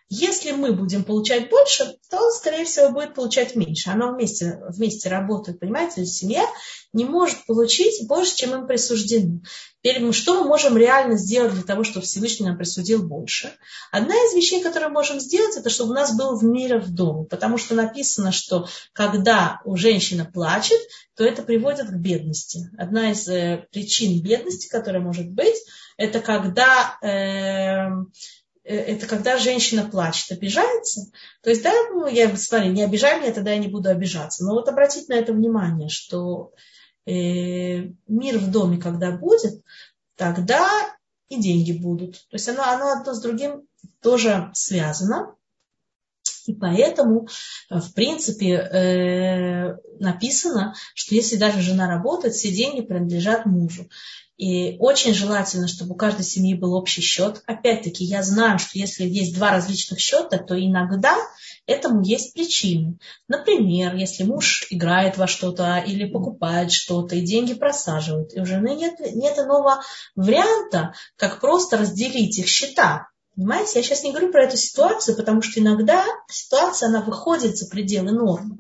Если 0.10 0.52
мы 0.52 0.74
будем 0.74 1.04
получать 1.04 1.50
больше, 1.50 1.98
то 2.10 2.32
скорее 2.32 2.64
всего, 2.64 2.92
будет 2.92 3.14
получать 3.14 3.56
меньше. 3.56 3.90
Она 3.90 4.12
вместе, 4.12 4.62
вместе 4.70 5.10
работает, 5.10 5.60
понимаете? 5.60 6.06
Семья 6.06 6.46
не 6.94 7.04
может 7.04 7.46
получить 7.46 8.08
больше, 8.08 8.36
чем 8.36 8.56
им 8.56 8.68
присуждено. 8.68 9.42
Теперь 9.82 10.12
что 10.14 10.42
мы 10.42 10.48
можем 10.48 10.78
реально 10.78 11.18
сделать 11.18 11.54
для 11.54 11.64
того, 11.64 11.84
чтобы 11.84 12.06
Всевышний 12.06 12.46
нам 12.46 12.58
присудил 12.58 13.08
больше? 13.08 13.54
Одна 13.92 14.16
из 14.16 14.34
вещей, 14.34 14.62
которую 14.62 14.90
мы 14.90 14.96
можем 14.96 15.20
сделать, 15.20 15.56
это 15.58 15.70
чтобы 15.70 15.92
у 15.92 15.96
нас 15.96 16.16
был 16.18 16.38
в 16.38 16.44
мире 16.44 16.80
в 16.80 16.94
доме. 16.94 17.26
Потому 17.26 17.58
что 17.58 17.76
написано, 17.76 18.32
что 18.32 18.68
когда 18.94 19.62
у 19.66 19.76
женщины 19.76 20.26
плачет, 20.26 20.80
то 21.16 21.24
это 21.24 21.42
приводит 21.42 21.88
к 21.88 21.96
бедности. 21.96 22.70
Одна 22.78 23.12
из 23.12 23.28
э, 23.28 23.66
причин 23.72 24.22
бедности, 24.22 24.68
которая 24.68 25.02
может 25.02 25.30
быть, 25.30 25.56
это 25.98 26.20
когда 26.20 26.98
Э, 27.02 27.90
это 28.68 29.08
когда 29.08 29.38
женщина 29.38 29.88
плачет, 29.90 30.32
обижается. 30.32 31.10
То 31.42 31.50
есть, 31.50 31.64
да, 31.64 31.72
ну, 31.92 32.08
я 32.08 32.36
смотри, 32.36 32.70
не 32.70 32.84
обижай 32.84 33.20
меня, 33.20 33.32
тогда 33.32 33.52
я 33.52 33.58
не 33.58 33.68
буду 33.68 33.90
обижаться. 33.90 34.44
Но 34.44 34.54
вот 34.54 34.68
обратить 34.68 35.08
на 35.08 35.14
это 35.14 35.32
внимание, 35.32 35.90
что 35.90 36.52
э, 37.06 37.92
мир 38.08 38.38
в 38.38 38.52
доме, 38.52 38.78
когда 38.78 39.12
будет, 39.12 39.64
тогда 40.16 40.70
и 41.30 41.40
деньги 41.40 41.72
будут. 41.72 42.16
То 42.30 42.36
есть 42.36 42.50
оно, 42.50 42.64
оно 42.64 42.92
одно 42.92 43.14
с 43.14 43.22
другим 43.22 43.68
тоже 44.02 44.52
связано. 44.54 45.36
И 46.48 46.54
поэтому, 46.54 47.28
э, 47.70 47.80
в 47.80 47.94
принципе, 47.94 48.54
э, 48.54 49.76
написано, 50.00 50.74
что 50.96 51.14
если 51.14 51.36
даже 51.36 51.62
жена 51.62 51.88
работает, 51.88 52.34
все 52.34 52.52
деньги 52.52 52.82
принадлежат 52.82 53.46
мужу. 53.46 53.90
И 54.38 54.78
очень 54.80 55.14
желательно, 55.14 55.68
чтобы 55.68 55.94
у 55.94 55.98
каждой 55.98 56.24
семьи 56.24 56.54
был 56.54 56.74
общий 56.74 57.02
счет. 57.02 57.42
Опять-таки, 57.48 58.06
я 58.06 58.22
знаю, 58.22 58.60
что 58.60 58.78
если 58.78 59.04
есть 59.04 59.36
два 59.36 59.52
различных 59.52 60.00
счета, 60.00 60.38
то 60.38 60.58
иногда 60.58 61.18
этому 61.66 62.04
есть 62.04 62.34
причины. 62.34 62.98
Например, 63.28 63.96
если 63.96 64.24
муж 64.24 64.68
играет 64.70 65.18
во 65.18 65.28
что-то 65.28 65.80
или 65.80 66.06
покупает 66.08 66.72
что-то, 66.72 67.16
и 67.16 67.22
деньги 67.22 67.56
просаживают, 67.56 68.34
и 68.36 68.40
у 68.40 68.46
жены 68.46 68.76
нет, 68.76 69.00
нет 69.00 69.38
иного 69.40 69.82
варианта, 70.16 70.94
как 71.18 71.42
просто 71.42 71.78
разделить 71.78 72.38
их 72.38 72.48
счета. 72.48 73.08
Понимаете, 73.38 73.74
я 73.76 73.84
сейчас 73.84 74.04
не 74.04 74.10
говорю 74.10 74.32
про 74.32 74.46
эту 74.46 74.58
ситуацию, 74.58 75.16
потому 75.16 75.44
что 75.44 75.60
иногда 75.60 76.04
ситуация, 76.28 76.90
она 76.90 77.02
выходит 77.02 77.56
за 77.56 77.70
пределы 77.70 78.12
нормы. 78.12 78.58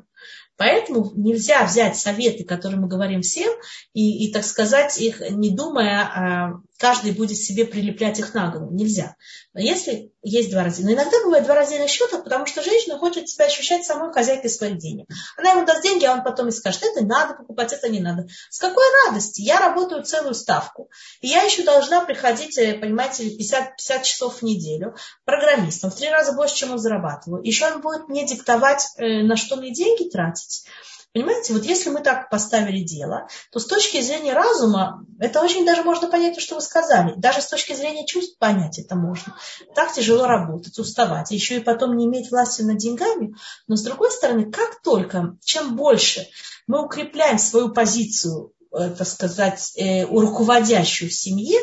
Поэтому 0.55 1.11
нельзя 1.15 1.65
взять 1.65 1.97
советы, 1.97 2.43
которые 2.43 2.79
мы 2.79 2.87
говорим 2.87 3.21
всем, 3.21 3.51
и, 3.93 4.27
и 4.27 4.31
так 4.31 4.43
сказать, 4.43 4.99
их 4.99 5.19
не 5.31 5.49
думая, 5.49 6.01
а 6.03 6.53
каждый 6.77 7.11
будет 7.11 7.37
себе 7.37 7.65
прилеплять 7.65 8.19
их 8.19 8.33
на 8.33 8.51
голову. 8.51 8.73
Нельзя. 8.73 9.15
Но 9.53 9.61
если 9.61 10.11
есть 10.27 10.51
два 10.51 10.63
раздела. 10.63 10.87
Но 10.87 10.93
иногда 10.93 11.23
бывает 11.23 11.45
два 11.45 11.55
раздельных 11.55 11.89
счета, 11.89 12.19
потому 12.19 12.45
что 12.45 12.61
женщина 12.61 12.97
хочет 12.97 13.29
себя 13.29 13.45
ощущать 13.45 13.85
самой 13.85 14.13
хозяйкой 14.13 14.49
своих 14.49 14.77
денег. 14.77 15.07
Она 15.37 15.51
ему 15.51 15.65
даст 15.65 15.83
деньги, 15.83 16.05
а 16.05 16.13
он 16.13 16.23
потом 16.23 16.49
и 16.49 16.51
скажет, 16.51 16.83
это 16.83 17.05
надо 17.05 17.35
покупать, 17.35 17.73
это 17.73 17.89
не 17.89 17.99
надо. 17.99 18.27
С 18.49 18.59
какой 18.59 18.83
радости? 19.05 19.41
Я 19.41 19.59
работаю 19.59 20.03
целую 20.03 20.33
ставку. 20.33 20.89
И 21.21 21.27
я 21.27 21.43
еще 21.43 21.63
должна 21.63 22.01
приходить, 22.01 22.57
э, 22.57 22.73
понимаете, 22.73 23.29
50, 23.29 23.77
50 23.77 24.03
часов 24.03 24.37
в 24.39 24.41
неделю 24.43 24.95
программистом. 25.25 25.91
В 25.91 25.95
три 25.95 26.09
раза 26.09 26.33
больше, 26.33 26.55
чем 26.55 26.71
он 26.71 26.79
зарабатываю. 26.79 27.43
Еще 27.43 27.65
он 27.67 27.81
будет 27.81 28.09
мне 28.09 28.25
диктовать, 28.25 28.85
э, 28.97 29.23
на 29.23 29.37
что 29.37 29.55
мне 29.55 29.71
деньги 29.71 30.09
тратить. 30.09 30.65
Понимаете, 31.13 31.53
вот 31.53 31.63
если 31.63 31.89
мы 31.89 32.01
так 32.01 32.29
поставили 32.29 32.83
дело, 32.83 33.27
то 33.51 33.59
с 33.59 33.65
точки 33.65 34.01
зрения 34.01 34.33
разума, 34.33 35.03
это 35.19 35.41
очень 35.41 35.65
даже 35.65 35.83
можно 35.83 36.07
понять 36.07 36.35
то, 36.35 36.41
что 36.41 36.55
вы 36.55 36.61
сказали. 36.61 37.13
Даже 37.17 37.41
с 37.41 37.47
точки 37.47 37.73
зрения 37.73 38.05
чувств 38.05 38.37
понять 38.37 38.77
это 38.77 38.95
можно. 38.95 39.35
Так 39.73 39.93
тяжело 39.93 40.27
работать, 40.27 40.77
уставать, 40.77 41.31
еще 41.31 41.57
и 41.57 41.63
потом 41.63 41.97
не 41.97 42.05
иметь 42.05 42.29
власти 42.29 42.61
над 42.61 42.77
деньгами. 42.77 43.33
Но 43.67 43.75
с 43.75 43.83
другой 43.83 44.11
стороны, 44.11 44.51
как 44.51 44.81
только, 44.81 45.37
чем 45.41 45.75
больше 45.75 46.27
мы 46.67 46.83
укрепляем 46.83 47.39
свою 47.39 47.73
позицию 47.73 48.53
так 48.71 49.07
сказать, 49.07 49.73
э, 49.75 50.05
руководящую 50.05 51.09
в 51.09 51.13
семье, 51.13 51.59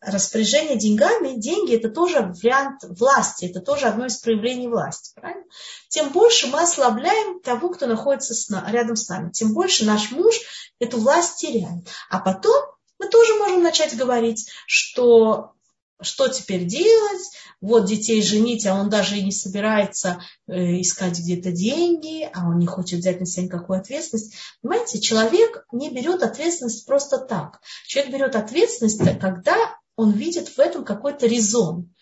распоряжение 0.00 0.76
деньгами, 0.76 1.38
деньги 1.38 1.74
это 1.74 1.88
тоже 1.90 2.20
вариант 2.20 2.82
власти, 2.82 3.46
это 3.46 3.60
тоже 3.60 3.86
одно 3.86 4.06
из 4.06 4.16
проявлений 4.18 4.68
власти, 4.68 5.12
правильно? 5.14 5.44
Тем 5.88 6.10
больше 6.10 6.46
мы 6.46 6.62
ослабляем 6.62 7.40
того, 7.40 7.70
кто 7.70 7.86
находится 7.86 8.34
с 8.34 8.48
рядом 8.68 8.96
с 8.96 9.08
нами, 9.08 9.30
тем 9.30 9.52
больше 9.52 9.84
наш 9.84 10.10
муж 10.10 10.34
эту 10.78 10.98
власть 10.98 11.38
теряет. 11.38 11.86
А 12.10 12.20
потом 12.20 12.64
мы 12.98 13.08
тоже 13.08 13.34
можем 13.34 13.62
начать 13.62 13.96
говорить, 13.96 14.50
что 14.66 15.52
что 16.00 16.28
теперь 16.28 16.64
делать, 16.64 17.22
вот 17.60 17.86
детей 17.86 18.22
женить, 18.22 18.66
а 18.66 18.74
он 18.74 18.88
даже 18.88 19.16
и 19.16 19.24
не 19.24 19.32
собирается 19.32 20.22
э, 20.46 20.80
искать 20.80 21.18
где-то 21.18 21.50
деньги, 21.50 22.28
а 22.32 22.48
он 22.48 22.58
не 22.58 22.66
хочет 22.66 23.00
взять 23.00 23.20
на 23.20 23.26
себя 23.26 23.44
никакую 23.44 23.80
ответственность. 23.80 24.34
Понимаете, 24.62 25.00
человек 25.00 25.64
не 25.72 25.90
берет 25.90 26.22
ответственность 26.22 26.86
просто 26.86 27.18
так. 27.18 27.60
Человек 27.86 28.12
берет 28.12 28.36
ответственность, 28.36 29.00
когда 29.20 29.56
он 29.96 30.12
видит 30.12 30.48
в 30.48 30.58
этом 30.58 30.84
какой-то 30.84 31.26
резон. 31.26 31.92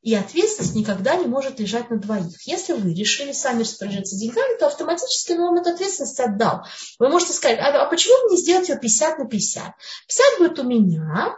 И 0.00 0.16
ответственность 0.16 0.74
никогда 0.74 1.14
не 1.14 1.26
может 1.26 1.60
лежать 1.60 1.88
на 1.88 1.96
двоих. 1.96 2.44
Если 2.44 2.72
вы 2.72 2.92
решили 2.92 3.30
сами 3.30 3.60
распоряжаться 3.60 4.16
деньгами, 4.16 4.58
то 4.58 4.66
автоматически 4.66 5.32
он 5.32 5.42
вам 5.42 5.54
эту 5.58 5.70
ответственность 5.70 6.18
отдал. 6.18 6.64
Вы 6.98 7.08
можете 7.08 7.34
сказать, 7.34 7.60
а, 7.60 7.84
а 7.84 7.88
почему 7.88 8.28
мне 8.28 8.36
сделать 8.36 8.68
ее 8.68 8.76
50 8.76 9.18
на 9.18 9.26
50? 9.26 9.62
50 10.08 10.38
будет 10.40 10.58
у 10.58 10.64
меня, 10.64 11.36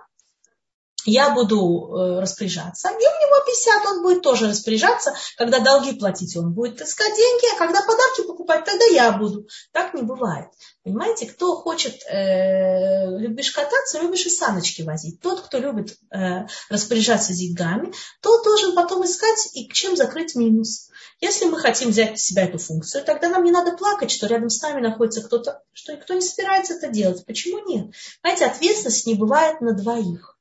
я 1.04 1.30
буду 1.30 1.56
э, 1.56 2.20
распоряжаться, 2.20 2.88
и 2.88 2.92
у 2.92 2.96
него 2.96 3.44
50, 3.46 3.86
он 3.86 4.02
будет 4.02 4.22
тоже 4.22 4.48
распоряжаться, 4.48 5.14
когда 5.36 5.60
долги 5.60 5.92
платить, 5.92 6.36
он 6.36 6.52
будет 6.52 6.80
искать 6.80 7.14
деньги, 7.14 7.54
а 7.54 7.58
когда 7.58 7.80
подарки 7.82 8.22
покупать, 8.26 8.64
тогда 8.64 8.84
я 8.86 9.12
буду. 9.12 9.46
Так 9.72 9.94
не 9.94 10.02
бывает. 10.02 10.48
Понимаете, 10.82 11.26
кто 11.26 11.56
хочет, 11.56 11.94
э, 12.10 13.18
любишь 13.18 13.50
кататься, 13.52 14.00
любишь 14.00 14.26
и 14.26 14.30
саночки 14.30 14.82
возить. 14.82 15.20
Тот, 15.20 15.42
кто 15.42 15.58
любит 15.58 15.96
э, 16.10 16.46
распоряжаться 16.68 17.32
деньгами, 17.32 17.92
тот 18.20 18.44
должен 18.44 18.74
потом 18.74 19.04
искать 19.04 19.50
и 19.54 19.68
чем 19.68 19.96
закрыть 19.96 20.34
минус. 20.34 20.90
Если 21.20 21.46
мы 21.46 21.58
хотим 21.58 21.90
взять 21.90 22.12
на 22.12 22.16
себя 22.16 22.44
эту 22.44 22.58
функцию, 22.58 23.04
тогда 23.04 23.28
нам 23.28 23.44
не 23.44 23.50
надо 23.50 23.76
плакать, 23.76 24.10
что 24.10 24.26
рядом 24.26 24.50
с 24.50 24.60
нами 24.60 24.80
находится 24.80 25.22
кто-то, 25.22 25.62
что 25.72 25.92
никто 25.94 26.14
не 26.14 26.20
собирается 26.20 26.74
это 26.74 26.88
делать. 26.88 27.24
Почему 27.24 27.66
нет? 27.66 27.94
Знаете, 28.20 28.46
ответственность 28.46 29.06
не 29.06 29.14
бывает 29.14 29.60
на 29.60 29.72
двоих. 29.72 30.33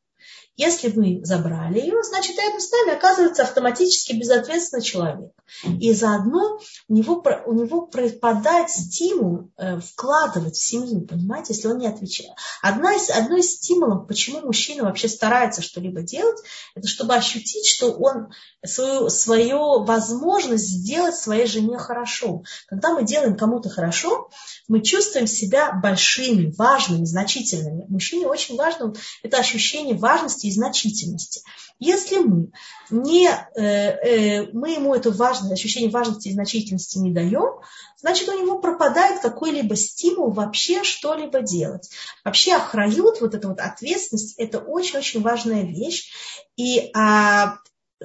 Если 0.56 0.91
мы 0.95 1.26
забрали 1.26 1.80
ее, 1.80 2.04
значит, 2.04 2.38
рядом 2.38 2.60
с 2.60 2.72
нами 2.72 2.95
оказывается 2.95 3.43
автоматически 3.43 4.14
безответственный 4.14 4.84
человек. 4.84 5.32
И 5.80 5.93
заодно 5.93 6.60
у 6.88 6.93
него, 6.93 7.24
у 7.45 7.54
него 7.54 7.88
пропадает 7.88 8.70
стимул 8.70 9.51
э, 9.58 9.80
вкладывать 9.80 10.56
в 10.56 10.64
семью, 10.64 11.01
понимаете, 11.01 11.54
если 11.54 11.68
он 11.68 11.78
не 11.78 11.88
отвечает. 11.88 12.34
Одна 12.62 12.93
из, 12.93 13.10
одно 13.10 13.38
из 13.38 13.56
стимулов, 13.56 14.08
почему 14.08 14.41
мужчина 14.41 14.84
вообще 14.84 15.08
старается 15.08 15.62
что-либо 15.62 16.01
делать, 16.01 16.38
это 16.76 16.88
чтобы 16.88 17.16
ощутить, 17.16 17.68
что 17.68 17.91
он 17.91 18.30
свою, 18.66 19.10
свою 19.10 19.84
возможность 19.84 20.66
сделать 20.66 21.16
своей 21.16 21.47
жене 21.47 21.78
хорошо. 21.78 22.43
Когда 22.68 22.93
мы 22.93 23.04
делаем 23.04 23.36
кому-то 23.36 23.70
хорошо, 23.70 24.30
мы 24.68 24.82
чувствуем 24.82 25.28
себя 25.28 25.72
большими, 25.74 26.54
важными, 26.58 27.06
значительными. 27.06 27.86
Мужчине 27.89 28.28
очень 28.28 28.56
важно 28.56 28.93
это 29.22 29.38
ощущение 29.38 29.95
важности 29.95 30.43
и 30.48 30.52
значительности. 30.52 31.41
Если 31.80 32.18
мы, 32.18 32.52
не, 32.89 33.28
э, 33.28 33.62
э, 33.62 34.50
мы 34.54 34.72
ему 34.72 34.96
это 34.96 35.12
важное, 35.12 35.54
ощущение 35.54 35.89
важности 35.89 36.30
и 36.30 36.34
значительности 36.34 36.98
не 36.98 37.12
даем, 37.12 37.60
значит 38.00 38.30
у 38.30 38.39
него 38.39 38.60
пропадает 38.60 39.22
какой-либо 39.22 39.76
стимул 39.76 40.32
вообще 40.32 40.84
что-либо 40.84 41.41
делать. 41.41 41.89
Вообще 42.24 42.54
охрают, 42.56 43.22
вот 43.22 43.36
эта 43.36 43.48
вот 43.48 43.60
ответственность, 43.60 44.36
это 44.38 44.60
очень-очень 44.60 45.22
важная 45.22 45.64
вещь. 45.64 46.12
И 46.56 46.91
а, 46.96 47.58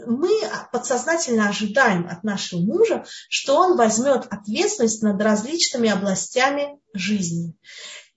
мы 0.06 0.30
подсознательно 0.72 1.48
ожидаем 1.48 2.06
от 2.08 2.24
нашего 2.24 2.60
мужа, 2.60 3.04
что 3.28 3.56
он 3.56 3.76
возьмет 3.76 4.26
ответственность 4.30 5.02
над 5.02 5.20
различными 5.20 5.88
областями 5.88 6.78
жизни. 6.94 7.54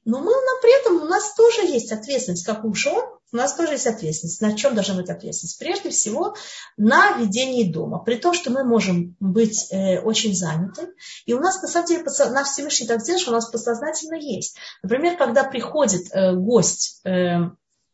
Но 0.05 0.19
мы 0.19 0.31
но 0.31 0.61
при 0.61 0.79
этом 0.79 1.01
у 1.01 1.05
нас 1.05 1.33
тоже 1.35 1.61
есть 1.61 1.91
ответственность, 1.91 2.45
как 2.45 2.65
уж 2.65 2.87
он, 2.87 3.03
у 3.33 3.37
нас 3.37 3.53
тоже 3.55 3.73
есть 3.73 3.87
ответственность. 3.87 4.41
На 4.41 4.57
чем 4.57 4.75
должна 4.75 4.95
быть 4.95 5.09
ответственность? 5.09 5.57
Прежде 5.57 5.89
всего, 5.89 6.35
на 6.75 7.13
ведении 7.13 7.71
дома. 7.71 7.99
При 7.99 8.15
том, 8.15 8.33
что 8.33 8.51
мы 8.51 8.63
можем 8.65 9.15
быть 9.19 9.67
э, 9.71 9.99
очень 9.99 10.35
заняты. 10.35 10.89
И 11.25 11.33
у 11.33 11.39
нас, 11.39 11.61
на 11.61 11.67
самом 11.69 11.87
деле, 11.87 12.03
на 12.03 12.43
Всевышний 12.43 12.87
так 12.87 13.01
что 13.01 13.31
у 13.31 13.33
нас 13.33 13.49
подсознательно 13.49 14.15
есть. 14.15 14.57
Например, 14.83 15.17
когда 15.17 15.45
приходит 15.45 16.11
э, 16.11 16.33
гость, 16.33 16.99
э, 17.05 17.51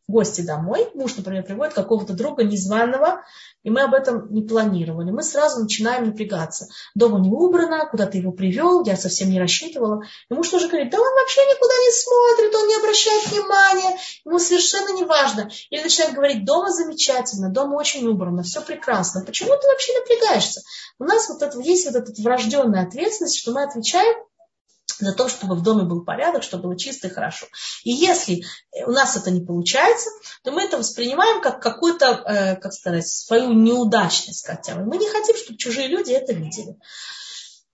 гости 0.07 0.41
домой, 0.41 0.89
муж, 0.93 1.15
например, 1.17 1.43
приводит 1.43 1.73
какого-то 1.73 2.13
друга 2.13 2.43
незваного, 2.43 3.23
и 3.63 3.69
мы 3.69 3.81
об 3.81 3.93
этом 3.93 4.31
не 4.31 4.41
планировали. 4.41 5.11
Мы 5.11 5.21
сразу 5.21 5.61
начинаем 5.61 6.05
напрягаться. 6.05 6.67
Дома 6.95 7.19
не 7.19 7.29
убрано, 7.29 7.87
куда 7.89 8.05
ты 8.05 8.19
его 8.19 8.31
привел, 8.31 8.85
я 8.85 8.95
совсем 8.95 9.29
не 9.29 9.39
рассчитывала. 9.39 10.03
И 10.29 10.33
муж 10.33 10.47
тоже 10.47 10.69
говорит, 10.69 10.89
да 10.91 10.99
он 10.99 11.13
вообще 11.13 11.41
никуда 11.41 11.73
не 11.73 11.91
смотрит, 11.91 12.55
он 12.55 12.67
не 12.67 12.75
обращает 12.75 13.27
внимания, 13.27 13.99
ему 14.25 14.39
совершенно 14.39 14.93
не 14.95 15.03
важно. 15.03 15.49
Или 15.69 15.83
начинает 15.83 16.13
говорить, 16.13 16.45
дома 16.45 16.71
замечательно, 16.71 17.49
дома 17.49 17.75
очень 17.75 18.07
убрано, 18.07 18.43
все 18.43 18.61
прекрасно. 18.61 19.25
Почему 19.25 19.49
ты 19.49 19.67
вообще 19.67 19.93
напрягаешься? 19.99 20.61
У 20.99 21.03
нас 21.03 21.27
вот 21.27 21.41
это, 21.41 21.59
есть 21.59 21.85
вот 21.85 21.95
эта 21.95 22.13
врожденная 22.21 22.83
ответственность, 22.83 23.37
что 23.37 23.51
мы 23.51 23.63
отвечаем 23.63 24.15
за 24.99 25.13
то, 25.13 25.27
чтобы 25.27 25.55
в 25.55 25.63
доме 25.63 25.83
был 25.83 26.03
порядок, 26.03 26.43
чтобы 26.43 26.63
было 26.63 26.77
чисто 26.77 27.07
и 27.07 27.11
хорошо. 27.11 27.47
И 27.83 27.91
если 27.91 28.43
у 28.85 28.91
нас 28.91 29.15
это 29.15 29.31
не 29.31 29.41
получается, 29.41 30.09
то 30.43 30.51
мы 30.51 30.63
это 30.63 30.77
воспринимаем 30.77 31.41
как 31.41 31.61
какую-то, 31.61 32.23
э, 32.25 32.55
как 32.55 32.73
сказать, 32.73 33.07
свою 33.07 33.53
неудачность 33.53 34.45
хотя 34.45 34.75
бы. 34.75 34.85
Мы 34.85 34.97
не 34.97 35.09
хотим, 35.09 35.35
чтобы 35.35 35.57
чужие 35.57 35.87
люди 35.87 36.11
это 36.11 36.33
видели. 36.33 36.77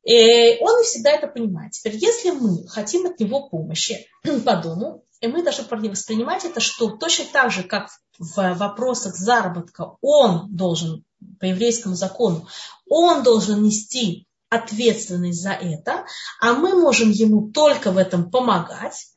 И 0.04 0.58
он 0.60 0.80
не 0.80 0.84
всегда 0.84 1.12
это 1.12 1.28
понимает. 1.28 1.72
Теперь, 1.72 1.96
если 1.96 2.32
мы 2.32 2.68
хотим 2.68 3.06
от 3.06 3.20
него 3.20 3.48
помощи 3.48 4.08
по 4.46 4.56
дому, 4.58 5.06
и 5.22 5.28
мы 5.28 5.42
должны 5.42 5.64
воспринимать 5.90 6.44
это, 6.44 6.60
что 6.60 6.90
точно 6.90 7.26
так 7.32 7.52
же, 7.52 7.64
как 7.64 7.90
в 8.20 8.36
вопросах 8.56 9.16
заработка 9.16 9.96
он 10.02 10.54
должен, 10.54 11.06
по 11.40 11.46
еврейскому 11.46 11.96
закону, 11.96 12.48
он 12.90 13.24
должен 13.24 13.64
нести 13.64 14.28
ответственность 14.54 15.42
за 15.42 15.52
это, 15.52 16.06
а 16.40 16.54
мы 16.54 16.80
можем 16.80 17.12
ему 17.12 17.52
только 17.52 17.92
в 17.92 17.98
этом 17.98 18.30
помогать. 18.30 19.13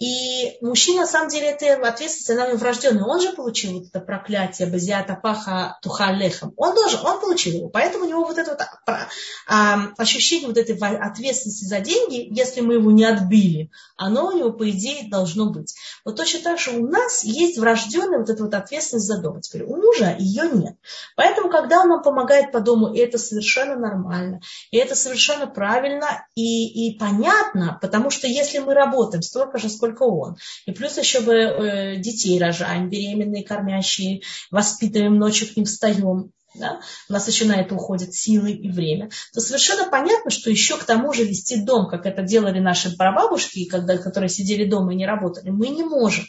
И 0.00 0.56
мужчина, 0.62 1.02
на 1.02 1.06
самом 1.06 1.28
деле, 1.28 1.50
это 1.50 1.86
ответственность, 1.86 2.30
она 2.30 2.54
врожденная. 2.54 3.04
Он 3.04 3.20
же 3.20 3.32
получил 3.32 3.74
вот 3.74 3.88
это 3.88 4.00
проклятие 4.00 4.66
Базиата 4.66 5.14
Паха 5.14 5.78
Тухалехом. 5.82 6.54
Он 6.56 6.74
должен, 6.74 7.00
он 7.04 7.20
получил 7.20 7.54
его. 7.54 7.68
Поэтому 7.68 8.06
у 8.06 8.08
него 8.08 8.24
вот 8.24 8.38
это 8.38 8.52
вот 8.52 8.60
а, 8.86 9.08
а, 9.46 9.92
ощущение 9.98 10.48
вот 10.48 10.56
этой 10.56 10.74
ответственности 10.76 11.64
за 11.64 11.80
деньги, 11.80 12.26
если 12.34 12.62
мы 12.62 12.74
его 12.74 12.90
не 12.90 13.04
отбили, 13.04 13.70
оно 13.98 14.28
у 14.28 14.32
него, 14.32 14.52
по 14.52 14.70
идее, 14.70 15.10
должно 15.10 15.50
быть. 15.50 15.74
Вот 16.06 16.16
точно 16.16 16.40
так 16.40 16.58
же 16.58 16.70
у 16.70 16.88
нас 16.88 17.22
есть 17.22 17.58
врожденная 17.58 18.20
вот 18.20 18.30
эта 18.30 18.42
вот 18.42 18.54
ответственность 18.54 19.06
за 19.06 19.18
дом. 19.18 19.42
Теперь 19.42 19.64
у 19.64 19.76
мужа 19.76 20.16
ее 20.18 20.48
нет. 20.50 20.76
Поэтому, 21.14 21.50
когда 21.50 21.80
он 21.80 21.88
нам 21.90 22.02
помогает 22.02 22.52
по 22.52 22.60
дому, 22.60 22.94
и 22.94 22.98
это 22.98 23.18
совершенно 23.18 23.76
нормально, 23.76 24.40
и 24.70 24.78
это 24.78 24.94
совершенно 24.94 25.46
правильно 25.46 26.26
и, 26.34 26.88
и 26.88 26.98
понятно, 26.98 27.78
потому 27.82 28.08
что 28.08 28.26
если 28.26 28.60
мы 28.60 28.72
работаем 28.72 29.22
столько 29.22 29.58
же, 29.58 29.68
сколько 29.68 29.89
только 29.90 30.02
он. 30.04 30.36
И 30.66 30.72
плюс 30.72 30.96
еще 30.98 31.20
бы 31.20 31.34
э, 31.34 31.96
детей 31.96 32.38
рожаем, 32.40 32.88
беременные, 32.88 33.44
кормящие, 33.44 34.22
воспитываем, 34.50 35.18
ночью 35.18 35.52
к 35.52 35.56
ним 35.56 35.66
встаем. 35.66 36.32
Да? 36.54 36.80
У 37.08 37.12
нас 37.12 37.28
еще 37.28 37.44
на 37.44 37.60
это 37.60 37.76
уходят 37.76 38.12
силы 38.12 38.50
и 38.50 38.70
время. 38.70 39.10
То 39.32 39.40
совершенно 39.40 39.88
понятно, 39.88 40.30
что 40.32 40.50
еще 40.50 40.76
к 40.76 40.84
тому 40.84 41.12
же 41.12 41.24
вести 41.24 41.62
дом, 41.62 41.88
как 41.88 42.06
это 42.06 42.22
делали 42.22 42.58
наши 42.58 42.96
прабабушки, 42.96 43.66
когда, 43.66 43.96
которые 43.98 44.28
сидели 44.28 44.68
дома 44.68 44.92
и 44.92 44.96
не 44.96 45.06
работали, 45.06 45.50
мы 45.50 45.68
не 45.68 45.84
можем. 45.84 46.24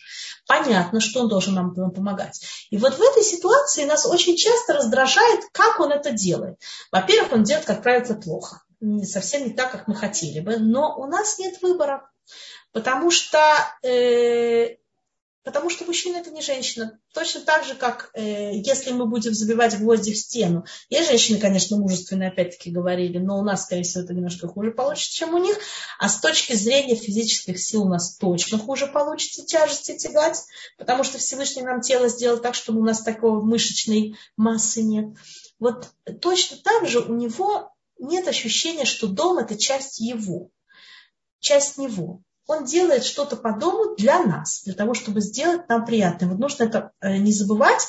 Понятно, 0.47 0.99
что 0.99 1.21
он 1.21 1.27
должен 1.27 1.55
нам 1.55 1.73
помогать. 1.73 2.41
И 2.69 2.77
вот 2.77 2.93
в 2.93 3.01
этой 3.01 3.23
ситуации 3.23 3.85
нас 3.85 4.05
очень 4.05 4.35
часто 4.35 4.73
раздражает, 4.73 5.41
как 5.53 5.79
он 5.79 5.91
это 5.91 6.11
делает. 6.11 6.59
Во-первых, 6.91 7.31
он 7.33 7.43
делает, 7.43 7.65
как 7.65 7.81
правило, 7.81 8.13
плохо. 8.13 8.61
Совсем 9.03 9.45
не 9.45 9.53
так, 9.53 9.71
как 9.71 9.87
мы 9.87 9.95
хотели 9.95 10.39
бы. 10.39 10.57
Но 10.57 10.95
у 10.97 11.05
нас 11.05 11.39
нет 11.39 11.61
выбора. 11.61 12.10
Потому 12.71 13.11
что, 13.11 13.39
э, 13.83 14.77
потому 15.43 15.69
что 15.69 15.85
мужчина 15.85 16.17
это 16.17 16.31
не 16.31 16.41
женщина. 16.41 16.99
Точно 17.13 17.41
так 17.41 17.65
же, 17.65 17.75
как 17.75 18.11
э, 18.13 18.55
если 18.55 18.91
мы 18.91 19.07
будем 19.07 19.33
забивать 19.33 19.77
гвозди 19.77 20.13
в 20.13 20.17
стену. 20.17 20.65
Есть 20.89 21.09
женщины, 21.09 21.39
конечно, 21.39 21.77
мужественные, 21.77 22.29
опять-таки 22.29 22.71
говорили, 22.71 23.17
но 23.17 23.39
у 23.39 23.43
нас, 23.43 23.63
скорее 23.63 23.83
всего, 23.83 24.03
это 24.03 24.13
немножко 24.13 24.47
хуже 24.47 24.71
получится, 24.71 25.13
чем 25.13 25.33
у 25.33 25.37
них. 25.37 25.57
А 25.99 26.07
с 26.07 26.19
точки 26.21 26.53
зрения 26.53 26.95
физических 26.95 27.59
сил 27.59 27.83
у 27.83 27.89
нас 27.89 28.15
точно 28.15 28.57
хуже 28.57 28.87
получится 28.87 29.45
тяжести 29.45 29.97
тягать, 29.97 30.39
потому 30.77 31.03
что 31.03 31.17
Всевышний 31.17 31.63
нам 31.63 31.81
тело 31.81 32.07
сделал 32.07 32.39
так, 32.39 32.55
чтобы 32.55 32.79
у 32.79 32.85
нас 32.85 33.01
такого 33.01 33.41
мышечной 33.41 34.15
массы 34.37 34.81
нет. 34.81 35.17
Вот 35.59 35.89
точно 36.21 36.57
так 36.57 36.87
же 36.87 36.99
у 37.01 37.13
него 37.13 37.73
нет 37.99 38.27
ощущения, 38.27 38.85
что 38.85 39.07
дом 39.07 39.39
это 39.39 39.57
часть 39.57 39.99
его 39.99 40.49
часть 41.41 41.77
него. 41.77 42.21
он 42.47 42.65
делает 42.65 43.03
что-то 43.05 43.37
по 43.37 43.53
дому 43.53 43.95
для 43.95 44.23
нас, 44.23 44.63
для 44.63 44.73
того, 44.73 44.93
чтобы 44.93 45.21
сделать 45.21 45.69
нам 45.69 45.85
приятно. 45.85 46.27
Вот 46.27 46.39
нужно 46.39 46.63
это 46.63 46.91
э, 46.99 47.17
не 47.17 47.31
забывать. 47.31 47.81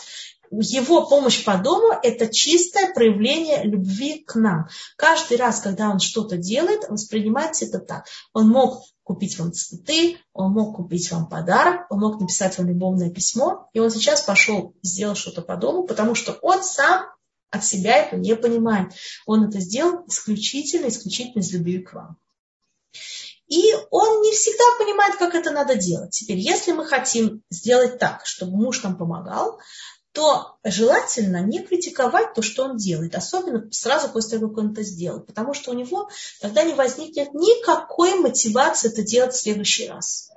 Его 0.50 1.09
помощь 1.09 1.42
по 1.44 1.57
дому– 1.57 1.94
это 2.03 2.28
чистое 2.28 2.92
проявление 2.92 3.64
любви 3.64 4.22
к 4.22 4.34
нам. 4.34 4.68
Каждый 4.96 5.38
раз, 5.38 5.61
когда 5.61 5.88
он 5.90 5.98
что-то 5.98 6.36
делает, 6.36 6.88
воспринимайте 6.88 7.66
это 7.66 7.78
так. 7.78 8.07
Он 8.34 8.48
мог 8.50 8.84
купить 9.03 9.38
вам 9.38 9.53
цветы, 9.53 10.18
он 10.32 10.53
мог 10.53 10.76
купить 10.76 11.11
вам 11.11 11.26
подарок, 11.26 11.86
он 11.90 12.00
мог 12.00 12.20
написать 12.20 12.57
вам 12.59 12.68
любовное 12.68 13.11
письмо, 13.11 13.68
и 13.72 13.80
он 13.80 13.90
сейчас 13.90 14.20
пошел 14.20 14.74
сделал 14.82 15.14
что-то 15.14 15.42
по 15.42 15.57
дому, 15.57 15.84
потому 15.84 16.14
что 16.14 16.32
он 16.42 16.62
сам 16.62 17.07
от 17.50 17.64
себя 17.64 17.96
это 17.96 18.16
не 18.16 18.36
понимает. 18.36 18.92
Он 19.26 19.48
это 19.48 19.59
сделал 19.61 20.05
исключительно, 20.07 20.88
исключительно 20.88 21.40
из 21.40 21.53
любви 21.53 21.78
к 21.78 21.94
вам. 21.94 22.16
И 23.53 23.76
он 23.90 24.22
не 24.22 24.32
всегда 24.32 24.64
понимает, 24.78 25.16
как 25.16 25.34
это 25.34 25.50
надо 25.50 25.74
делать. 25.74 26.12
Теперь, 26.12 26.38
если 26.38 26.72
мы 26.72 26.86
хотим 26.86 27.42
сделать 27.50 27.98
так, 27.98 28.24
чтобы 28.24 28.57
муж 28.57 28.82
нам 28.82 28.96
помогал, 28.96 29.61
то 30.12 30.57
желательно 30.64 31.42
не 31.42 31.62
критиковать 31.62 32.32
то, 32.32 32.40
что 32.40 32.64
он 32.64 32.78
делает, 32.78 33.14
особенно 33.14 33.70
сразу 33.70 34.09
после 34.09 34.38
того, 34.38 34.48
как 34.48 34.64
он 34.64 34.72
это 34.72 34.82
сделает, 34.82 35.26
потому 35.26 35.53
что 35.53 35.70
у 35.70 35.74
него 35.74 36.09
тогда 36.40 36.62
не 36.62 36.72
возникнет 36.72 37.34
никакой 37.34 38.14
мотивации 38.14 38.90
это 38.90 39.03
делать 39.03 39.34
в 39.34 39.40
следующий 39.42 39.86
раз. 39.86 40.30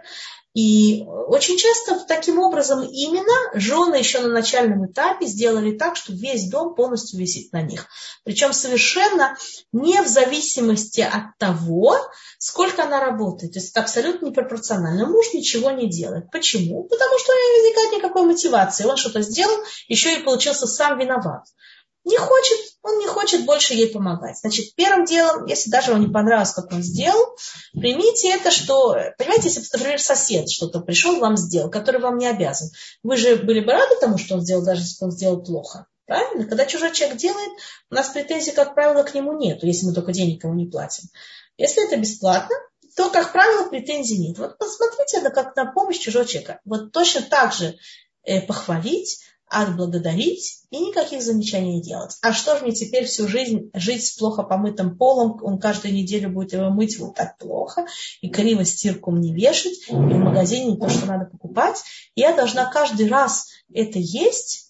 И 0.56 1.04
очень 1.06 1.58
часто 1.58 2.00
таким 2.08 2.40
образом 2.40 2.82
именно 2.82 3.52
жены 3.56 3.96
еще 3.96 4.22
на 4.22 4.30
начальном 4.30 4.90
этапе 4.90 5.26
сделали 5.26 5.78
так, 5.78 5.98
что 5.98 6.14
весь 6.14 6.50
дом 6.50 6.76
полностью 6.76 7.20
висит 7.20 7.52
на 7.52 7.62
них. 7.62 7.88
Причем 8.24 8.54
совершенно 8.54 9.36
не 9.74 10.02
в 10.02 10.08
зависимости 10.08 11.02
от 11.02 11.38
того, 11.40 11.98
сколько 12.38 12.84
она 12.84 13.02
работает. 13.02 13.52
То 13.52 13.60
есть 13.60 13.72
это 13.72 13.82
абсолютно 13.82 14.28
непропорционально. 14.28 15.08
Муж 15.08 15.34
ничего 15.34 15.72
не 15.72 15.90
делает. 15.90 16.32
Почему? 16.32 16.86
Потому 16.86 17.20
что 17.20 17.34
у 17.34 17.36
него 17.36 17.50
не 17.50 17.62
возникает 17.62 17.92
никакой 17.98 18.24
мотивации. 18.24 18.86
Он 18.86 18.96
что-то 18.96 19.22
сделал, 19.24 19.58
еще 19.90 20.18
и 20.18 20.24
получился 20.24 20.68
сам 20.68 20.98
виноват 20.98 21.44
не 22.06 22.18
хочет, 22.18 22.58
он 22.84 23.00
не 23.00 23.08
хочет 23.08 23.46
больше 23.46 23.74
ей 23.74 23.92
помогать. 23.92 24.38
Значит, 24.38 24.76
первым 24.76 25.06
делом, 25.06 25.46
если 25.46 25.72
даже 25.72 25.92
вам 25.92 26.02
не 26.02 26.08
понравилось, 26.08 26.52
как 26.52 26.72
он 26.72 26.84
сделал, 26.84 27.36
примите 27.74 28.30
это, 28.30 28.52
что, 28.52 28.96
понимаете, 29.18 29.50
если, 29.50 29.64
например, 29.74 30.00
сосед 30.00 30.50
что-то 30.50 30.80
пришел, 30.82 31.20
вам 31.20 31.36
сделал, 31.36 31.70
который 31.70 32.00
вам 32.00 32.18
не 32.18 32.28
обязан, 32.28 32.70
вы 33.04 33.18
же 33.18 33.38
были 33.38 33.60
бы 33.60 33.72
рады 33.72 33.96
тому, 34.00 34.18
что 34.18 34.36
он 34.36 34.42
сделал, 34.42 34.64
даже 34.64 34.82
если 34.82 35.04
он 35.04 35.12
сделал 35.12 35.44
плохо. 35.44 35.88
Правильно? 36.06 36.46
Когда 36.46 36.66
чужой 36.66 36.94
человек 36.94 37.18
делает, 37.18 37.52
у 37.90 37.96
нас 37.96 38.10
претензий, 38.10 38.52
как 38.52 38.76
правило, 38.76 39.02
к 39.04 39.16
нему 39.16 39.38
нет, 39.38 39.64
если 39.64 39.88
мы 39.88 39.94
только 39.94 40.14
денег 40.14 40.44
ему 40.44 40.54
не 40.54 40.68
платим. 40.68 41.10
Если 41.58 41.88
это 41.88 41.98
бесплатно, 41.98 42.56
то, 42.96 43.10
как 43.10 43.32
правило, 43.32 43.68
претензий 43.68 44.20
нет. 44.20 44.38
Вот 44.38 44.58
посмотрите 44.60 45.18
это 45.18 45.32
как 45.32 45.56
на 45.56 45.66
помощь 45.72 45.98
чужого 45.98 46.26
человека. 46.26 46.62
Вот 46.64 46.92
точно 46.92 47.24
так 47.24 47.54
же 47.54 47.78
э, 48.24 48.42
похвалить, 48.42 49.20
отблагодарить 49.48 50.64
и 50.72 50.80
никаких 50.80 51.22
замечаний 51.22 51.76
не 51.76 51.82
делать. 51.82 52.18
А 52.22 52.34
что 52.34 52.58
же 52.58 52.66
мне 52.66 52.74
теперь 52.74 53.06
всю 53.06 53.28
жизнь 53.28 53.70
жить 53.74 54.06
с 54.06 54.18
плохо 54.18 54.44
помытым 54.44 54.98
полом, 54.98 55.40
он 55.42 55.60
каждую 55.60 55.94
неделю 55.94 56.30
будет 56.30 56.54
его 56.54 56.70
мыть 56.70 56.98
вот 57.00 57.16
так 57.16 57.38
плохо, 57.38 57.86
и 58.22 58.30
криво 58.30 58.66
стирку 58.66 59.12
мне 59.12 59.34
вешать, 59.34 59.88
и 59.90 59.94
в 59.94 60.18
магазине 60.18 60.72
не 60.72 60.78
то, 60.78 60.90
что 60.90 61.06
надо 61.06 61.26
покупать. 61.26 61.84
Я 62.16 62.34
должна 62.34 62.66
каждый 62.66 63.08
раз 63.08 63.48
это 63.74 64.00
есть 64.00 64.66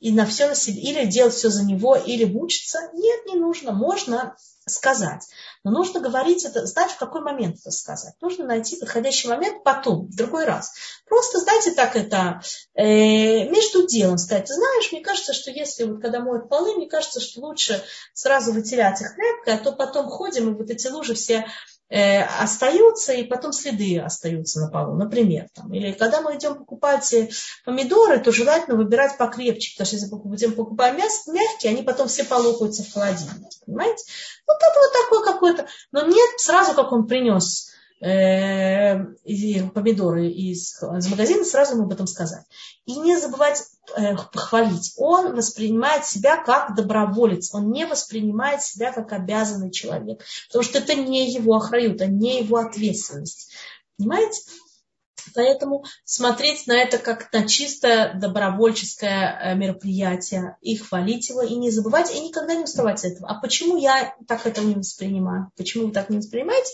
и 0.00 0.12
на 0.12 0.26
все 0.26 0.46
на 0.46 0.54
себе, 0.54 0.80
или 0.80 1.06
делать 1.06 1.34
все 1.34 1.50
за 1.50 1.64
него, 1.64 1.96
или 1.96 2.24
мучиться. 2.24 2.90
Нет, 2.92 3.26
не 3.26 3.34
нужно. 3.34 3.72
Можно 3.72 4.36
сказать. 4.66 5.26
Но 5.64 5.70
нужно 5.70 6.00
говорить 6.00 6.44
это, 6.44 6.66
знать, 6.66 6.90
в 6.92 6.98
какой 6.98 7.20
момент 7.20 7.56
это 7.60 7.70
сказать. 7.70 8.14
Нужно 8.20 8.44
найти 8.44 8.76
подходящий 8.76 9.28
момент 9.28 9.64
потом, 9.64 10.06
в 10.06 10.16
другой 10.16 10.44
раз. 10.44 10.72
Просто, 11.06 11.40
знаете, 11.40 11.72
так 11.72 11.96
это 11.96 12.40
э, 12.74 13.48
между 13.48 13.86
делом 13.86 14.18
сказать. 14.18 14.48
знаешь, 14.48 14.92
мне 14.92 15.02
кажется, 15.02 15.32
что 15.32 15.50
если 15.50 15.84
вот 15.84 16.00
когда 16.00 16.20
моют 16.20 16.48
полы, 16.48 16.74
мне 16.76 16.88
кажется, 16.88 17.20
что 17.20 17.40
лучше 17.40 17.82
сразу 18.12 18.52
вытерять 18.52 19.00
их 19.00 19.14
тряпкой, 19.14 19.54
а 19.54 19.58
то 19.58 19.72
потом 19.72 20.08
ходим, 20.08 20.50
и 20.50 20.56
вот 20.56 20.70
эти 20.70 20.88
лужи 20.88 21.14
все 21.14 21.46
э, 21.88 22.22
остаются, 22.22 23.12
и 23.12 23.24
потом 23.24 23.52
следы 23.52 23.98
остаются 23.98 24.60
на 24.60 24.70
полу, 24.70 24.94
например. 24.94 25.48
Там. 25.54 25.72
Или 25.72 25.92
когда 25.92 26.20
мы 26.20 26.36
идем 26.36 26.56
покупать 26.56 27.12
э, 27.12 27.28
помидоры, 27.64 28.18
то 28.18 28.32
желательно 28.32 28.76
выбирать 28.76 29.18
покрепче, 29.18 29.72
потому 29.74 29.86
что 29.86 29.96
если 29.96 30.10
мы 30.10 30.18
будем 30.18 30.52
покупать 30.52 30.96
мясо, 30.96 31.32
мягкие, 31.32 31.72
они 31.72 31.82
потом 31.82 32.08
все 32.08 32.24
полопаются 32.24 32.82
в 32.82 32.92
холодильнике, 32.92 33.58
понимаете? 33.64 34.04
Вот 34.46 34.56
это 34.56 34.80
вот 34.80 34.92
такой 34.92 35.24
какой-то. 35.24 35.66
Но 35.92 36.06
нет, 36.06 36.30
сразу 36.38 36.74
как 36.74 36.92
он 36.92 37.06
принес 37.06 37.70
э, 38.00 39.04
помидоры 39.74 40.28
из, 40.28 40.82
из 40.82 41.08
магазина, 41.08 41.44
сразу 41.44 41.74
ему 41.74 41.84
об 41.84 41.92
этом 41.92 42.06
сказать. 42.06 42.44
И 42.84 42.96
не 42.96 43.18
забывать 43.18 43.62
э, 43.96 44.16
похвалить. 44.32 44.92
Он 44.96 45.34
воспринимает 45.34 46.04
себя 46.04 46.42
как 46.42 46.74
доброволец, 46.74 47.54
он 47.54 47.70
не 47.70 47.86
воспринимает 47.86 48.62
себя 48.62 48.92
как 48.92 49.12
обязанный 49.12 49.70
человек, 49.70 50.22
потому 50.48 50.62
что 50.62 50.78
это 50.78 50.94
не 50.94 51.30
его 51.32 51.56
охрают, 51.56 52.00
а 52.00 52.06
не 52.06 52.42
его 52.42 52.58
ответственность. 52.58 53.52
Понимаете? 53.96 54.40
Поэтому 55.36 55.84
смотреть 56.04 56.66
на 56.66 56.72
это 56.72 56.96
как 56.96 57.30
на 57.32 57.46
чисто 57.46 58.12
добровольческое 58.14 59.38
э, 59.38 59.54
мероприятие 59.54 60.56
и 60.62 60.76
хвалить 60.76 61.28
его, 61.28 61.42
и 61.42 61.54
не 61.54 61.70
забывать, 61.70 62.10
и 62.14 62.20
никогда 62.20 62.54
не 62.54 62.64
уставать 62.64 63.00
с 63.00 63.04
этого. 63.04 63.28
А 63.28 63.34
почему 63.34 63.76
я 63.76 64.16
так 64.26 64.46
это 64.46 64.62
не 64.62 64.74
воспринимаю? 64.74 65.52
Почему 65.56 65.88
вы 65.88 65.92
так 65.92 66.08
не 66.08 66.16
воспринимаете? 66.16 66.72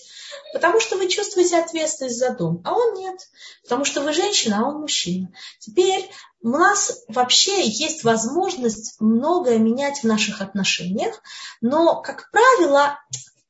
Потому 0.53 0.79
что 0.79 0.97
вы 0.97 1.09
чувствуете 1.09 1.59
ответственность 1.59 2.19
за 2.19 2.35
дом, 2.35 2.63
а 2.65 2.75
он 2.75 2.95
нет. 2.95 3.19
Потому 3.65 3.85
что 3.85 4.01
вы 4.01 4.13
женщина, 4.13 4.61
а 4.61 4.69
он 4.69 4.81
мужчина. 4.81 5.33
Теперь 5.59 6.09
у 6.41 6.49
нас 6.51 7.03
вообще 7.09 7.67
есть 7.67 8.05
возможность 8.05 8.95
многое 9.01 9.59
менять 9.59 9.99
в 9.99 10.05
наших 10.05 10.41
отношениях, 10.41 11.21
но, 11.61 12.01
как 12.01 12.31
правило, 12.31 12.97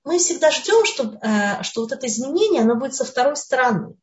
мы 0.04 0.18
всегда 0.18 0.50
ждем, 0.50 0.84
что, 0.84 1.18
э, 1.22 1.62
что 1.62 1.82
вот 1.82 1.92
это 1.92 2.06
изменение, 2.06 2.62
оно 2.62 2.76
будет 2.76 2.94
со 2.94 3.04
второй 3.04 3.36
стороны. 3.36 3.94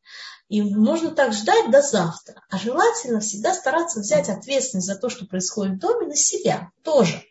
И 0.50 0.64
можно 0.64 1.12
так 1.12 1.32
ждать 1.32 1.70
до 1.70 1.82
завтра. 1.82 2.42
А 2.50 2.58
желательно 2.58 3.20
всегда 3.20 3.54
стараться 3.54 4.00
взять 4.00 4.30
ответственность 4.30 4.88
за 4.88 4.96
то, 4.96 5.08
что 5.08 5.26
происходит 5.26 5.76
в 5.76 5.80
доме, 5.80 6.08
на 6.08 6.16
себя 6.16 6.72
тоже. 6.84 7.24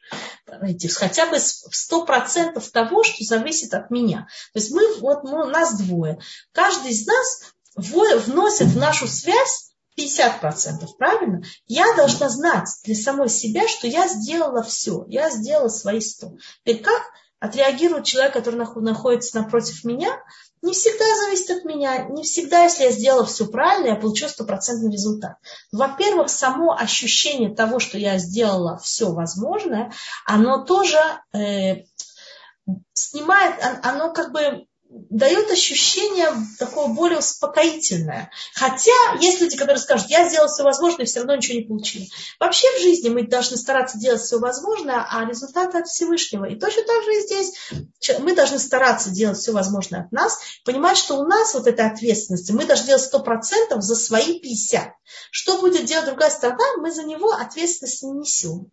Хотя 0.94 1.26
бы 1.26 1.36
в 1.38 2.04
процентов 2.06 2.70
того, 2.70 3.02
что 3.02 3.24
зависит 3.24 3.74
от 3.74 3.90
меня. 3.90 4.28
То 4.52 4.60
есть 4.60 4.70
мы, 4.70 4.94
вот 5.00 5.24
мы, 5.24 5.46
нас 5.46 5.76
двое. 5.78 6.20
Каждый 6.52 6.92
из 6.92 7.06
нас 7.06 7.52
вносит 7.74 8.68
в 8.68 8.78
нашу 8.78 9.08
связь 9.08 9.72
50%, 9.98 10.86
правильно? 10.96 11.42
Я 11.66 11.92
должна 11.94 12.28
знать 12.28 12.68
для 12.84 12.94
самой 12.94 13.28
себя, 13.28 13.66
что 13.66 13.88
я 13.88 14.06
сделала 14.06 14.62
все, 14.62 15.04
я 15.08 15.28
сделала 15.30 15.68
свои 15.68 16.00
100. 16.00 16.36
Теперь 16.64 16.82
как 16.82 17.02
отреагирует 17.40 18.04
человек, 18.04 18.32
который 18.32 18.56
находится 18.56 19.40
напротив 19.40 19.84
меня, 19.84 20.10
не 20.62 20.72
всегда 20.72 21.04
зависит 21.24 21.50
от 21.58 21.64
меня, 21.64 22.04
не 22.08 22.24
всегда, 22.24 22.64
если 22.64 22.84
я 22.84 22.90
сделала 22.90 23.24
все 23.24 23.46
правильно, 23.46 23.88
я 23.88 23.96
получу 23.96 24.28
стопроцентный 24.28 24.92
результат. 24.92 25.36
Во-первых, 25.70 26.30
само 26.30 26.76
ощущение 26.76 27.54
того, 27.54 27.78
что 27.78 27.96
я 27.96 28.18
сделала 28.18 28.78
все 28.78 29.12
возможное, 29.12 29.92
оно 30.26 30.64
тоже 30.64 30.98
э, 31.32 31.84
снимает, 32.92 33.54
оно 33.82 34.12
как 34.12 34.32
бы 34.32 34.66
дает 34.90 35.50
ощущение 35.50 36.30
такое 36.58 36.88
более 36.88 37.18
успокоительное. 37.18 38.30
Хотя 38.54 38.92
есть 39.20 39.40
люди, 39.40 39.56
которые 39.56 39.78
скажут, 39.78 40.08
я 40.08 40.28
сделал 40.28 40.48
все 40.48 40.62
возможное, 40.62 41.04
и 41.04 41.08
все 41.08 41.20
равно 41.20 41.36
ничего 41.36 41.58
не 41.58 41.64
получил. 41.64 42.02
Вообще 42.40 42.66
в 42.76 42.80
жизни 42.80 43.10
мы 43.10 43.26
должны 43.26 43.56
стараться 43.58 43.98
делать 43.98 44.22
все 44.22 44.38
возможное, 44.38 45.06
а 45.10 45.26
результаты 45.26 45.78
от 45.78 45.88
Всевышнего. 45.88 46.46
И 46.46 46.58
точно 46.58 46.84
так 46.84 47.04
же 47.04 47.16
и 47.16 47.20
здесь 47.20 48.18
мы 48.20 48.34
должны 48.34 48.58
стараться 48.58 49.10
делать 49.10 49.38
все 49.38 49.52
возможное 49.52 50.04
от 50.04 50.12
нас, 50.12 50.38
понимать, 50.64 50.96
что 50.96 51.18
у 51.18 51.26
нас 51.26 51.52
вот 51.52 51.66
эта 51.66 51.86
ответственность, 51.86 52.50
мы 52.50 52.64
должны 52.64 52.86
делать 52.86 53.02
сто 53.02 53.20
процентов 53.20 53.82
за 53.82 53.94
свои 53.94 54.40
50. 54.40 54.92
Что 55.30 55.60
будет 55.60 55.84
делать 55.84 56.06
другая 56.06 56.30
сторона, 56.30 56.64
мы 56.78 56.92
за 56.92 57.04
него 57.04 57.30
ответственность 57.32 58.02
не 58.02 58.12
несем. 58.12 58.70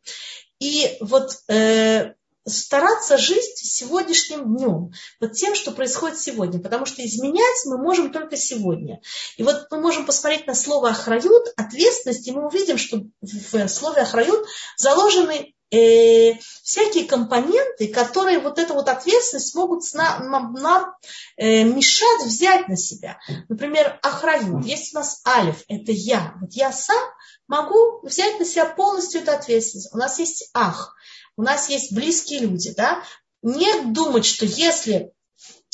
И 0.60 0.98
вот 1.02 1.38
э, 1.50 2.14
стараться 2.46 3.18
жить 3.18 3.58
сегодняшним 3.58 4.56
днем, 4.56 4.92
вот 5.20 5.34
тем, 5.34 5.56
что 5.56 5.72
происходит 5.72 6.20
сегодня, 6.20 6.60
потому 6.60 6.86
что 6.86 7.06
изменять 7.06 7.66
мы 7.66 7.78
можем 7.78 8.12
только 8.12 8.38
сегодня. 8.38 9.02
И 9.38 9.44
вот 9.44 9.66
мы 9.72 9.80
можем 9.80 10.06
посмотреть 10.06 10.46
на 10.46 10.54
слово 10.54 10.90
«охрают», 10.90 11.54
ответственность, 11.58 12.28
и 12.28 12.32
мы 12.32 12.46
увидим, 12.46 12.78
что 12.78 13.02
в 13.22 13.68
слове 13.68 14.04
«охрают» 14.04 14.46
заложены 14.78 15.55
э, 15.72 16.34
всякие 16.64 17.06
компоненты, 17.06 17.88
которые 17.88 18.40
вот 18.40 18.60
эту 18.60 18.74
вот 18.74 18.90
ответственность 18.90 19.56
могут 19.56 19.82
нам, 19.94 20.54
нам 20.54 20.96
э, 21.38 21.64
мешать 21.64 22.26
взять 22.26 22.68
на 22.68 22.78
себя. 22.78 23.20
Например, 23.50 24.00
охрают. 24.02 24.66
Есть 24.66 24.94
у 24.94 25.00
нас 25.00 25.22
алиф, 25.28 25.64
это 25.68 25.92
я. 25.92 26.36
Вот 26.42 26.54
я 26.54 26.72
сам 26.72 27.04
могу 27.48 28.02
взять 28.04 28.40
на 28.40 28.46
себя 28.46 28.66
полностью 28.66 29.22
эту 29.22 29.32
ответственность. 29.32 29.94
У 29.94 29.98
нас 29.98 30.20
есть 30.20 30.50
ах, 30.54 30.96
у 31.38 31.44
нас 31.44 31.70
есть 31.70 31.94
близкие 31.94 32.40
люди, 32.40 32.74
да, 32.76 33.04
не 33.42 33.92
думать, 33.92 34.26
что 34.26 34.46
если 34.46 35.12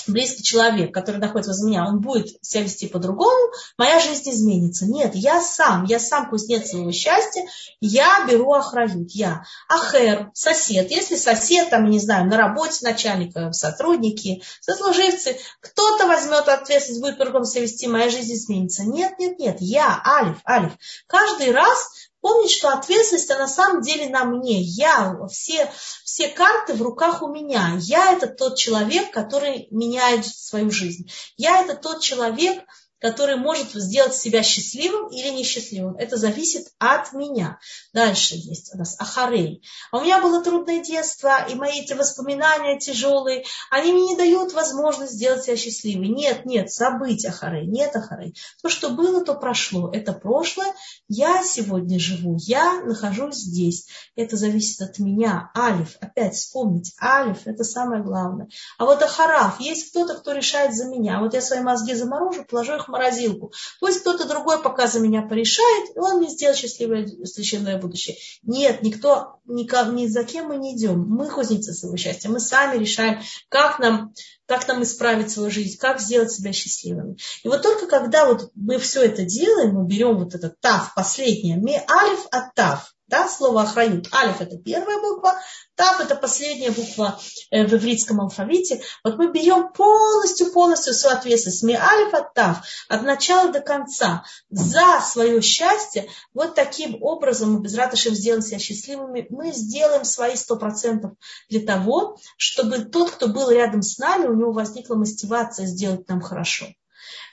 близкий 0.07 0.43
человек, 0.43 0.93
который 0.93 1.17
находится 1.17 1.51
возле 1.51 1.69
меня, 1.69 1.85
он 1.85 1.99
будет 1.99 2.37
себя 2.41 2.63
вести 2.63 2.87
по-другому, 2.87 3.51
моя 3.77 3.99
жизнь 3.99 4.29
изменится. 4.29 4.85
Нет, 4.85 5.11
я 5.15 5.41
сам, 5.41 5.85
я 5.85 5.99
сам 5.99 6.29
кузнец 6.29 6.69
своего 6.69 6.91
счастья, 6.91 7.43
я 7.79 8.25
беру 8.27 8.53
охранить, 8.53 9.15
я. 9.15 9.43
Ахер, 9.69 10.31
сосед, 10.33 10.91
если 10.91 11.15
сосед, 11.15 11.69
там, 11.69 11.89
не 11.89 11.99
знаю, 11.99 12.27
на 12.27 12.37
работе 12.37 12.79
начальника, 12.81 13.51
сотрудники, 13.51 14.41
сослуживцы, 14.61 15.37
кто-то 15.59 16.07
возьмет 16.07 16.47
ответственность, 16.47 17.01
будет 17.01 17.17
по-другому 17.17 17.45
себя 17.45 17.63
вести, 17.63 17.87
моя 17.87 18.09
жизнь 18.09 18.33
изменится. 18.33 18.83
Нет, 18.83 19.19
нет, 19.19 19.39
нет, 19.39 19.57
я, 19.59 20.01
Алиф, 20.05 20.37
Алиф. 20.47 20.71
Каждый 21.07 21.51
раз 21.51 22.10
Помнить, 22.21 22.51
что 22.51 22.69
ответственность 22.69 23.29
на 23.29 23.47
самом 23.47 23.81
деле 23.81 24.07
на 24.09 24.25
мне. 24.25 24.61
Я, 24.61 25.17
все, 25.27 25.71
все 26.05 26.29
карты 26.29 26.75
в 26.75 26.81
руках 26.81 27.23
у 27.23 27.27
меня. 27.27 27.77
Я 27.79 28.13
это 28.13 28.27
тот 28.27 28.57
человек, 28.57 29.11
который 29.11 29.67
меняет 29.71 30.25
свою 30.25 30.69
жизнь. 30.69 31.11
Я 31.35 31.63
это 31.63 31.75
тот 31.75 32.01
человек, 32.01 32.63
который 33.01 33.35
может 33.35 33.71
сделать 33.73 34.15
себя 34.15 34.43
счастливым 34.43 35.09
или 35.09 35.29
несчастливым. 35.29 35.95
Это 35.95 36.17
зависит 36.17 36.67
от 36.77 37.11
меня. 37.13 37.59
Дальше 37.93 38.35
есть 38.35 38.73
у 38.73 38.77
нас 38.77 38.95
Ахарей. 38.99 39.63
А 39.91 39.97
у 39.97 40.01
меня 40.01 40.21
было 40.21 40.43
трудное 40.43 40.83
детство, 40.83 41.45
и 41.49 41.55
мои 41.55 41.81
эти 41.81 41.93
воспоминания 41.93 42.79
тяжелые, 42.79 43.43
они 43.71 43.91
мне 43.91 44.09
не 44.09 44.17
дают 44.17 44.53
возможность 44.53 45.13
сделать 45.13 45.43
себя 45.43 45.57
счастливой. 45.57 46.09
Нет, 46.09 46.45
нет, 46.45 46.71
забыть 46.71 47.25
Ахарей, 47.25 47.65
нет 47.65 47.95
Ахарей. 47.95 48.35
То, 48.61 48.69
что 48.69 48.89
было, 48.89 49.25
то 49.25 49.33
прошло. 49.33 49.89
Это 49.91 50.13
прошлое. 50.13 50.73
Я 51.07 51.43
сегодня 51.43 51.99
живу, 51.99 52.37
я 52.39 52.81
нахожусь 52.83 53.37
здесь. 53.37 53.87
Это 54.15 54.37
зависит 54.37 54.81
от 54.81 54.99
меня. 54.99 55.49
Алиф, 55.57 55.97
опять 56.01 56.35
вспомнить. 56.35 56.93
Алиф, 57.01 57.47
это 57.47 57.63
самое 57.63 58.03
главное. 58.03 58.47
А 58.77 58.85
вот 58.85 59.01
Ахараф, 59.01 59.59
есть 59.59 59.89
кто-то, 59.89 60.19
кто 60.19 60.33
решает 60.33 60.75
за 60.75 60.85
меня. 60.85 61.19
Вот 61.19 61.33
я 61.33 61.41
свои 61.41 61.61
мозги 61.61 61.95
заморожу, 61.95 62.45
положу 62.45 62.75
их 62.75 62.90
морозилку. 62.91 63.51
Пусть 63.79 64.01
кто-то 64.01 64.27
другой 64.27 64.61
пока 64.61 64.87
за 64.87 64.99
меня 64.99 65.21
порешает, 65.21 65.95
и 65.95 65.99
он 65.99 66.17
мне 66.17 66.29
сделает 66.29 66.57
счастливое, 66.57 67.07
счастливое 67.25 67.77
будущее. 67.77 68.17
Нет, 68.43 68.83
никто, 68.83 69.39
никак, 69.45 69.91
ни 69.93 70.07
за 70.07 70.23
кем 70.23 70.47
мы 70.47 70.57
не 70.57 70.75
идем. 70.75 71.05
Мы 71.07 71.29
кузнецы 71.29 71.73
своего 71.73 71.97
счастья. 71.97 72.29
Мы 72.29 72.39
сами 72.39 72.77
решаем, 72.77 73.21
как 73.49 73.79
нам, 73.79 74.13
как 74.45 74.67
нам 74.67 74.83
исправить 74.83 75.31
свою 75.31 75.49
жизнь, 75.49 75.77
как 75.77 75.99
сделать 75.99 76.31
себя 76.31 76.53
счастливыми. 76.53 77.17
И 77.43 77.47
вот 77.47 77.61
только 77.61 77.87
когда 77.87 78.25
вот 78.25 78.51
мы 78.55 78.77
все 78.77 79.03
это 79.03 79.23
делаем, 79.23 79.73
мы 79.73 79.85
берем 79.85 80.17
вот 80.17 80.35
этот 80.35 80.59
тав, 80.59 80.93
последнее, 80.95 81.57
ми 81.57 81.73
алиф 81.89 82.27
от 82.31 82.53
тав, 82.53 82.93
да, 83.11 83.27
слово 83.27 83.63
охрают. 83.63 84.11
Алиф 84.13 84.41
это 84.41 84.57
первая 84.57 84.99
буква, 84.99 85.35
Тав 85.75 85.99
это 85.99 86.15
последняя 86.15 86.71
буква 86.71 87.19
э, 87.49 87.65
в 87.65 87.73
ивритском 87.73 88.21
алфавите. 88.21 88.81
Вот 89.03 89.17
мы 89.17 89.31
берем 89.31 89.71
полностью, 89.73 90.51
полностью 90.51 90.93
соответствие 90.93 91.55
ми 91.63 91.73
алиф 91.75 92.13
от 92.13 92.33
тав, 92.33 92.57
от 92.87 93.03
начала 93.03 93.51
до 93.51 93.61
конца, 93.61 94.23
за 94.49 95.01
свое 95.01 95.41
счастье. 95.41 96.09
Вот 96.33 96.55
таким 96.55 97.01
образом 97.01 97.53
мы 97.53 97.61
без 97.61 97.75
ратышев 97.75 98.13
сделаем 98.13 98.41
себя 98.41 98.59
счастливыми. 98.59 99.27
Мы 99.29 99.51
сделаем 99.51 100.05
свои 100.05 100.35
сто 100.35 100.55
процентов 100.55 101.11
для 101.49 101.61
того, 101.61 102.17
чтобы 102.37 102.79
тот, 102.79 103.11
кто 103.11 103.27
был 103.27 103.49
рядом 103.49 103.81
с 103.81 103.97
нами, 103.97 104.27
у 104.27 104.35
него 104.35 104.51
возникла 104.51 104.95
мотивация 104.95 105.65
сделать 105.65 106.07
нам 106.07 106.21
хорошо 106.21 106.67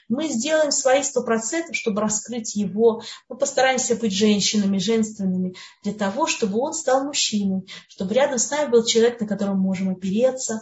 мы 0.09 0.27
сделаем 0.27 0.71
свои 0.71 1.03
сто 1.03 1.23
процентов, 1.23 1.75
чтобы 1.75 2.01
раскрыть 2.01 2.55
его. 2.55 3.01
Мы 3.29 3.37
постараемся 3.37 3.95
быть 3.95 4.11
женщинами, 4.11 4.79
женственными, 4.79 5.55
для 5.83 5.93
того, 5.93 6.27
чтобы 6.27 6.59
он 6.59 6.73
стал 6.73 7.05
мужчиной, 7.05 7.67
чтобы 7.87 8.13
рядом 8.13 8.39
с 8.39 8.49
нами 8.49 8.71
был 8.71 8.83
человек, 8.83 9.21
на 9.21 9.27
котором 9.27 9.57
мы 9.57 9.67
можем 9.67 9.89
опереться, 9.89 10.61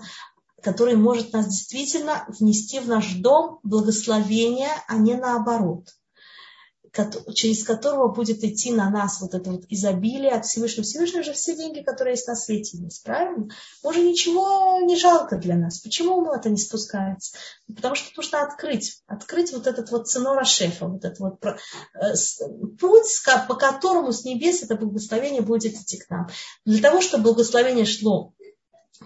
который 0.62 0.96
может 0.96 1.34
нас 1.34 1.48
действительно 1.48 2.26
внести 2.28 2.80
в 2.80 2.88
наш 2.88 3.14
дом 3.14 3.60
благословение, 3.64 4.72
а 4.88 4.98
не 4.98 5.16
наоборот 5.16 5.88
через 7.34 7.64
которого 7.64 8.10
будет 8.10 8.44
идти 8.44 8.72
на 8.72 8.90
нас 8.90 9.22
вот 9.22 9.34
это 9.34 9.52
вот 9.52 9.66
изобилие 9.70 10.32
от 10.32 10.46
Всевышнего. 10.46 10.84
Всевышний 10.84 11.24
же 11.24 11.34
все 11.34 11.56
деньги, 11.56 11.82
которые 11.82 12.14
есть 12.14 12.28
на 12.28 12.36
свете, 12.36 12.78
есть, 12.78 13.04
правильно? 13.04 13.50
Уже 13.84 14.02
ничего 14.02 14.80
не 14.82 14.96
жалко 14.96 15.38
для 15.38 15.56
нас. 15.56 15.80
Почему 15.80 16.22
ему 16.22 16.34
это 16.34 16.50
не 16.50 16.58
спускается? 16.58 17.38
Потому 17.74 17.96
что 17.96 18.10
нужно 18.16 18.44
открыть, 18.44 19.02
открыть 19.08 19.54
вот 19.54 19.68
этот 19.68 19.92
вот 19.92 20.08
ценора 20.08 20.44
шефа, 20.44 20.88
вот 20.88 21.04
этот 21.04 21.20
вот 21.20 21.46
э, 21.46 22.14
путь, 22.80 23.24
по 23.48 23.56
которому 23.56 24.12
с 24.12 24.24
небес 24.24 24.64
это 24.64 24.76
благословение 24.76 25.42
будет 25.42 25.74
идти 25.74 25.98
к 25.98 26.10
нам. 26.10 26.30
Для 26.66 26.82
того, 26.82 27.02
чтобы 27.02 27.26
благословение 27.26 27.86
шло 27.86 28.34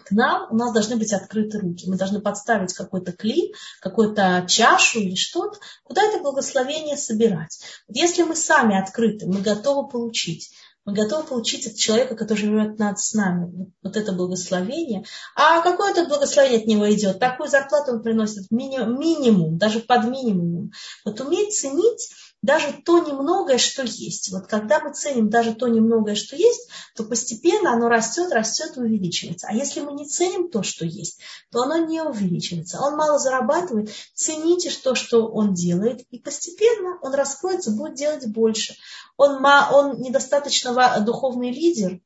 к 0.05 0.11
нам 0.11 0.47
у 0.51 0.55
нас 0.55 0.73
должны 0.73 0.95
быть 0.95 1.13
открыты 1.13 1.59
руки. 1.59 1.89
Мы 1.89 1.97
должны 1.97 2.21
подставить 2.21 2.73
какой-то 2.73 3.11
клей, 3.11 3.53
какую-то 3.81 4.45
чашу 4.47 4.99
или 4.99 5.15
что-то, 5.15 5.59
куда 5.83 6.03
это 6.03 6.19
благословение 6.19 6.97
собирать. 6.97 7.59
Вот 7.87 7.97
если 7.97 8.23
мы 8.23 8.35
сами 8.35 8.79
открыты, 8.79 9.27
мы 9.27 9.41
готовы 9.41 9.89
получить. 9.89 10.51
Мы 10.83 10.93
готовы 10.93 11.27
получить 11.27 11.67
от 11.67 11.75
человека, 11.75 12.15
который 12.15 12.39
живет 12.39 12.79
над 12.79 12.99
с 12.99 13.13
нами, 13.13 13.71
вот 13.83 13.95
это 13.95 14.13
благословение. 14.13 15.05
А 15.35 15.61
какое 15.61 15.91
это 15.91 16.05
благословение 16.05 16.59
от 16.59 16.65
него 16.65 16.91
идет? 16.91 17.19
Такую 17.19 17.49
зарплату 17.49 17.91
он 17.91 18.01
приносит 18.01 18.49
минимум, 18.49 19.59
даже 19.59 19.79
под 19.81 20.05
минимумом. 20.05 20.71
Вот 21.05 21.21
уметь 21.21 21.55
ценить 21.55 22.09
даже 22.41 22.73
то 22.73 22.99
немногое, 22.99 23.57
что 23.57 23.83
есть. 23.83 24.31
Вот 24.31 24.47
когда 24.47 24.79
мы 24.79 24.93
ценим 24.93 25.29
даже 25.29 25.53
то 25.53 25.67
немногое, 25.67 26.15
что 26.15 26.35
есть, 26.35 26.69
то 26.95 27.03
постепенно 27.03 27.73
оно 27.73 27.87
растет, 27.87 28.31
растет 28.31 28.77
и 28.77 28.79
увеличивается. 28.79 29.47
А 29.49 29.53
если 29.53 29.81
мы 29.81 29.93
не 29.93 30.07
ценим 30.07 30.49
то, 30.49 30.63
что 30.63 30.85
есть, 30.85 31.19
то 31.51 31.61
оно 31.61 31.77
не 31.77 32.01
увеличивается. 32.01 32.79
Он 32.81 32.95
мало 32.95 33.19
зарабатывает, 33.19 33.91
цените 34.15 34.71
то, 34.71 34.95
что 34.95 35.27
он 35.27 35.53
делает, 35.53 36.01
и 36.09 36.17
постепенно 36.17 36.97
он 37.01 37.13
раскроется, 37.13 37.71
будет 37.71 37.95
делать 37.95 38.27
больше. 38.27 38.75
Он, 39.17 39.45
он 39.45 40.01
недостаточно 40.01 40.99
духовный 41.05 41.51
лидер, 41.51 42.01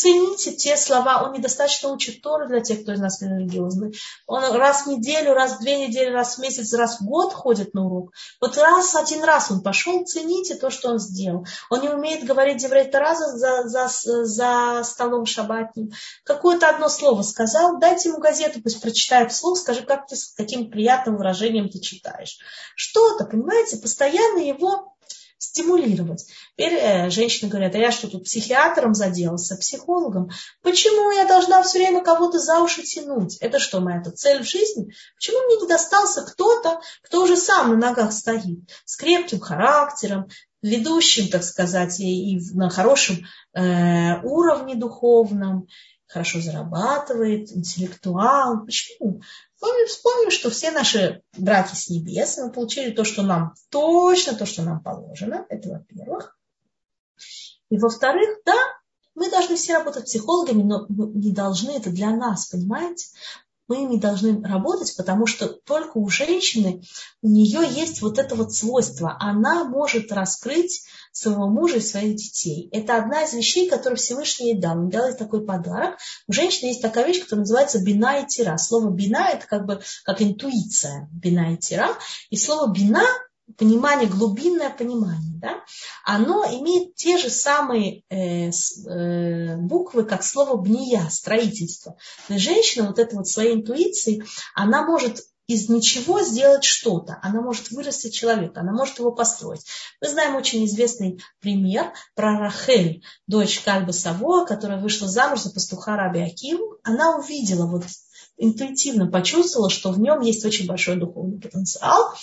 Цените 0.00 0.52
те 0.52 0.78
слова. 0.78 1.22
Он 1.22 1.34
недостаточно 1.34 1.90
учит 1.90 2.22
Торы 2.22 2.48
для 2.48 2.60
тех, 2.60 2.80
кто 2.84 2.92
из 2.92 3.00
нас 3.00 3.20
религиозный. 3.20 3.94
Он 4.26 4.42
раз 4.56 4.84
в 4.84 4.86
неделю, 4.86 5.34
раз 5.34 5.56
в 5.56 5.60
две 5.60 5.86
недели, 5.86 6.08
раз 6.08 6.36
в 6.36 6.40
месяц, 6.40 6.72
раз 6.72 7.00
в 7.00 7.04
год 7.04 7.34
ходит 7.34 7.74
на 7.74 7.84
урок. 7.84 8.14
Вот 8.40 8.56
раз, 8.56 8.94
один 8.94 9.22
раз 9.22 9.50
он 9.50 9.60
пошел, 9.60 10.02
цените 10.06 10.54
то, 10.54 10.70
что 10.70 10.88
он 10.88 10.98
сделал. 10.98 11.44
Он 11.68 11.82
не 11.82 11.90
умеет 11.90 12.24
говорить 12.24 12.62
деврей 12.62 12.90
раза 12.90 13.36
за, 13.36 13.68
за, 13.68 14.24
за 14.24 14.84
столом 14.84 15.26
шабатним. 15.26 15.92
Какое-то 16.24 16.70
одно 16.70 16.88
слово 16.88 17.20
сказал, 17.20 17.78
дайте 17.78 18.08
ему 18.08 18.20
газету, 18.20 18.62
пусть 18.62 18.80
прочитает 18.80 19.32
вслух, 19.32 19.58
скажи, 19.58 19.82
как 19.82 20.06
ты, 20.06 20.16
с 20.16 20.32
каким 20.32 20.70
приятным 20.70 21.18
выражением 21.18 21.68
ты 21.68 21.78
читаешь. 21.78 22.38
Что-то, 22.74 23.26
понимаете, 23.26 23.76
постоянно 23.76 24.38
его 24.38 24.94
стимулировать. 25.40 26.26
Теперь 26.54 26.74
э, 26.74 27.10
женщины 27.10 27.50
говорят, 27.50 27.74
а 27.74 27.78
я 27.78 27.90
что 27.90 28.08
тут 28.08 28.24
психиатром 28.24 28.94
заделался, 28.94 29.56
психологом? 29.56 30.30
Почему 30.62 31.10
я 31.10 31.26
должна 31.26 31.62
все 31.62 31.78
время 31.78 32.04
кого-то 32.04 32.38
за 32.38 32.60
уши 32.60 32.82
тянуть? 32.82 33.38
Это 33.38 33.58
что, 33.58 33.80
моя 33.80 34.02
-то 34.02 34.10
цель 34.10 34.42
в 34.42 34.46
жизни? 34.46 34.92
Почему 35.16 35.40
мне 35.46 35.56
не 35.56 35.66
достался 35.66 36.22
кто-то, 36.22 36.80
кто 37.02 37.22
уже 37.22 37.38
сам 37.38 37.70
на 37.70 37.76
ногах 37.76 38.12
стоит, 38.12 38.60
с 38.84 38.96
крепким 38.96 39.40
характером, 39.40 40.28
ведущим, 40.60 41.28
так 41.28 41.42
сказать, 41.42 41.98
и, 42.00 42.38
на 42.52 42.68
хорошем 42.68 43.24
э, 43.54 44.20
уровне 44.22 44.74
духовном, 44.74 45.68
хорошо 46.10 46.40
зарабатывает, 46.40 47.52
интеллектуал. 47.52 48.64
Почему? 48.64 49.22
Вспомним, 49.54 49.86
вспомним, 49.86 50.30
что 50.30 50.50
все 50.50 50.72
наши 50.72 51.22
браки 51.36 51.74
с 51.74 51.88
небес, 51.88 52.36
мы 52.38 52.50
получили 52.50 52.90
то, 52.90 53.04
что 53.04 53.22
нам 53.22 53.54
точно, 53.70 54.34
то, 54.34 54.44
что 54.44 54.62
нам 54.62 54.82
положено. 54.82 55.46
Это 55.48 55.68
во-первых. 55.68 56.36
И 57.70 57.78
во-вторых, 57.78 58.40
да, 58.44 58.56
мы 59.14 59.30
должны 59.30 59.54
все 59.54 59.74
работать 59.74 60.06
психологами, 60.06 60.62
но 60.62 60.86
не 60.88 61.32
должны, 61.32 61.70
это 61.70 61.90
для 61.90 62.10
нас, 62.10 62.46
понимаете? 62.46 63.06
Мы 63.70 63.84
ими 63.84 63.98
должны 63.98 64.42
работать, 64.42 64.96
потому 64.96 65.26
что 65.26 65.46
только 65.46 65.98
у 65.98 66.08
женщины, 66.08 66.82
у 67.22 67.28
нее 67.28 67.60
есть 67.70 68.02
вот 68.02 68.18
это 68.18 68.34
вот 68.34 68.52
свойство. 68.52 69.16
Она 69.20 69.62
может 69.62 70.10
раскрыть 70.10 70.82
своего 71.12 71.48
мужа 71.48 71.76
и 71.76 71.80
своих 71.80 72.16
детей. 72.16 72.68
Это 72.72 72.96
одна 72.96 73.22
из 73.22 73.32
вещей, 73.32 73.70
которую 73.70 73.96
Всевышний 73.96 74.54
ей 74.54 74.60
дал. 74.60 74.76
Он 74.76 74.88
дал 74.88 75.06
ей 75.06 75.14
такой 75.14 75.46
подарок. 75.46 75.98
У 76.26 76.32
женщины 76.32 76.70
есть 76.70 76.82
такая 76.82 77.06
вещь, 77.06 77.20
которая 77.20 77.42
называется 77.42 77.80
бина 77.80 78.18
и 78.18 78.26
тира. 78.26 78.56
Слово 78.58 78.90
бина 78.90 79.28
это 79.30 79.46
как 79.46 79.66
бы 79.66 79.80
как 80.04 80.20
интуиция. 80.20 81.08
Бина 81.12 81.54
и 81.54 81.56
тира. 81.56 81.90
И 82.30 82.36
слово 82.36 82.72
бина 82.72 83.04
понимание, 83.56 84.08
глубинное 84.08 84.70
понимание, 84.70 85.38
да, 85.40 85.62
оно 86.04 86.44
имеет 86.44 86.94
те 86.94 87.18
же 87.18 87.30
самые 87.30 88.02
э, 88.08 88.50
э, 88.50 89.56
буквы, 89.56 90.04
как 90.04 90.22
слово 90.22 90.56
бния, 90.56 91.08
строительство. 91.10 91.96
Есть 92.28 92.44
женщина 92.44 92.86
вот 92.86 92.98
этой 92.98 93.14
вот 93.14 93.28
своей 93.28 93.54
интуицией, 93.54 94.22
она 94.54 94.84
может 94.84 95.20
из 95.50 95.68
ничего 95.68 96.22
сделать 96.22 96.62
что-то. 96.62 97.18
Она 97.22 97.40
может 97.40 97.72
вырастить 97.72 98.14
человека, 98.14 98.60
она 98.60 98.72
может 98.72 99.00
его 99.00 99.10
построить. 99.10 99.66
Мы 100.00 100.08
знаем 100.08 100.36
очень 100.36 100.64
известный 100.64 101.20
пример 101.40 101.92
про 102.14 102.38
Рахель, 102.38 103.02
дочь 103.26 103.60
Кальба 103.60 103.90
Саво, 103.90 104.46
которая 104.46 104.80
вышла 104.80 105.08
замуж 105.08 105.40
за 105.40 105.50
пастуха 105.50 105.96
Раби 105.96 106.20
Аким. 106.20 106.60
Она 106.84 107.16
увидела 107.16 107.66
вот 107.66 107.82
интуитивно 108.36 109.06
почувствовала, 109.06 109.70
что 109.70 109.90
в 109.90 110.00
нем 110.00 110.20
есть 110.20 110.44
очень 110.44 110.66
большой 110.66 110.96
духовный 110.96 111.40
потенциал, 111.40 112.14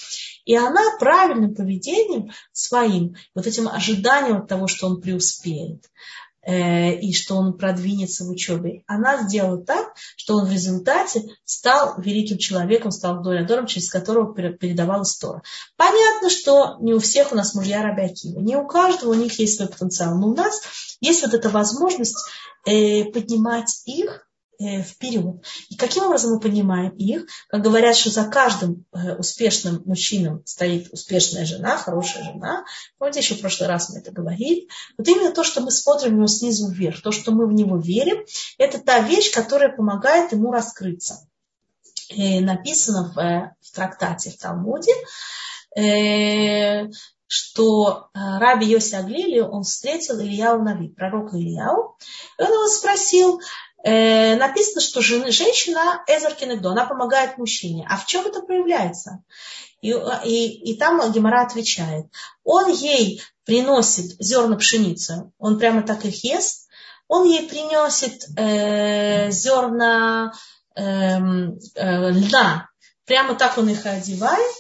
и 0.48 0.56
она 0.56 0.98
правильным 1.00 1.54
поведением 1.54 2.32
своим, 2.52 3.16
вот 3.36 3.46
этим 3.46 3.68
ожиданием 3.68 4.38
от 4.38 4.48
того, 4.48 4.68
что 4.68 4.88
он 4.88 5.02
преуспеет, 5.02 5.86
Э, 6.48 6.94
и 6.94 7.12
что 7.12 7.36
он 7.36 7.58
продвинется 7.58 8.24
в 8.24 8.30
учебе. 8.30 8.84
Она 8.88 9.24
сделала 9.24 9.58
так, 9.58 9.94
что 10.16 10.38
он 10.38 10.46
в 10.46 10.52
результате 10.52 11.26
стал 11.44 12.00
великим 12.00 12.38
человеком, 12.38 12.92
стал 12.92 13.22
Дором, 13.22 13.66
через 13.66 13.90
которого 13.90 14.34
передавалась 14.34 15.18
Тора. 15.18 15.44
Понятно, 15.76 16.30
что 16.30 16.78
не 16.80 16.94
у 16.94 17.00
всех 17.00 17.34
у 17.34 17.36
нас 17.36 17.54
мужья 17.54 17.84
Рабиакива, 17.84 18.40
не 18.40 18.56
у 18.56 18.66
каждого 18.66 19.12
у 19.12 19.16
них 19.16 19.38
есть 19.40 19.58
свой 19.58 19.68
потенциал, 19.68 20.18
но 20.18 20.30
у 20.30 20.36
нас 20.36 20.62
есть 21.02 21.22
вот 21.22 21.34
эта 21.34 21.50
возможность 21.50 22.18
э, 22.66 23.04
поднимать 23.12 23.82
их 23.84 24.27
вперед. 24.60 25.44
И 25.70 25.76
каким 25.76 26.06
образом 26.06 26.34
мы 26.34 26.40
понимаем 26.40 26.92
их? 26.92 27.28
Как 27.48 27.62
говорят, 27.62 27.96
что 27.96 28.10
за 28.10 28.26
каждым 28.26 28.86
э, 28.92 29.16
успешным 29.16 29.84
мужчиной 29.86 30.42
стоит 30.46 30.92
успешная 30.92 31.46
жена, 31.46 31.78
хорошая 31.78 32.24
жена. 32.24 32.66
Помните, 32.98 33.20
еще 33.20 33.36
в 33.36 33.42
прошлый 33.42 33.70
раз 33.70 33.90
мы 33.90 34.00
это 34.00 34.12
говорили. 34.12 34.68
Вот 34.98 35.08
именно 35.08 35.32
то, 35.32 35.44
что 35.44 35.62
мы 35.62 35.72
смотрим 35.72 36.12
в 36.12 36.16
него 36.16 36.28
снизу 36.28 36.70
вверх, 36.70 37.02
то, 37.02 37.12
что 37.12 37.32
мы 37.32 37.48
в 37.48 37.54
него 37.54 37.78
верим, 37.78 38.26
это 38.58 38.80
та 38.80 39.00
вещь, 39.00 39.32
которая 39.32 39.76
помогает 39.76 40.32
ему 40.32 40.52
раскрыться. 40.52 41.28
И 42.10 42.40
написано 42.40 43.12
в, 43.14 43.20
э, 43.20 43.54
в 43.62 43.72
трактате 43.76 44.32
в 44.32 44.38
Талмуде, 44.38 44.94
что 47.28 48.08
Раби 48.14 48.66
Йоси 48.66 48.96
Аглили, 48.96 49.40
он 49.42 49.64
встретил 49.64 50.20
Ильяу 50.20 50.64
Нави, 50.64 50.88
пророка 50.88 51.38
Ильяу, 51.38 51.98
и 52.40 52.42
он 52.42 52.50
его 52.50 52.68
спросил, 52.68 53.42
э, 53.84 54.36
написано, 54.36 54.82
что 54.82 55.02
женщина 55.02 56.04
Эзер 56.08 56.34
Кенегдо, 56.36 56.70
она 56.70 56.86
помогает 56.86 57.38
мужчине. 57.38 57.88
А 57.90 57.98
в 57.98 58.06
чем 58.06 58.26
это 58.26 58.42
проявляется? 58.42 59.24
И, 59.82 59.92
и, 59.92 60.72
и 60.72 60.78
там 60.78 61.12
Гемора 61.12 61.44
отвечает. 61.44 62.08
Он 62.44 62.72
ей 62.72 63.22
приносит 63.46 64.16
зерна 64.20 64.58
пшеницы, 64.58 65.32
он 65.38 65.60
прямо 65.60 65.84
так 65.84 66.04
их 66.06 66.24
ест, 66.24 66.68
он 67.08 67.26
ей 67.26 67.48
приносит 67.48 68.26
э, 68.38 69.32
зерна 69.32 70.34
э, 70.76 70.82
э, 70.82 72.12
льна, 72.12 72.70
прямо 73.06 73.36
так 73.36 73.58
он 73.58 73.70
их 73.70 73.86
одевает. 73.86 74.56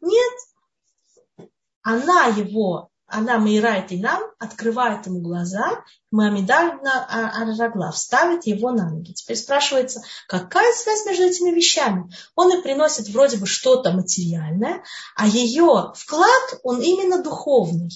Нет. 0.00 1.48
Она 1.82 2.26
его 2.26 2.90
она 3.08 3.38
Мейрает 3.38 3.90
и 3.90 3.98
нам, 3.98 4.22
открывает 4.38 5.06
ему 5.06 5.20
глаза, 5.20 5.82
Мамидальна 6.10 7.06
Аррагла 7.06 7.90
вставит 7.90 8.46
его 8.46 8.70
на 8.70 8.90
ноги. 8.90 9.12
Теперь 9.12 9.36
спрашивается, 9.36 10.02
какая 10.26 10.72
связь 10.74 11.06
между 11.06 11.24
этими 11.24 11.50
вещами? 11.50 12.10
Он 12.34 12.56
и 12.56 12.62
приносит 12.62 13.08
вроде 13.08 13.38
бы 13.38 13.46
что-то 13.46 13.92
материальное, 13.92 14.84
а 15.16 15.26
ее 15.26 15.92
вклад, 15.96 16.60
он 16.62 16.82
именно 16.82 17.22
духовный. 17.22 17.90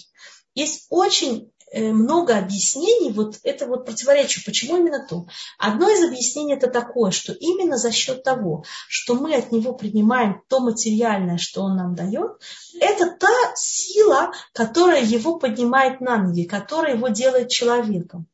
Есть 0.54 0.86
очень 0.88 1.51
много 1.72 2.36
объяснений, 2.36 3.12
вот 3.12 3.38
это 3.42 3.66
вот 3.66 3.86
противоречие, 3.86 4.42
почему 4.44 4.78
именно 4.78 5.06
то. 5.06 5.26
Одно 5.58 5.88
из 5.90 6.04
объяснений 6.04 6.54
это 6.54 6.68
такое, 6.68 7.10
что 7.10 7.32
именно 7.32 7.76
за 7.76 7.90
счет 7.92 8.22
того, 8.22 8.64
что 8.88 9.14
мы 9.14 9.34
от 9.34 9.52
него 9.52 9.72
принимаем 9.72 10.42
то 10.48 10.60
материальное, 10.60 11.38
что 11.38 11.62
он 11.62 11.76
нам 11.76 11.94
дает, 11.94 12.32
это 12.80 13.16
та 13.18 13.28
сила, 13.54 14.32
которая 14.52 15.02
его 15.02 15.38
поднимает 15.38 16.00
на 16.00 16.18
ноги, 16.18 16.44
которая 16.44 16.96
его 16.96 17.08
делает 17.08 17.48
человеком. 17.48 18.26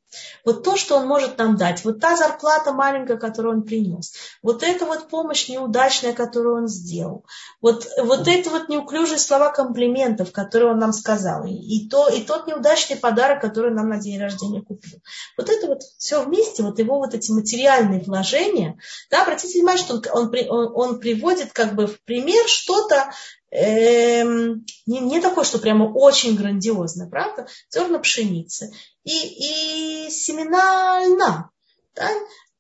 Вот 0.44 0.62
то, 0.62 0.76
что 0.76 0.96
он 0.96 1.06
может 1.06 1.38
нам 1.38 1.56
дать, 1.56 1.84
вот 1.84 2.00
та 2.00 2.16
зарплата 2.16 2.72
маленькая, 2.72 3.16
которую 3.16 3.56
он 3.56 3.62
принес, 3.62 4.14
вот 4.42 4.62
эта 4.62 4.86
вот 4.86 5.09
помощь 5.09 5.48
неудачная, 5.48 6.14
которую 6.14 6.56
он 6.56 6.68
сделал, 6.68 7.26
вот, 7.61 7.86
вот 7.98 8.26
эти 8.26 8.48
вот 8.48 8.68
неуклюжие 8.68 9.18
слова 9.18 9.50
комплиментов, 9.50 10.32
которые 10.32 10.72
он 10.72 10.78
нам 10.78 10.92
сказал, 10.92 11.44
и, 11.44 11.52
и, 11.52 11.88
то, 11.88 12.09
и 12.09 12.22
тот 12.22 12.46
неудачный 12.46 12.96
подарок, 12.96 13.42
который 13.42 13.72
нам 13.72 13.88
на 13.88 13.98
день 13.98 14.20
рождения 14.20 14.62
купил. 14.62 15.00
Вот 15.36 15.50
это 15.50 15.66
вот 15.66 15.82
все 15.98 16.24
вместе, 16.24 16.62
вот 16.62 16.78
его 16.78 16.98
вот 16.98 17.14
эти 17.14 17.30
материальные 17.30 18.00
вложения, 18.00 18.78
да, 19.11 19.22
обратите 19.22 19.59
внимание, 19.59 19.84
что 19.84 19.94
он, 19.94 20.04
он, 20.12 20.34
он, 20.48 20.72
он 20.74 21.00
приводит 21.00 21.52
как 21.52 21.74
бы 21.74 21.86
в 21.86 22.00
пример 22.02 22.46
что-то, 22.46 23.11
эм, 23.51 24.64
не, 24.86 25.01
не 25.01 25.20
такое, 25.20 25.44
что 25.44 25.59
прямо 25.59 25.84
очень 25.84 26.36
грандиозное, 26.36 27.09
правда? 27.09 27.46
Зерна 27.70 27.99
пшеницы 27.99 28.72
и, 29.05 30.07
и 30.07 30.11
семена 30.11 31.05
льна. 31.05 31.51
Да? 31.94 32.11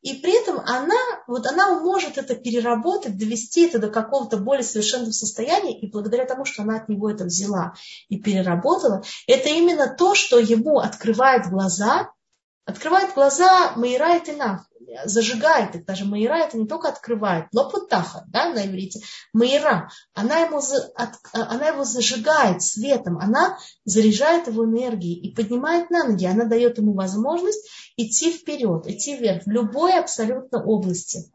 И 0.00 0.14
при 0.14 0.40
этом 0.40 0.60
она, 0.60 0.96
вот 1.26 1.46
она 1.46 1.80
может 1.80 2.18
это 2.18 2.36
переработать, 2.36 3.18
довести 3.18 3.66
это 3.66 3.78
до 3.78 3.88
какого-то 3.88 4.36
более 4.36 4.62
совершенного 4.62 5.10
состояния, 5.10 5.78
и 5.78 5.90
благодаря 5.90 6.24
тому, 6.24 6.44
что 6.44 6.62
она 6.62 6.76
от 6.76 6.88
него 6.88 7.10
это 7.10 7.24
взяла 7.24 7.74
и 8.08 8.16
переработала, 8.16 9.02
это 9.26 9.48
именно 9.48 9.88
то, 9.88 10.14
что 10.14 10.38
ему 10.38 10.78
открывает 10.78 11.50
глаза, 11.50 12.12
открывает 12.68 13.14
глаза 13.14 13.72
Майра 13.76 14.16
и 14.16 14.24
Тинах 14.24 14.68
зажигает 15.04 15.74
их, 15.74 15.86
даже 15.86 16.04
Майра 16.04 16.36
это 16.36 16.58
не 16.58 16.66
только 16.66 16.88
открывает, 16.88 17.46
лопутаха, 17.52 18.24
да, 18.28 18.52
на 18.52 18.66
иврите, 18.66 19.00
Майра, 19.32 19.90
она, 20.12 20.40
ему, 20.40 20.60
она 21.32 21.68
его 21.68 21.84
зажигает 21.84 22.62
светом, 22.62 23.18
она 23.18 23.58
заряжает 23.84 24.48
его 24.48 24.66
энергией 24.66 25.18
и 25.18 25.34
поднимает 25.34 25.90
на 25.90 26.04
ноги, 26.04 26.26
она 26.26 26.44
дает 26.44 26.78
ему 26.78 26.92
возможность 26.92 27.68
идти 27.96 28.32
вперед, 28.32 28.86
идти 28.86 29.16
вверх 29.16 29.44
в 29.44 29.50
любой 29.50 29.98
абсолютно 29.98 30.62
области. 30.62 31.32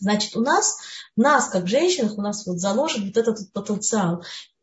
Значит, 0.00 0.36
у 0.36 0.40
нас, 0.40 0.76
нас, 1.16 1.48
как 1.48 1.66
женщинах, 1.66 2.18
у 2.18 2.22
нас 2.22 2.46
вот 2.46 2.58
заложен 2.58 3.06
вот 3.06 3.16
этот 3.16 3.52
потенциал. 3.52 4.22
э, 4.22 4.57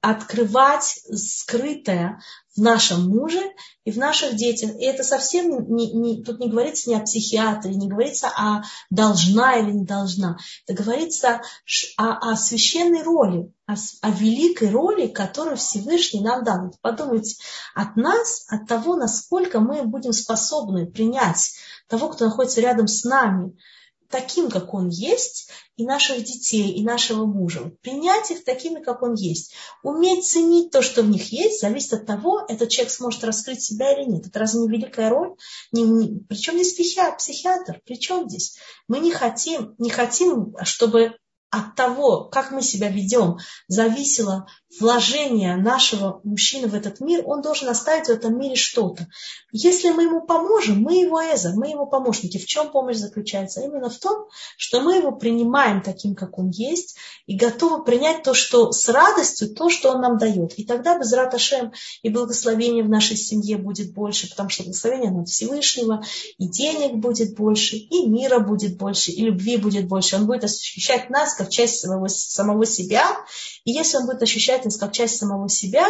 открывать 0.00 1.00
скрытое 1.12 2.20
в 2.58 2.60
нашем 2.60 3.08
муже 3.08 3.40
и 3.84 3.92
в 3.92 3.96
наших 3.96 4.34
детях. 4.34 4.70
И 4.76 4.84
это 4.84 5.04
совсем 5.04 5.74
не, 5.74 5.92
не, 5.92 6.22
тут 6.22 6.40
не 6.40 6.50
говорится 6.50 6.90
не 6.90 6.96
о 6.96 7.00
психиатре, 7.00 7.74
не 7.74 7.88
говорится 7.88 8.28
о 8.28 8.62
должна 8.90 9.56
или 9.56 9.70
не 9.70 9.84
должна. 9.84 10.36
Это 10.66 10.82
говорится 10.82 11.40
о, 11.96 12.32
о 12.32 12.36
священной 12.36 13.02
роли, 13.02 13.52
о, 13.66 13.74
о 14.02 14.10
великой 14.10 14.70
роли, 14.70 15.06
которую 15.06 15.56
Всевышний 15.56 16.20
нам 16.20 16.42
дал. 16.44 16.74
Подумайте, 16.82 17.36
от 17.74 17.96
нас, 17.96 18.44
от 18.48 18.66
того, 18.66 18.96
насколько 18.96 19.60
мы 19.60 19.84
будем 19.84 20.12
способны 20.12 20.86
принять 20.86 21.52
того, 21.86 22.08
кто 22.08 22.26
находится 22.26 22.60
рядом 22.60 22.88
с 22.88 23.04
нами, 23.04 23.56
таким, 24.10 24.50
как 24.50 24.74
он 24.74 24.88
есть, 24.88 25.50
и 25.76 25.84
наших 25.84 26.24
детей, 26.24 26.72
и 26.72 26.82
нашего 26.82 27.24
мужа. 27.24 27.72
Принять 27.82 28.30
их 28.30 28.44
такими, 28.44 28.82
как 28.82 29.02
он 29.02 29.14
есть. 29.14 29.54
Уметь 29.82 30.26
ценить 30.26 30.70
то, 30.70 30.82
что 30.82 31.02
в 31.02 31.08
них 31.08 31.32
есть, 31.32 31.60
зависит 31.60 31.92
от 31.92 32.06
того, 32.06 32.44
этот 32.48 32.68
человек 32.70 32.92
сможет 32.92 33.24
раскрыть 33.24 33.62
себя 33.62 33.92
или 33.92 34.10
нет. 34.10 34.26
Это 34.26 34.38
разве 34.38 34.60
не 34.60 34.68
великая 34.68 35.10
роль? 35.10 35.36
Не, 35.72 35.82
не, 35.82 36.20
причем 36.28 36.54
здесь 36.54 36.74
психиатр? 36.74 37.80
Причем 37.84 38.28
здесь? 38.28 38.58
Мы 38.88 38.98
не 39.00 39.12
хотим, 39.12 39.74
не 39.78 39.90
хотим, 39.90 40.56
чтобы 40.62 41.14
от 41.50 41.74
того, 41.76 42.24
как 42.24 42.50
мы 42.50 42.62
себя 42.62 42.88
ведем, 42.88 43.38
зависело 43.68 44.46
вложение 44.80 45.56
нашего 45.56 46.20
мужчины 46.24 46.68
в 46.68 46.74
этот 46.74 47.00
мир, 47.00 47.22
он 47.26 47.40
должен 47.40 47.68
оставить 47.68 48.06
в 48.06 48.10
этом 48.10 48.38
мире 48.38 48.54
что-то. 48.54 49.06
Если 49.50 49.90
мы 49.90 50.04
ему 50.04 50.26
поможем, 50.26 50.82
мы 50.82 51.00
его 51.00 51.20
эзер, 51.20 51.52
мы 51.54 51.68
его 51.68 51.86
помощники. 51.86 52.36
В 52.36 52.44
чем 52.44 52.70
помощь 52.70 52.96
заключается? 52.96 53.62
Именно 53.62 53.88
в 53.88 53.98
том, 53.98 54.26
что 54.58 54.82
мы 54.82 54.96
его 54.96 55.12
принимаем 55.12 55.80
таким, 55.80 56.14
как 56.14 56.38
он 56.38 56.50
есть, 56.50 56.96
и 57.26 57.36
готовы 57.36 57.82
принять 57.82 58.22
то, 58.22 58.34
что 58.34 58.72
с 58.72 58.88
радостью, 58.90 59.54
то, 59.54 59.70
что 59.70 59.92
он 59.92 60.02
нам 60.02 60.18
дает. 60.18 60.58
И 60.58 60.64
тогда 60.64 60.98
без 60.98 61.12
Раташем 61.12 61.72
и 62.02 62.10
благословения 62.10 62.84
в 62.84 62.90
нашей 62.90 63.16
семье 63.16 63.56
будет 63.56 63.94
больше, 63.94 64.28
потому 64.28 64.50
что 64.50 64.64
благословение 64.64 65.10
от 65.18 65.28
Всевышнего, 65.28 66.04
и 66.36 66.46
денег 66.46 66.96
будет 66.96 67.34
больше, 67.34 67.76
и 67.76 68.06
мира 68.06 68.38
будет 68.38 68.76
больше, 68.76 69.12
и 69.12 69.24
любви 69.24 69.56
будет 69.56 69.88
больше. 69.88 70.16
Он 70.16 70.26
будет 70.26 70.44
ощущать 70.44 71.08
нас 71.08 71.37
как 71.38 71.48
часть 71.48 71.80
самого, 71.80 72.08
самого 72.08 72.66
себя. 72.66 73.04
И 73.64 73.72
если 73.72 73.96
он 73.96 74.06
будет 74.06 74.22
ощущать 74.22 74.64
нас 74.64 74.76
как 74.76 74.92
часть 74.92 75.16
самого 75.16 75.48
себя, 75.48 75.86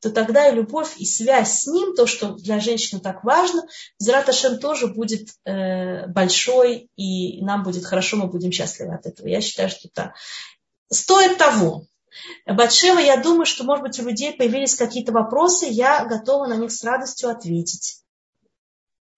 то 0.00 0.10
тогда 0.10 0.48
и 0.48 0.54
любовь, 0.54 0.94
и 0.98 1.04
связь 1.04 1.62
с 1.62 1.66
ним, 1.66 1.94
то, 1.94 2.06
что 2.06 2.34
для 2.34 2.60
женщины 2.60 3.00
так 3.00 3.24
важно, 3.24 3.62
Зраташем 3.98 4.58
тоже 4.58 4.86
будет 4.86 5.28
э, 5.44 6.06
большой, 6.06 6.90
и 6.96 7.42
нам 7.42 7.62
будет 7.62 7.84
хорошо, 7.84 8.16
мы 8.16 8.26
будем 8.26 8.52
счастливы 8.52 8.94
от 8.94 9.06
этого. 9.06 9.26
Я 9.26 9.40
считаю, 9.40 9.68
что 9.68 9.88
это 9.88 10.14
стоит 10.90 11.38
того. 11.38 11.86
Батшева, 12.46 12.98
я 12.98 13.16
думаю, 13.16 13.46
что, 13.46 13.64
может 13.64 13.82
быть, 13.82 13.98
у 13.98 14.08
людей 14.08 14.32
появились 14.32 14.76
какие-то 14.76 15.12
вопросы, 15.12 15.66
я 15.68 16.04
готова 16.04 16.46
на 16.46 16.56
них 16.56 16.70
с 16.70 16.84
радостью 16.84 17.30
ответить. 17.30 18.04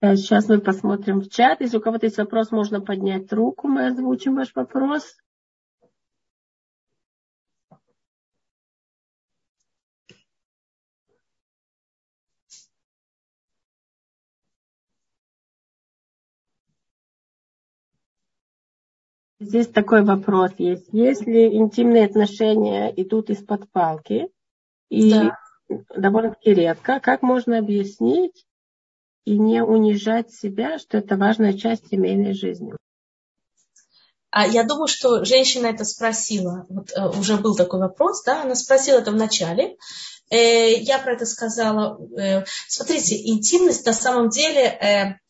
Сейчас 0.01 0.49
мы 0.49 0.61
посмотрим 0.61 1.21
в 1.21 1.29
чат. 1.29 1.61
Если 1.61 1.79
у 1.79 1.81
кого-то 1.81 2.07
есть 2.07 2.19
вопрос, 2.19 2.51
можно 2.51 2.81
поднять 2.81 3.33
руку, 3.33 3.67
мы 3.67 3.89
озвучим 3.89 4.37
ваш 4.37 4.55
вопрос. 4.55 5.17
Здесь 19.47 19.69
такой 19.69 20.03
вопрос 20.03 20.51
есть. 20.59 20.89
Если 20.91 21.55
интимные 21.55 22.07
отношения 22.07 22.93
идут 22.97 23.31
из-под 23.31 23.71
палки, 23.71 24.29
и 24.89 25.11
да. 25.11 25.39
довольно-таки 25.97 26.53
редко, 26.53 26.99
как 26.99 27.23
можно 27.23 27.59
объяснить 27.59 28.45
и 29.25 29.39
не 29.39 29.63
унижать 29.63 30.33
себя, 30.33 30.79
что 30.79 30.99
это 30.99 31.17
важная 31.17 31.53
часть 31.53 31.89
семейной 31.89 32.35
жизни? 32.35 32.73
А 34.31 34.47
я 34.47 34.65
думаю, 34.65 34.89
что 34.89 35.25
женщина 35.25 35.69
это 35.69 35.85
спросила. 35.85 36.67
Вот, 36.69 36.91
э, 36.91 37.09
уже 37.17 37.37
был 37.37 37.55
такой 37.55 37.79
вопрос, 37.79 38.25
да, 38.25 38.43
она 38.43 38.57
спросила 38.57 38.99
это 38.99 39.13
в 39.13 39.17
начале. 39.17 39.77
Э, 40.29 40.75
я 40.75 40.99
про 40.99 41.13
это 41.15 41.25
сказала. 41.25 42.01
Э, 42.19 42.45
смотрите, 42.69 43.17
интимность 43.29 43.87
на 43.87 43.93
самом 43.93 44.29
деле 44.29 45.21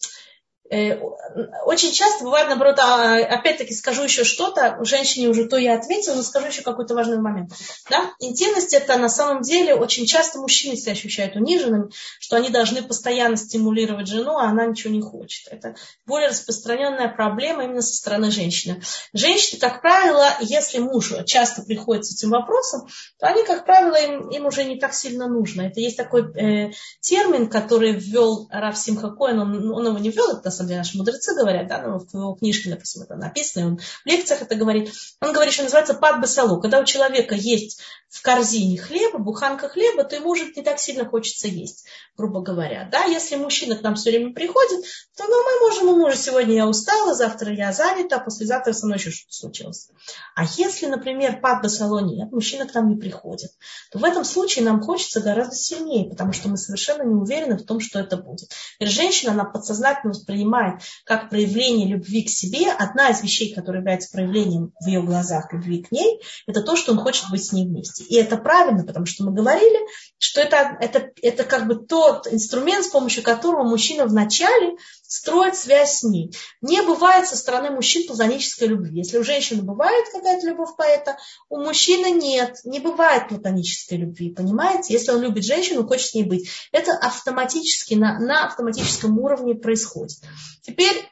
очень 0.69 1.93
часто 1.93 2.25
бывает, 2.25 2.49
наоборот, 2.49 2.79
а, 2.79 3.17
опять-таки 3.19 3.75
скажу 3.75 4.03
еще 4.03 4.25
что-то, 4.25 4.79
женщине 4.85 5.29
уже 5.29 5.47
то 5.47 5.57
я 5.57 5.75
ответила, 5.75 6.15
но 6.15 6.23
скажу 6.23 6.47
еще 6.47 6.63
какой-то 6.63 6.95
важный 6.95 7.19
момент. 7.19 7.53
Да? 7.91 8.13
Интимность 8.19 8.75
это 8.75 8.99
на 8.99 9.09
самом 9.09 9.43
деле 9.43 9.75
очень 9.75 10.07
часто 10.07 10.39
мужчины 10.39 10.77
себя 10.77 10.93
ощущают 10.93 11.37
униженными, 11.37 11.91
что 12.19 12.37
они 12.37 12.51
должны 12.51 12.83
постоянно 12.83 13.37
стимулировать 13.37 14.09
жену, 14.09 14.39
а 14.39 14.49
она 14.49 14.67
ничего 14.67 14.93
не 14.93 15.01
хочет. 15.01 15.47
Это 15.53 15.77
более 16.05 16.29
распространенная 16.29 17.09
проблема 17.09 17.65
именно 17.65 17.83
со 17.83 17.95
стороны 17.95 18.31
женщины. 18.31 18.83
Женщины, 19.13 19.61
как 19.61 19.83
правило, 19.83 20.27
если 20.41 20.79
муж 20.79 21.13
часто 21.27 21.63
приходит 21.63 22.07
с 22.07 22.15
этим 22.15 22.31
вопросом, 22.31 22.89
то 23.19 23.27
они, 23.27 23.45
как 23.45 23.67
правило, 23.67 23.95
им, 23.95 24.31
им 24.31 24.47
уже 24.47 24.65
не 24.65 24.79
так 24.79 24.95
сильно 24.95 25.29
нужно. 25.29 25.63
Это 25.63 25.81
есть 25.81 25.97
такой 25.97 26.23
э, 26.35 26.73
термин, 27.01 27.49
который 27.49 27.93
ввел 27.93 28.49
Раф 28.51 28.77
Симха 28.77 29.11
Коэн, 29.11 29.39
он, 29.39 29.73
он 29.73 29.87
его 29.87 29.99
не 29.99 30.11
ввел, 30.11 30.37
это 30.37 30.56
самом 30.57 30.69
деле 30.69 30.81
наши 30.81 30.97
мудрецы 30.97 31.35
говорят, 31.35 31.69
да, 31.69 31.83
ну, 31.83 31.99
в 31.99 32.15
его 32.15 32.35
книжке, 32.35 32.71
допустим, 32.71 33.03
это 33.03 33.17
написано, 33.17 33.63
и 33.63 33.67
он 33.67 33.79
в 33.79 34.07
лекциях 34.07 34.43
это 34.43 34.55
говорит. 34.55 34.93
Он 35.21 35.33
говорит, 35.33 35.53
что 35.55 35.65
называется 35.65 35.95
пад 35.95 36.21
басалу. 36.21 36.61
Когда 36.61 36.81
у 36.81 36.85
человека 36.85 37.35
есть 37.35 37.81
в 38.09 38.23
корзине 38.23 38.79
хлеба, 38.79 39.19
буханка 39.19 39.69
хлеба, 39.69 40.05
то 40.05 40.17
ему 40.17 40.31
уже 40.31 40.47
не 40.55 40.63
так 40.63 40.79
сильно 40.79 41.05
хочется 41.05 41.49
есть, 41.49 41.87
грубо 42.17 42.41
говоря. 42.41 42.89
Да? 42.91 43.05
Если 43.05 43.37
мужчина 43.37 43.77
к 43.77 43.83
нам 43.83 43.95
все 43.95 44.11
время 44.11 44.33
приходит, 44.33 44.85
то 45.17 45.25
ну, 45.25 45.43
мы 45.43 45.69
можем 45.69 45.89
ему 45.89 46.07
уже 46.07 46.17
сегодня 46.17 46.55
я 46.55 46.67
устала, 46.67 47.15
завтра 47.15 47.53
я 47.53 47.73
занята, 47.73 48.17
а 48.17 48.21
послезавтра 48.21 48.73
со 48.73 48.87
мной 48.87 48.99
еще 48.99 49.11
что-то 49.11 49.35
случилось. 49.35 49.89
А 50.35 50.45
если, 50.57 50.87
например, 50.87 51.41
пад 51.41 51.63
басалу 51.63 52.01
нет, 52.01 52.33
мужчина 52.33 52.67
к 52.67 52.75
нам 52.75 52.89
не 52.89 52.97
приходит, 52.97 53.51
то 53.91 53.99
в 53.99 54.05
этом 54.05 54.25
случае 54.25 54.65
нам 54.65 54.83
хочется 54.83 55.21
гораздо 55.21 55.55
сильнее, 55.55 56.09
потому 56.09 56.33
что 56.33 56.49
мы 56.49 56.57
совершенно 56.57 57.03
не 57.03 57.15
уверены 57.15 57.59
в 57.59 57.65
том, 57.65 57.81
что 57.81 57.99
это 57.99 58.17
будет. 58.17 58.51
И 58.79 58.87
женщина, 58.87 59.33
она 59.33 59.45
подсознательно 59.45 60.13
воспринимает 60.13 60.46
воспринимает 60.47 60.83
как 61.05 61.29
проявление 61.29 61.89
любви 61.89 62.25
к 62.25 62.31
себе, 62.31 62.71
одна 62.71 63.11
из 63.11 63.23
вещей, 63.23 63.55
которая 63.55 63.81
является 63.81 64.11
проявлением 64.11 64.73
в 64.81 64.87
ее 64.87 65.03
глазах 65.03 65.53
любви 65.53 65.83
к 65.83 65.93
ней, 65.93 66.21
это 66.47 66.63
то, 66.63 66.77
что 66.77 66.93
он 66.93 66.99
хочет 66.99 67.31
быть 67.31 67.45
с 67.45 67.53
ней 67.53 67.67
вместе. 67.67 68.05
И 68.05 68.17
это 68.17 68.37
правильно, 68.37 68.85
потому 68.85 69.07
что 69.07 69.25
мы 69.25 69.33
говорили, 69.33 69.79
что 70.19 70.41
это, 70.41 70.77
это, 70.81 71.11
это 71.23 71.45
как 71.45 71.67
бы 71.67 71.77
тот 71.77 72.27
инструмент, 72.33 72.85
с 72.85 72.89
помощью 72.89 73.23
которого 73.23 73.65
мужчина 73.65 74.07
вначале 74.07 74.77
строит 75.09 75.57
связь 75.57 75.99
с 75.99 76.03
ней. 76.03 76.35
Не 76.61 76.83
бывает 76.83 77.29
со 77.29 77.37
стороны 77.37 77.71
мужчин 77.71 78.07
платонической 78.07 78.69
любви. 78.69 78.99
Если 78.99 79.19
у 79.19 79.25
женщины 79.25 79.63
бывает 79.63 80.07
какая-то 80.13 80.47
любовь 80.47 80.77
поэта, 80.77 81.17
у 81.49 81.59
мужчины 81.59 82.11
нет, 82.11 82.59
не 82.65 82.81
бывает 82.81 83.29
платонической 83.29 83.99
любви, 83.99 84.31
понимаете? 84.31 84.93
Если 84.93 85.11
он 85.11 85.21
любит 85.21 85.45
женщину, 85.45 85.87
хочет 85.87 86.09
с 86.09 86.15
ней 86.15 86.25
быть. 86.25 86.49
Это 86.73 86.93
автоматически, 86.93 87.95
на, 87.95 88.19
на 88.19 88.47
автоматическом 88.47 89.19
уровне 89.19 89.55
происходит. 89.55 90.19
Теперь 90.63 91.09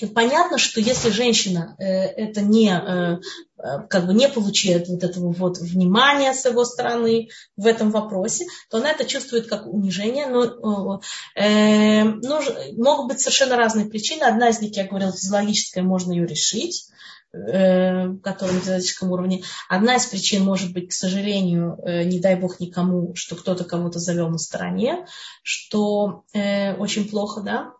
и 0.00 0.06
понятно, 0.06 0.58
что 0.58 0.80
если 0.80 1.10
женщина 1.10 1.76
э, 1.78 1.84
это 1.84 2.40
не, 2.40 2.70
э, 2.70 3.18
э, 3.58 3.86
как 3.88 4.06
бы 4.06 4.14
не 4.14 4.28
получает 4.28 4.88
вот 4.88 5.04
этого 5.04 5.32
вот 5.32 5.58
внимания 5.58 6.34
с 6.34 6.44
его 6.44 6.64
стороны 6.64 7.28
в 7.56 7.66
этом 7.66 7.90
вопросе, 7.90 8.46
то 8.70 8.78
она 8.78 8.90
это 8.90 9.04
чувствует 9.04 9.48
как 9.48 9.66
унижение. 9.66 10.26
Но, 10.26 11.00
э, 11.36 12.04
но 12.04 12.42
могут 12.76 13.08
быть 13.08 13.20
совершенно 13.20 13.56
разные 13.56 13.86
причины. 13.86 14.24
Одна 14.24 14.48
из 14.48 14.60
них, 14.60 14.76
я 14.76 14.84
говорила, 14.84 15.12
физиологическая, 15.12 15.84
можно 15.84 16.12
ее 16.12 16.26
решить 16.26 16.88
которая 18.22 18.54
на 18.54 18.60
физическом 18.60 19.10
уровне. 19.10 19.42
Одна 19.68 19.96
из 19.96 20.06
причин 20.06 20.44
может 20.44 20.72
быть, 20.72 20.90
к 20.90 20.92
сожалению, 20.92 21.78
не 21.84 22.20
дай 22.20 22.36
бог 22.36 22.60
никому, 22.60 23.14
что 23.14 23.34
кто-то 23.34 23.64
кого-то 23.64 23.98
завел 23.98 24.28
на 24.28 24.38
стороне, 24.38 25.06
что 25.42 26.24
э, 26.32 26.74
очень 26.74 27.08
плохо, 27.08 27.40
да. 27.40 27.72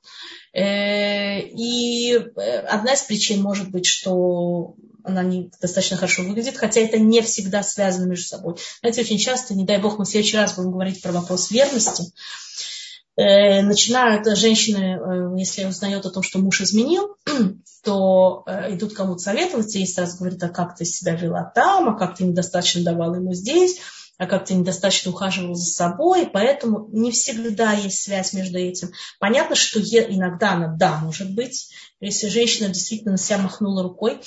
Э, 0.52 1.40
и 1.40 2.12
э, 2.14 2.59
одна 2.61 2.94
из 2.94 3.02
причин 3.02 3.42
может 3.42 3.70
быть, 3.70 3.86
что 3.86 4.74
она 5.02 5.22
не 5.22 5.50
достаточно 5.61 5.96
хорошо 5.96 6.22
выглядит, 6.22 6.57
хотя 6.57 6.80
это 6.80 6.98
не 6.98 7.20
всегда 7.22 7.62
связано 7.62 8.07
между 8.07 8.26
собой. 8.26 8.57
Знаете, 8.80 9.02
очень 9.02 9.18
часто, 9.18 9.55
не 9.55 9.64
дай 9.64 9.78
бог, 9.78 9.98
мы 9.98 10.05
в 10.05 10.09
следующий 10.09 10.36
раз 10.36 10.55
будем 10.55 10.72
говорить 10.72 11.02
про 11.02 11.12
вопрос 11.12 11.50
верности, 11.50 12.05
э, 12.05 12.74
начинают 13.17 14.27
женщины, 14.37 15.39
если 15.39 15.65
узнают 15.65 16.05
о 16.07 16.11
том, 16.11 16.23
что 16.23 16.39
муж 16.39 16.61
изменил, 16.61 17.17
то 17.85 18.45
идут 18.71 18.95
кому-то 18.95 19.19
советоваться, 19.19 19.79
и 19.79 19.87
сразу 19.87 20.19
говорят, 20.19 20.43
а 20.43 20.49
как 20.49 20.77
ты 20.77 20.85
себя 20.85 21.15
вела 21.15 21.45
там, 21.55 21.89
а 21.89 21.99
как 21.99 22.17
ты 22.17 22.25
недостаточно 22.25 22.83
давала 22.83 23.17
ему 23.17 23.33
здесь, 23.35 23.79
как-то 24.19 24.55
недостаточно 24.55 25.11
ухаживал 25.11 25.55
за 25.55 25.71
собой, 25.71 26.27
поэтому 26.27 26.89
не 26.93 27.11
всегда 27.11 27.73
есть 27.73 28.03
связь 28.03 28.33
между 28.33 28.59
этим. 28.59 28.93
Понятно, 29.19 29.57
что 29.57 29.81
иногда 29.81 30.53
она, 30.53 30.69
да, 30.69 30.99
может 30.99 31.35
быть, 31.35 31.71
если 32.01 32.29
женщина 32.29 32.69
действительно 32.69 33.12
на 33.12 33.19
себя 33.19 33.39
махнула 33.39 33.83
рукой. 33.83 34.21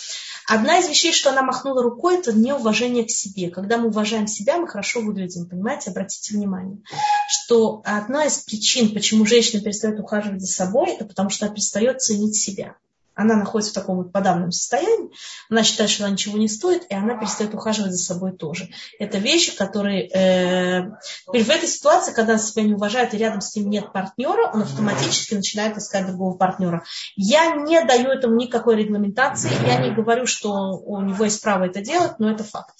Одна 0.47 0.79
из 0.79 0.89
вещей, 0.89 1.13
что 1.13 1.29
она 1.29 1.41
махнула 1.41 1.83
рукой, 1.83 2.17
это 2.17 2.33
неуважение 2.33 3.05
к 3.05 3.11
себе. 3.11 3.49
Когда 3.49 3.77
мы 3.77 3.87
уважаем 3.87 4.27
себя, 4.27 4.57
мы 4.57 4.67
хорошо 4.67 5.01
выглядим, 5.01 5.47
понимаете, 5.47 5.91
обратите 5.91 6.33
внимание, 6.33 6.81
что 7.29 7.81
одна 7.85 8.25
из 8.25 8.39
причин, 8.39 8.93
почему 8.93 9.25
женщина 9.25 9.61
перестает 9.61 9.99
ухаживать 9.99 10.41
за 10.41 10.47
собой, 10.47 10.91
это 10.91 11.05
потому 11.05 11.29
что 11.29 11.45
она 11.45 11.55
перестает 11.55 12.01
ценить 12.01 12.35
себя 12.35 12.75
она 13.17 13.35
находится 13.35 13.71
в 13.71 13.75
таком 13.75 13.97
вот 13.97 14.11
подавленном 14.11 14.51
состоянии, 14.51 15.09
она 15.49 15.63
считает, 15.63 15.89
что 15.89 16.05
она 16.05 16.13
ничего 16.13 16.37
не 16.37 16.47
стоит, 16.47 16.85
и 16.89 16.93
она 16.93 17.17
перестает 17.17 17.53
ухаживать 17.53 17.91
за 17.91 17.97
собой 17.97 18.31
тоже. 18.31 18.69
Это 18.99 19.17
вещи, 19.17 19.57
которые... 19.57 20.07
Э, 20.07 20.91
в 21.25 21.49
этой 21.49 21.67
ситуации, 21.67 22.13
когда 22.13 22.33
она 22.33 22.41
себя 22.41 22.63
не 22.63 22.75
уважает 22.75 23.13
и 23.13 23.17
рядом 23.17 23.41
с 23.41 23.55
ним 23.55 23.69
нет 23.69 23.91
партнера, 23.91 24.51
он 24.53 24.61
автоматически 24.61 25.33
начинает 25.33 25.77
искать 25.77 26.05
другого 26.05 26.37
партнера. 26.37 26.83
Я 27.15 27.55
не 27.55 27.83
даю 27.83 28.09
этому 28.09 28.35
никакой 28.35 28.77
регламентации, 28.77 29.51
я 29.65 29.77
не 29.77 29.91
говорю, 29.91 30.27
что 30.27 30.77
у 30.77 31.01
него 31.01 31.25
есть 31.25 31.41
право 31.41 31.65
это 31.65 31.81
делать, 31.81 32.19
но 32.19 32.29
это 32.29 32.43
факт. 32.43 32.75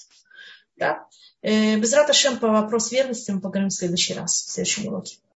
Да? 0.76 1.06
Э, 1.42 1.76
без 1.76 1.92
Раташем 1.92 2.38
по 2.38 2.48
вопросу 2.48 2.94
верности 2.94 3.30
мы 3.32 3.40
поговорим 3.40 3.68
в 3.68 3.74
следующий 3.74 4.14
раз, 4.14 4.32
в 4.34 4.50
следующем 4.50 4.86
уроке. 4.86 5.18